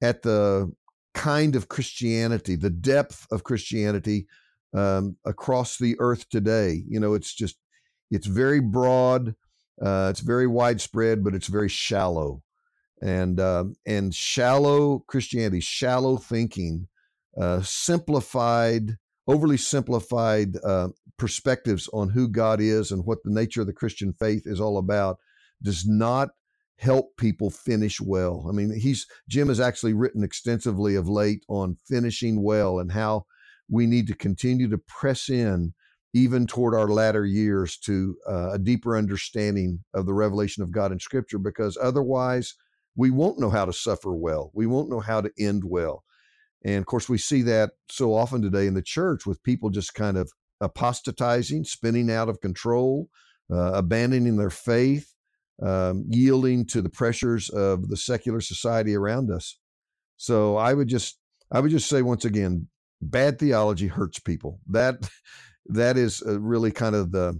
at 0.01 0.21
the 0.21 0.71
kind 1.19 1.57
of 1.57 1.67
Christianity, 1.67 2.55
the 2.55 2.69
depth 2.69 3.27
of 3.29 3.43
Christianity 3.43 4.25
um, 4.73 5.17
across 5.25 5.77
the 5.77 5.97
earth 5.99 6.29
today. 6.29 6.81
You 6.87 7.01
know, 7.01 7.13
it's 7.13 7.35
just 7.35 7.57
it's 8.09 8.25
very 8.25 8.61
broad, 8.61 9.35
uh, 9.81 10.07
it's 10.09 10.21
very 10.21 10.47
widespread, 10.47 11.21
but 11.21 11.35
it's 11.35 11.47
very 11.47 11.67
shallow, 11.67 12.41
and 13.01 13.37
uh, 13.37 13.65
and 13.85 14.15
shallow 14.15 14.99
Christianity, 15.07 15.59
shallow 15.59 16.15
thinking, 16.15 16.87
uh, 17.39 17.63
simplified, 17.63 18.97
overly 19.27 19.57
simplified 19.57 20.55
uh, 20.63 20.87
perspectives 21.17 21.89
on 21.91 22.11
who 22.11 22.29
God 22.29 22.61
is 22.61 22.93
and 22.93 23.05
what 23.05 23.19
the 23.25 23.33
nature 23.33 23.59
of 23.59 23.67
the 23.67 23.73
Christian 23.73 24.13
faith 24.13 24.43
is 24.45 24.61
all 24.61 24.77
about 24.77 25.17
does 25.61 25.85
not 25.85 26.29
help 26.79 27.17
people 27.17 27.49
finish 27.49 27.99
well. 27.99 28.45
I 28.49 28.53
mean, 28.53 28.73
he's 28.77 29.05
Jim 29.27 29.49
has 29.49 29.59
actually 29.59 29.93
written 29.93 30.23
extensively 30.23 30.95
of 30.95 31.09
late 31.09 31.43
on 31.49 31.77
finishing 31.87 32.41
well 32.41 32.79
and 32.79 32.91
how 32.91 33.25
we 33.69 33.85
need 33.85 34.07
to 34.07 34.15
continue 34.15 34.69
to 34.69 34.77
press 34.77 35.29
in 35.29 35.73
even 36.13 36.47
toward 36.47 36.73
our 36.73 36.87
latter 36.87 37.25
years 37.25 37.77
to 37.77 38.15
uh, 38.27 38.53
a 38.53 38.59
deeper 38.59 38.97
understanding 38.97 39.83
of 39.93 40.05
the 40.05 40.13
revelation 40.13 40.63
of 40.63 40.71
God 40.71 40.91
in 40.91 40.99
scripture 40.99 41.37
because 41.37 41.77
otherwise 41.79 42.55
we 42.95 43.11
won't 43.11 43.39
know 43.39 43.49
how 43.49 43.65
to 43.65 43.73
suffer 43.73 44.13
well. 44.13 44.49
We 44.53 44.65
won't 44.65 44.89
know 44.89 45.01
how 45.01 45.21
to 45.21 45.31
end 45.37 45.63
well. 45.65 46.03
And 46.65 46.77
of 46.77 46.85
course, 46.85 47.07
we 47.07 47.17
see 47.17 47.41
that 47.43 47.71
so 47.89 48.13
often 48.13 48.41
today 48.41 48.67
in 48.67 48.73
the 48.73 48.81
church 48.81 49.25
with 49.25 49.43
people 49.43 49.69
just 49.69 49.93
kind 49.93 50.17
of 50.17 50.31
apostatizing, 50.61 51.65
spinning 51.65 52.09
out 52.09 52.29
of 52.29 52.41
control, 52.41 53.09
uh, 53.51 53.73
abandoning 53.73 54.37
their 54.37 54.49
faith, 54.49 55.13
um, 55.61 56.05
yielding 56.09 56.65
to 56.67 56.81
the 56.81 56.89
pressures 56.89 57.49
of 57.49 57.89
the 57.89 57.97
secular 57.97 58.41
society 58.41 58.95
around 58.95 59.31
us. 59.31 59.57
So 60.17 60.57
I 60.57 60.73
would 60.73 60.87
just, 60.87 61.17
I 61.51 61.59
would 61.59 61.71
just 61.71 61.89
say 61.89 62.01
once 62.01 62.25
again, 62.25 62.67
bad 63.01 63.39
theology 63.39 63.87
hurts 63.87 64.19
people. 64.19 64.59
That, 64.67 65.09
that 65.67 65.97
is 65.97 66.23
uh, 66.25 66.39
really 66.39 66.71
kind 66.71 66.95
of 66.95 67.11
the, 67.11 67.39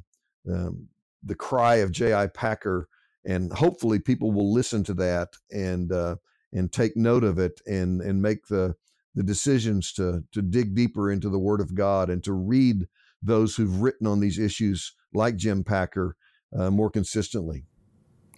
um, 0.51 0.87
the 1.23 1.35
cry 1.35 1.75
of 1.75 1.91
J.I. 1.91 2.27
Packer, 2.27 2.87
and 3.25 3.51
hopefully 3.53 3.99
people 3.99 4.31
will 4.31 4.53
listen 4.53 4.83
to 4.85 4.93
that 4.95 5.29
and 5.51 5.91
uh, 5.91 6.15
and 6.53 6.71
take 6.71 6.95
note 6.95 7.23
of 7.23 7.37
it 7.37 7.61
and 7.67 8.01
and 8.01 8.21
make 8.21 8.47
the 8.47 8.75
the 9.15 9.23
decisions 9.23 9.91
to 9.93 10.23
to 10.31 10.41
dig 10.41 10.75
deeper 10.75 11.11
into 11.11 11.29
the 11.29 11.39
Word 11.39 11.61
of 11.61 11.75
God 11.75 12.09
and 12.09 12.23
to 12.23 12.33
read 12.33 12.87
those 13.21 13.55
who've 13.55 13.81
written 13.81 14.07
on 14.07 14.19
these 14.19 14.39
issues, 14.39 14.93
like 15.13 15.35
Jim 15.35 15.63
Packer, 15.63 16.15
uh, 16.57 16.69
more 16.69 16.89
consistently. 16.89 17.65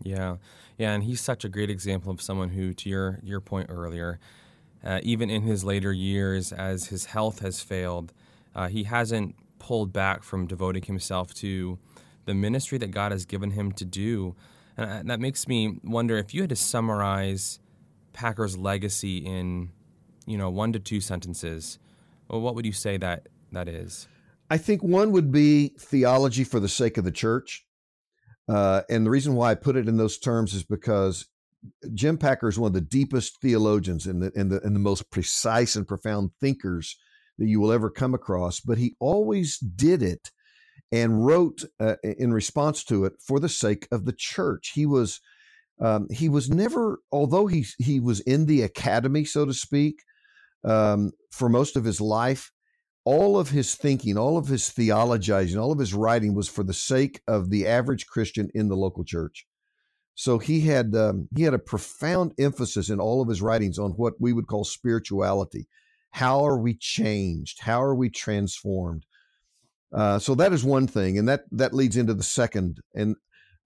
Yeah, 0.04 0.38
yeah, 0.78 0.93
and 0.93 1.04
he's 1.04 1.22
such 1.22 1.45
a 1.45 1.49
great 1.49 1.70
example 1.70 2.12
of 2.12 2.22
someone 2.22 2.49
who, 2.49 2.74
to 2.74 2.89
your 2.89 3.20
your 3.24 3.39
point 3.39 3.68
earlier, 3.70 4.20
uh, 4.84 4.99
even 5.04 5.30
in 5.30 5.43
his 5.43 5.64
later 5.64 5.93
years, 5.93 6.52
as 6.52 6.88
his 6.88 7.06
health 7.06 7.39
has 7.39 7.62
failed, 7.62 8.14
uh, 8.56 8.68
he 8.68 8.84
hasn't 8.84 9.36
pulled 9.60 9.93
back 9.93 10.24
from 10.24 10.47
devoting 10.47 10.84
himself 10.84 11.34
to 11.36 11.78
the 12.26 12.34
ministry 12.34 12.78
that 12.80 12.91
God 12.91 13.12
has 13.12 13.26
given 13.26 13.52
him 13.52 13.72
to 13.74 13.86
do, 13.86 14.36
and 14.78 15.10
uh, 15.10 15.14
that 15.14 15.20
makes 15.20 15.47
me 15.47 15.80
wonder 15.84 16.18
if 16.18 16.34
you 16.34 16.41
had 16.41 16.49
to 16.49 16.56
summarize 16.56 17.60
Packer's 18.14 18.58
legacy 18.58 19.18
in, 19.18 19.70
you 20.26 20.38
know, 20.38 20.49
one 20.49 20.74
to 20.74 20.80
two 20.80 21.02
sentences. 21.02 21.80
Well, 22.28 22.41
what 22.41 22.56
would 22.56 22.66
you 22.66 22.74
say 22.74 22.97
that 22.97 23.28
that 23.52 23.68
is? 23.68 24.08
I 24.49 24.58
think 24.58 24.84
one 24.84 25.12
would 25.12 25.32
be 25.32 25.70
theology 25.80 26.43
for 26.43 26.60
the 26.60 26.68
sake 26.68 26.97
of 26.97 27.06
the 27.06 27.12
church. 27.12 27.66
Uh, 28.50 28.82
and 28.89 29.06
the 29.06 29.10
reason 29.10 29.36
why 29.36 29.52
I 29.52 29.56
put 29.56 29.76
it 29.76 29.88
in 29.88 29.98
those 29.98 30.18
terms 30.18 30.54
is 30.54 30.64
because 30.64 31.28
Jim 31.94 32.18
Packer 32.18 32.48
is 32.48 32.58
one 32.58 32.70
of 32.70 32.74
the 32.74 32.82
deepest 32.82 33.39
theologians 33.42 34.08
and 34.08 34.22
the, 34.22 34.32
and 34.36 34.52
the, 34.52 34.62
and 34.62 34.76
the 34.76 34.80
most 34.80 35.10
precise 35.12 35.76
and 35.76 35.88
profound 35.88 36.32
thinkers 36.39 36.98
that 37.38 37.48
you 37.48 37.60
will 37.60 37.72
ever 37.72 37.89
come 37.89 38.14
across. 38.14 38.60
But 38.60 38.78
he 38.78 38.96
always 39.00 39.58
did 39.58 40.02
it 40.02 40.32
and 40.92 41.26
wrote 41.26 41.64
uh, 41.80 41.96
in 42.04 42.34
response 42.34 42.84
to 42.86 43.06
it 43.06 43.14
for 43.26 43.39
the 43.39 43.50
sake 43.50 43.88
of 43.92 44.06
the 44.06 44.14
church. 44.14 44.72
He 44.74 44.86
was 44.86 45.22
um, 45.80 46.08
he 46.12 46.30
was 46.30 46.50
never, 46.50 47.00
although 47.12 47.48
he 47.48 47.66
he 47.80 48.00
was 48.00 48.20
in 48.22 48.46
the 48.46 48.62
academy, 48.62 49.26
so 49.26 49.46
to 49.46 49.54
speak, 49.54 50.04
um, 50.64 51.12
for 51.32 51.50
most 51.50 51.76
of 51.76 51.86
his 51.86 52.00
life 52.00 52.52
all 53.04 53.39
of 53.39 53.49
his 53.49 53.76
thinking, 53.76 54.18
all 54.18 54.38
of 54.38 54.47
his 54.47 54.70
theologizing, 54.70 55.60
all 55.60 55.72
of 55.72 55.80
his 55.80 55.93
writing 55.93 56.36
was 56.36 56.47
for 56.47 56.64
the 56.64 56.74
sake 56.74 57.22
of 57.28 57.49
the 57.49 57.66
average 57.68 58.06
Christian 58.08 58.49
in 58.54 58.68
the 58.68 58.76
local 58.76 59.04
church. 59.04 59.45
So 60.16 60.38
he 60.38 60.62
had 60.62 60.93
um, 60.95 61.28
he 61.36 61.43
had 61.43 61.54
a 61.54 61.60
profound 61.60 62.34
emphasis 62.38 62.89
in 62.89 62.99
all 62.99 63.22
of 63.22 63.28
his 63.28 63.41
writings 63.41 63.80
on 63.80 63.91
what 63.91 64.14
we 64.20 64.34
would 64.34 64.47
call 64.47 64.64
spirituality, 64.64 65.68
How 66.12 66.45
are 66.45 66.60
we 66.60 66.76
changed? 66.76 67.62
How 67.62 67.82
are 67.82 67.95
we 67.95 68.10
transformed? 68.10 69.06
Uh, 69.93 70.20
so 70.20 70.36
that 70.36 70.54
is 70.54 70.64
one 70.64 70.88
thing, 70.88 71.18
and 71.18 71.28
that 71.28 71.45
that 71.52 71.74
leads 71.74 71.97
into 71.97 72.14
the 72.14 72.24
second. 72.24 72.80
And 72.93 73.16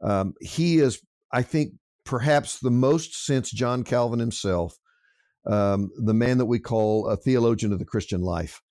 um, 0.02 0.34
he 0.40 0.78
is, 0.78 1.02
I 1.32 1.42
think, 1.42 1.74
perhaps 2.06 2.60
the 2.60 2.72
most 2.72 3.26
since 3.26 3.52
John 3.52 3.84
Calvin 3.84 4.20
himself, 4.20 4.78
um, 5.46 5.92
the 5.98 6.14
man 6.14 6.38
that 6.38 6.46
we 6.46 6.60
call 6.60 7.08
a 7.08 7.18
theologian 7.18 7.74
of 7.74 7.80
the 7.80 7.86
Christian 7.86 8.22
life. 8.22 8.62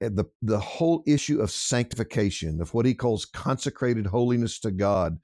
The 0.00 0.26
the 0.42 0.60
whole 0.60 1.02
issue 1.06 1.40
of 1.40 1.50
sanctification, 1.50 2.60
of 2.60 2.74
what 2.74 2.86
he 2.86 2.94
calls 2.94 3.24
consecrated 3.24 4.06
holiness 4.06 4.58
to 4.60 4.70
God, 4.70 5.18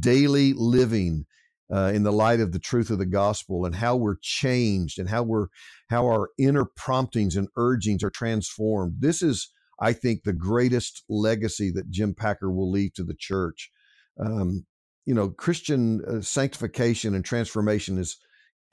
daily 0.00 0.52
living 0.54 1.26
uh, 1.72 1.92
in 1.94 2.02
the 2.02 2.12
light 2.12 2.40
of 2.40 2.52
the 2.52 2.58
truth 2.58 2.90
of 2.90 2.98
the 2.98 3.06
gospel, 3.06 3.64
and 3.64 3.74
how 3.74 3.96
we're 3.96 4.18
changed, 4.20 4.98
and 4.98 5.08
how 5.08 5.22
we're 5.22 5.48
how 5.90 6.06
our 6.06 6.30
inner 6.38 6.64
promptings 6.64 7.36
and 7.36 7.48
urgings 7.56 8.02
are 8.02 8.10
transformed. 8.10 8.96
This 9.00 9.22
is 9.22 9.50
I 9.82 9.92
think, 9.92 10.22
the 10.22 10.32
greatest 10.32 11.02
legacy 11.08 11.70
that 11.72 11.90
Jim 11.90 12.14
Packer 12.14 12.50
will 12.50 12.70
leave 12.70 12.94
to 12.94 13.04
the 13.04 13.16
church. 13.18 13.70
Um, 14.18 14.64
you 15.04 15.12
know, 15.12 15.30
Christian 15.30 16.00
uh, 16.06 16.20
sanctification 16.20 17.16
and 17.16 17.24
transformation 17.24 17.98
is 17.98 18.16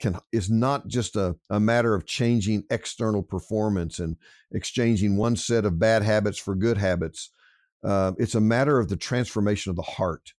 can 0.00 0.18
is 0.32 0.50
not 0.50 0.88
just 0.88 1.14
a, 1.14 1.36
a 1.50 1.60
matter 1.60 1.94
of 1.94 2.06
changing 2.06 2.64
external 2.70 3.22
performance 3.22 3.98
and 3.98 4.16
exchanging 4.50 5.16
one 5.16 5.36
set 5.36 5.64
of 5.64 5.78
bad 5.78 6.02
habits 6.02 6.38
for 6.38 6.54
good 6.54 6.78
habits. 6.78 7.30
Uh, 7.84 8.12
it's 8.18 8.34
a 8.34 8.40
matter 8.40 8.78
of 8.78 8.88
the 8.88 8.96
transformation 8.96 9.70
of 9.70 9.76
the 9.76 9.82
heart. 9.82 10.32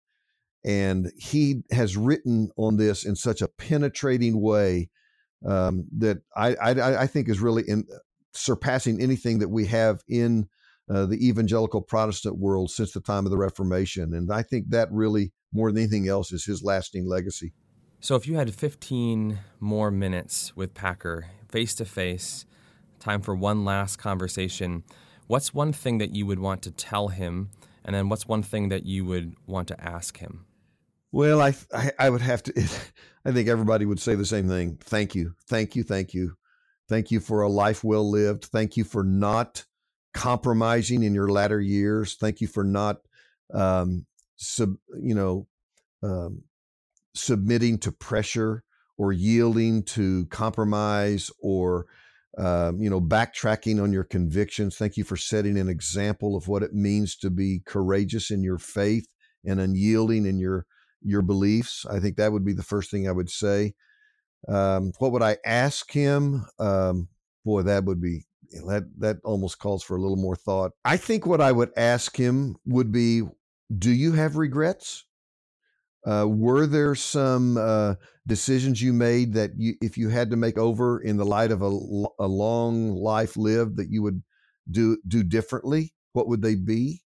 And 0.65 1.11
he 1.17 1.63
has 1.71 1.97
written 1.97 2.51
on 2.57 2.77
this 2.77 3.05
in 3.05 3.17
such 3.17 3.41
a 3.41 3.49
penetrating 3.49 4.41
way 4.41 4.91
um, 5.47 5.87
that 5.99 6.19
I, 6.37 6.55
I, 6.55 7.03
I, 7.03 7.07
think 7.07 7.31
is 7.31 7.41
really 7.41 7.63
in, 7.67 7.87
surpassing 8.35 9.01
anything 9.01 9.39
that 9.39 9.49
we 9.49 9.65
have 9.67 10.03
in 10.07 10.49
uh, 10.91 11.07
the 11.07 11.27
evangelical 11.27 11.81
Protestant 11.81 12.37
world 12.37 12.71
since 12.71 12.93
the 12.93 13.01
time 13.01 13.25
of 13.25 13.31
the 13.31 13.39
Reformation. 13.39 14.13
And 14.13 14.31
I 14.31 14.43
think 14.43 14.69
that 14.69 14.93
really, 14.93 15.33
more 15.51 15.73
than 15.73 15.83
anything 15.83 16.09
else, 16.09 16.31
is 16.31 16.45
his 16.45 16.63
lasting 16.63 17.09
legacy. 17.09 17.55
So, 18.03 18.17
if 18.17 18.27
you 18.27 18.37
had 18.37 18.55
15 18.55 19.39
more 19.61 19.91
minutes 19.91 20.57
with 20.57 20.73
Packer 20.73 21.27
face 21.51 21.75
to 21.75 21.85
face, 21.85 22.47
time 22.99 23.21
for 23.21 23.35
one 23.35 23.63
last 23.67 23.97
conversation, 23.97 24.85
what's 25.27 25.53
one 25.53 25.75
thing 25.75 25.99
that 25.99 26.15
you 26.15 26.25
would 26.25 26.39
want 26.39 26.63
to 26.63 26.71
tell 26.71 27.09
him? 27.09 27.51
And 27.85 27.95
then 27.95 28.09
what's 28.09 28.27
one 28.27 28.43
thing 28.43 28.71
that 28.71 28.87
you 28.87 29.05
would 29.05 29.35
want 29.47 29.69
to 29.69 29.79
ask 29.79 30.17
him? 30.17 30.47
Well, 31.13 31.43
I, 31.43 31.55
I, 31.75 31.93
I 31.99 32.11
would 32.11 32.23
have 32.23 32.43
to, 32.45 32.53
I 33.27 33.33
think 33.33 33.49
everybody 33.49 33.85
would 33.85 34.01
say 34.01 34.15
the 34.15 34.25
same 34.25 34.49
thing. 34.49 34.79
Thank 34.81 35.15
you. 35.15 35.35
Thank 35.47 35.77
you. 35.77 35.83
Thank 35.83 36.15
you. 36.15 36.37
Thank 36.89 37.11
you 37.11 37.21
for 37.21 37.43
a 37.43 37.49
life 37.51 37.85
well 37.85 38.09
lived. 38.09 38.47
Thank 38.47 38.79
you 38.79 38.85
for 38.85 39.05
not 39.05 39.67
compromising 40.15 41.03
in 41.03 41.13
your 41.13 41.29
latter 41.29 41.61
years. 41.61 42.17
Thank 42.17 42.41
you 42.41 42.47
for 42.47 42.65
not, 42.65 42.97
um, 43.53 44.07
sub, 44.37 44.75
you 44.99 45.15
know, 45.15 45.47
um, 46.03 46.45
submitting 47.21 47.79
to 47.79 47.93
pressure 47.93 48.65
or 48.97 49.13
yielding 49.13 49.83
to 49.83 50.27
compromise 50.27 51.31
or, 51.41 51.87
um, 52.37 52.81
you 52.81 52.91
know, 52.91 53.01
backtracking 53.01 53.83
on 53.83 53.93
your 53.93 54.05
convictions. 54.05 54.77
Thank 54.77 54.97
you 54.97 55.05
for 55.05 55.17
setting 55.17 55.59
an 55.59 55.69
example 55.69 56.37
of 56.37 56.49
what 56.49 56.63
it 56.63 56.75
means 56.75 57.17
to 57.17 57.31
be 57.31 57.63
courageous 57.65 58.31
in 58.31 58.43
your 58.43 58.59
faith 58.59 59.07
and 59.45 59.61
unyielding 59.61 60.27
in 60.27 60.39
your 60.39 60.67
your 61.03 61.23
beliefs. 61.23 61.87
I 61.91 61.99
think 61.99 62.17
that 62.17 62.31
would 62.31 62.45
be 62.45 62.53
the 62.53 62.63
first 62.63 62.91
thing 62.91 63.09
I 63.09 63.13
would 63.13 63.31
say. 63.31 63.73
Um, 64.49 64.93
what 64.99 65.13
would 65.13 65.23
I 65.23 65.39
ask 65.47 65.91
him? 65.91 66.45
Um, 66.59 67.09
boy, 67.45 67.63
that 67.63 67.85
would 67.85 68.01
be 68.01 68.27
that 68.67 68.85
that 68.99 69.17
almost 69.25 69.59
calls 69.59 69.83
for 69.83 69.97
a 69.97 70.01
little 70.01 70.17
more 70.17 70.37
thought. 70.37 70.73
I 70.85 70.97
think 70.97 71.25
what 71.25 71.41
I 71.41 71.53
would 71.53 71.71
ask 71.77 72.17
him 72.17 72.57
would 72.67 72.93
be, 72.93 73.23
"Do 73.77 73.91
you 73.91 74.13
have 74.13 74.37
regrets? 74.37 75.05
Uh, 76.07 76.27
were 76.29 76.67
there 76.67 76.95
some 76.95 77.57
uh, 77.59 77.95
decisions 78.27 78.81
you 78.81 78.93
made 78.93 79.35
that 79.35 79.51
you, 79.57 79.75
if 79.83 79.99
you 79.99 80.09
had 80.09 80.31
to 80.31 80.37
make 80.37 80.57
over 80.57 81.01
in 81.01 81.17
the 81.17 81.27
light 81.27 81.51
of 81.51 81.63
a, 81.63 81.79
a 82.19 82.27
long 82.27 82.91
life 82.91 83.37
lived, 83.37 83.77
that 83.77 83.91
you 83.91 84.03
would 84.03 84.23
do 84.71 84.97
do 85.07 85.23
differently? 85.23 85.95
What 86.13 86.29
would 86.29 86.43
they 86.43 86.55
be?" 86.55 87.03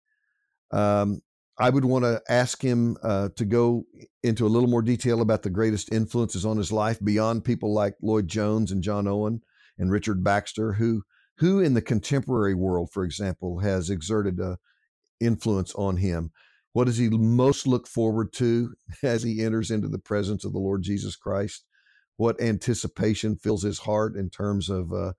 Um, 0.72 1.22
I 1.58 1.70
would 1.70 1.86
want 1.86 2.06
to 2.06 2.22
ask 2.28 2.62
him 2.62 2.98
uh, 3.04 3.30
to 3.36 3.46
go 3.46 3.86
into 4.24 4.46
a 4.46 4.50
little 4.50 4.70
more 4.70 4.82
detail 4.82 5.22
about 5.22 5.44
the 5.44 5.50
greatest 5.50 5.94
influences 5.94 6.46
on 6.46 6.58
his 6.58 6.72
life 6.72 7.00
beyond 7.04 7.46
people 7.46 7.74
like 7.74 7.96
Lloyd 8.02 8.28
Jones 8.28 8.72
and 8.72 8.82
John 8.82 9.08
Owen 9.08 9.42
and 9.78 9.92
Richard 9.92 10.24
Baxter, 10.24 10.74
who 10.74 11.04
who 11.38 11.60
in 11.60 11.74
the 11.74 11.82
contemporary 11.82 12.54
world, 12.54 12.92
for 12.92 13.04
example, 13.04 13.60
has 13.60 13.89
exerted 13.89 14.39
a 14.39 14.58
influence 15.20 15.74
on 15.76 15.98
him? 15.98 16.32
What 16.74 16.86
does 16.86 16.97
he 16.97 17.09
most 17.09 17.67
look 17.67 17.88
forward 17.88 18.34
to 18.34 18.74
as 19.03 19.24
he 19.24 19.43
enters 19.43 19.72
into 19.72 19.88
the 19.88 19.99
presence 19.99 20.45
of 20.45 20.53
the 20.53 20.59
Lord 20.59 20.84
Jesus 20.84 21.15
Christ? 21.15 21.65
What 22.17 22.41
anticipation 22.41 23.36
fills 23.36 23.63
his 23.63 23.80
heart 23.80 24.15
in 24.15 24.30
terms 24.30 24.69
of 24.69 24.91
uh, 24.93 25.13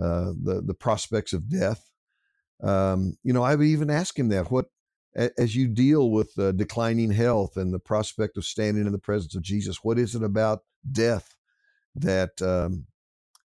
uh, 0.00 0.32
the 0.42 0.62
the 0.66 0.74
prospects 0.74 1.32
of 1.32 1.48
death? 1.48 1.90
Um, 2.62 3.16
you 3.22 3.32
know, 3.32 3.42
I 3.42 3.54
would 3.54 3.66
even 3.66 3.90
ask 3.90 4.18
him 4.18 4.28
that. 4.30 4.50
What 4.50 4.66
as 5.38 5.56
you 5.56 5.68
deal 5.68 6.10
with 6.10 6.38
uh, 6.38 6.52
declining 6.52 7.10
health 7.12 7.56
and 7.56 7.74
the 7.74 7.80
prospect 7.80 8.36
of 8.36 8.44
standing 8.44 8.86
in 8.86 8.92
the 8.92 8.98
presence 8.98 9.34
of 9.34 9.42
Jesus, 9.42 9.78
what 9.82 9.98
is 9.98 10.14
it 10.14 10.22
about 10.22 10.60
death 10.90 11.36
that 11.94 12.40
um, 12.42 12.86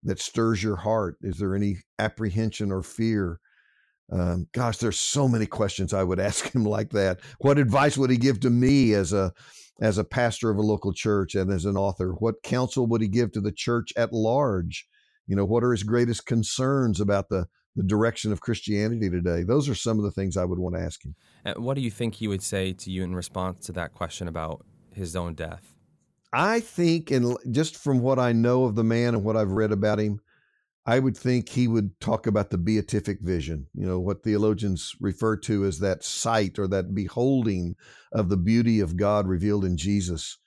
that 0.02 0.20
stirs 0.20 0.62
your 0.62 0.76
heart? 0.76 1.16
Is 1.22 1.38
there 1.38 1.54
any 1.54 1.78
apprehension 1.98 2.72
or 2.72 2.82
fear? 2.82 3.40
Um, 4.12 4.48
gosh, 4.52 4.78
there's 4.78 4.98
so 4.98 5.26
many 5.28 5.46
questions 5.46 5.92
I 5.92 6.02
would 6.02 6.20
ask 6.28 6.54
him 6.54 6.64
like 6.64 6.90
that. 6.90 7.20
What 7.38 7.58
advice 7.58 7.96
would 7.96 8.10
he 8.10 8.16
give 8.16 8.40
to 8.40 8.50
me 8.50 8.94
as 8.94 9.12
a 9.12 9.32
as 9.80 9.98
a 9.98 10.04
pastor 10.04 10.50
of 10.50 10.56
a 10.56 10.62
local 10.62 10.92
church 10.92 11.34
and 11.34 11.50
as 11.50 11.64
an 11.64 11.76
author? 11.76 12.12
What 12.12 12.42
counsel 12.42 12.86
would 12.86 13.00
he 13.00 13.08
give 13.08 13.32
to 13.32 13.40
the 13.40 13.52
church 13.52 13.92
at 13.96 14.12
large? 14.12 14.86
You 15.26 15.36
know, 15.36 15.44
what 15.44 15.64
are 15.64 15.72
his 15.72 15.82
greatest 15.82 16.26
concerns 16.26 17.00
about 17.00 17.28
the 17.28 17.46
the 17.76 17.82
direction 17.82 18.30
of 18.30 18.40
Christianity 18.40 19.10
today? 19.10 19.42
Those 19.42 19.68
are 19.68 19.74
some 19.74 19.98
of 19.98 20.04
the 20.04 20.12
things 20.12 20.36
I 20.36 20.44
would 20.44 20.58
want 20.58 20.76
to 20.76 20.82
ask 20.82 21.04
him. 21.04 21.14
And 21.44 21.58
what 21.58 21.74
do 21.74 21.80
you 21.80 21.90
think 21.90 22.14
he 22.14 22.28
would 22.28 22.42
say 22.42 22.72
to 22.72 22.90
you 22.90 23.02
in 23.02 23.14
response 23.14 23.66
to 23.66 23.72
that 23.72 23.94
question 23.94 24.28
about 24.28 24.64
his 24.92 25.16
own 25.16 25.34
death? 25.34 25.74
I 26.32 26.60
think, 26.60 27.10
and 27.10 27.36
just 27.52 27.76
from 27.76 28.00
what 28.00 28.18
I 28.18 28.32
know 28.32 28.64
of 28.64 28.74
the 28.74 28.84
man 28.84 29.14
and 29.14 29.24
what 29.24 29.36
I've 29.36 29.52
read 29.52 29.70
about 29.70 30.00
him, 30.00 30.20
I 30.86 30.98
would 30.98 31.16
think 31.16 31.48
he 31.48 31.66
would 31.66 31.98
talk 31.98 32.26
about 32.26 32.50
the 32.50 32.58
beatific 32.58 33.20
vision, 33.22 33.68
you 33.74 33.86
know, 33.86 33.98
what 33.98 34.22
theologians 34.22 34.92
refer 35.00 35.36
to 35.38 35.64
as 35.64 35.78
that 35.78 36.04
sight 36.04 36.58
or 36.58 36.68
that 36.68 36.94
beholding 36.94 37.76
of 38.12 38.28
the 38.28 38.36
beauty 38.36 38.80
of 38.80 38.96
God 38.96 39.26
revealed 39.26 39.64
in 39.64 39.78
Jesus. 39.78 40.38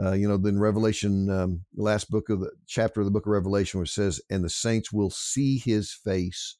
Uh, 0.00 0.12
you 0.12 0.28
know, 0.28 0.36
then 0.36 0.60
Revelation, 0.60 1.28
um, 1.28 1.64
last 1.76 2.08
book 2.08 2.30
of 2.30 2.40
the 2.40 2.52
chapter 2.68 3.00
of 3.00 3.04
the 3.04 3.10
book 3.10 3.26
of 3.26 3.32
Revelation, 3.32 3.80
which 3.80 3.90
says, 3.90 4.20
and 4.30 4.44
the 4.44 4.48
saints 4.48 4.92
will 4.92 5.10
see 5.10 5.58
his 5.58 5.92
face. 5.92 6.56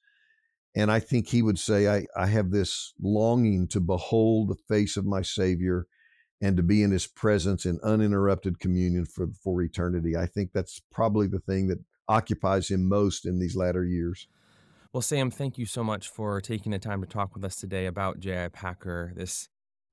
And 0.75 0.91
I 0.91 0.99
think 0.99 1.29
he 1.29 1.41
would 1.41 1.59
say, 1.59 1.89
I, 1.89 2.07
I 2.17 2.27
have 2.27 2.51
this 2.51 2.93
longing 3.01 3.69
to 3.69 3.81
behold 3.81 4.49
the 4.49 4.75
face 4.75 4.97
of 4.97 5.07
my 5.07 5.23
Savior 5.23 5.87
and 6.41 6.57
to 6.57 6.63
be 6.63 6.83
in 6.83 6.91
his 6.91 7.07
presence 7.07 7.65
in 7.65 7.79
uninterrupted 7.83 8.59
communion 8.59 9.05
for, 9.05 9.29
for 9.43 9.63
eternity. 9.63 10.17
I 10.17 10.27
think 10.27 10.51
that's 10.53 10.81
probably 10.91 11.27
the 11.29 11.41
thing 11.41 11.69
that 11.69 11.79
occupies 12.11 12.71
him 12.71 12.89
most 12.89 13.25
in 13.25 13.39
these 13.39 13.55
latter 13.57 13.85
years. 13.85 14.27
Well, 14.93 15.01
Sam, 15.01 15.31
thank 15.31 15.57
you 15.57 15.65
so 15.65 15.85
much 15.85 16.09
for 16.09 16.41
taking 16.41 16.73
the 16.73 16.81
time 16.81 17.01
to 17.01 17.07
talk 17.07 17.35
with 17.35 17.45
us 17.45 17.55
today 17.55 17.87
about 17.87 18.19
J.I. 18.19 18.49
Packer, 18.49 19.13
this 19.15 19.49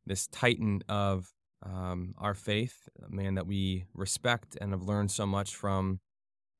this 0.07 0.25
titan 0.27 0.81
of 0.89 1.31
um, 1.63 2.15
our 2.17 2.33
faith, 2.33 2.89
a 3.05 3.13
man 3.13 3.35
that 3.35 3.45
we 3.45 3.85
respect 3.93 4.57
and 4.59 4.71
have 4.71 4.81
learned 4.81 5.11
so 5.11 5.27
much 5.27 5.53
from, 5.53 5.99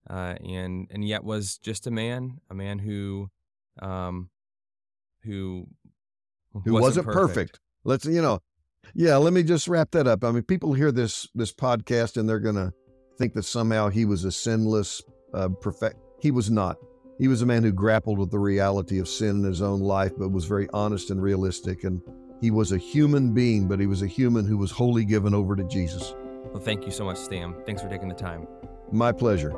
uh, 0.08 0.36
and 0.45 0.88
and 0.91 1.03
yet 1.03 1.24
was 1.24 1.58
just 1.58 1.88
a 1.88 1.91
man, 1.91 2.39
a 2.51 2.53
man 2.53 2.78
who 2.78 3.30
um, 3.82 4.30
who 5.24 5.68
who 6.53 6.74
wasn't, 6.74 6.82
wasn't 6.82 7.05
perfect. 7.08 7.26
perfect. 7.36 7.60
Let's 7.84 8.05
you 8.05 8.22
know, 8.22 8.39
yeah, 8.93 9.18
let 9.18 9.34
me 9.34 9.41
just 9.41 9.68
wrap 9.68 9.89
that 9.91 10.05
up. 10.05 10.24
I 10.24 10.30
mean, 10.30 10.43
people 10.43 10.74
hear 10.74 10.91
this 10.91 11.28
this 11.34 11.51
podcast 11.51 12.18
and 12.18 12.30
they're 12.30 12.39
gonna 12.39 12.72
think 13.18 13.34
that 13.34 13.43
somehow 13.43 13.89
he 13.89 14.05
was 14.05 14.24
a 14.26 14.32
sinless 14.32 15.01
uh, 15.34 15.49
perfect. 15.49 15.97
He 16.19 16.32
was 16.32 16.49
not. 16.49 16.78
He 17.17 17.28
was 17.28 17.41
a 17.41 17.45
man 17.45 17.63
who 17.63 17.71
grappled 17.71 18.19
with 18.19 18.32
the 18.32 18.39
reality 18.39 18.99
of 18.99 19.07
sin 19.07 19.38
in 19.38 19.43
his 19.43 19.61
own 19.61 19.80
life, 19.80 20.13
but 20.17 20.32
was 20.32 20.45
very 20.45 20.67
honest 20.73 21.09
and 21.09 21.21
realistic. 21.21 21.84
And 21.84 22.01
he 22.41 22.51
was 22.51 22.71
a 22.71 22.78
human 22.78 23.34
being, 23.34 23.67
but 23.67 23.80
he 23.80 23.88
was 23.88 24.01
a 24.01 24.07
human 24.07 24.45
who 24.45 24.57
was 24.57 24.71
wholly 24.71 25.03
given 25.03 25.34
over 25.34 25.55
to 25.55 25.63
Jesus. 25.63 26.13
Well, 26.51 26.61
thank 26.61 26.86
you 26.86 26.91
so 26.91 27.05
much, 27.05 27.17
Sam. 27.17 27.55
Thanks 27.65 27.82
for 27.82 27.89
taking 27.89 28.07
the 28.07 28.15
time. 28.15 28.47
My 28.91 29.11
pleasure. 29.11 29.51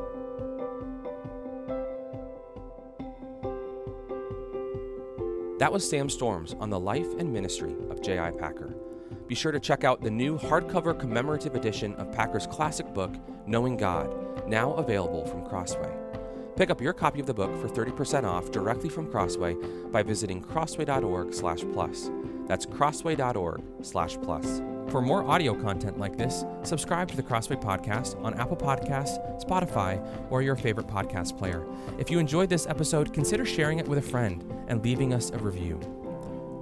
That 5.59 5.73
was 5.73 5.87
Sam 5.87 6.09
Storms 6.09 6.55
on 6.61 6.69
the 6.69 6.79
life 6.79 7.13
and 7.17 7.33
ministry 7.33 7.75
of 7.89 8.01
J.I. 8.01 8.31
Packer 8.31 8.73
be 9.29 9.35
sure 9.35 9.51
to 9.51 9.59
check 9.59 9.83
out 9.83 10.01
the 10.01 10.09
new 10.09 10.39
hardcover 10.39 10.99
commemorative 10.99 11.53
edition 11.53 11.93
of 11.95 12.11
Packer's 12.11 12.47
classic 12.47 12.91
book, 12.95 13.13
Knowing 13.45 13.77
God, 13.77 14.28
now 14.49 14.73
available 14.73 15.25
from 15.25 15.45
Crossway. 15.45 15.95
Pick 16.55 16.69
up 16.69 16.81
your 16.81 16.93
copy 16.93 17.19
of 17.21 17.25
the 17.25 17.33
book 17.33 17.55
for 17.61 17.69
30% 17.69 18.25
off 18.25 18.51
directly 18.51 18.89
from 18.89 19.07
Crossway 19.09 19.55
by 19.91 20.03
visiting 20.03 20.41
crossway.org/plus. 20.41 22.11
That's 22.47 22.65
crossway.org/plus. 22.65 24.61
For 24.91 25.01
more 25.03 25.23
audio 25.23 25.53
content 25.53 25.99
like 25.99 26.17
this, 26.17 26.43
subscribe 26.63 27.07
to 27.09 27.15
the 27.15 27.21
Crossway 27.21 27.57
Podcast 27.57 28.19
on 28.23 28.33
Apple 28.33 28.57
Podcasts, 28.57 29.19
Spotify, 29.45 30.03
or 30.31 30.41
your 30.41 30.55
favorite 30.55 30.87
podcast 30.87 31.37
player. 31.37 31.63
If 31.99 32.09
you 32.09 32.17
enjoyed 32.17 32.49
this 32.49 32.65
episode, 32.65 33.13
consider 33.13 33.45
sharing 33.45 33.77
it 33.77 33.87
with 33.87 33.99
a 33.99 34.01
friend 34.01 34.43
and 34.67 34.83
leaving 34.83 35.13
us 35.13 35.29
a 35.29 35.37
review. 35.37 35.79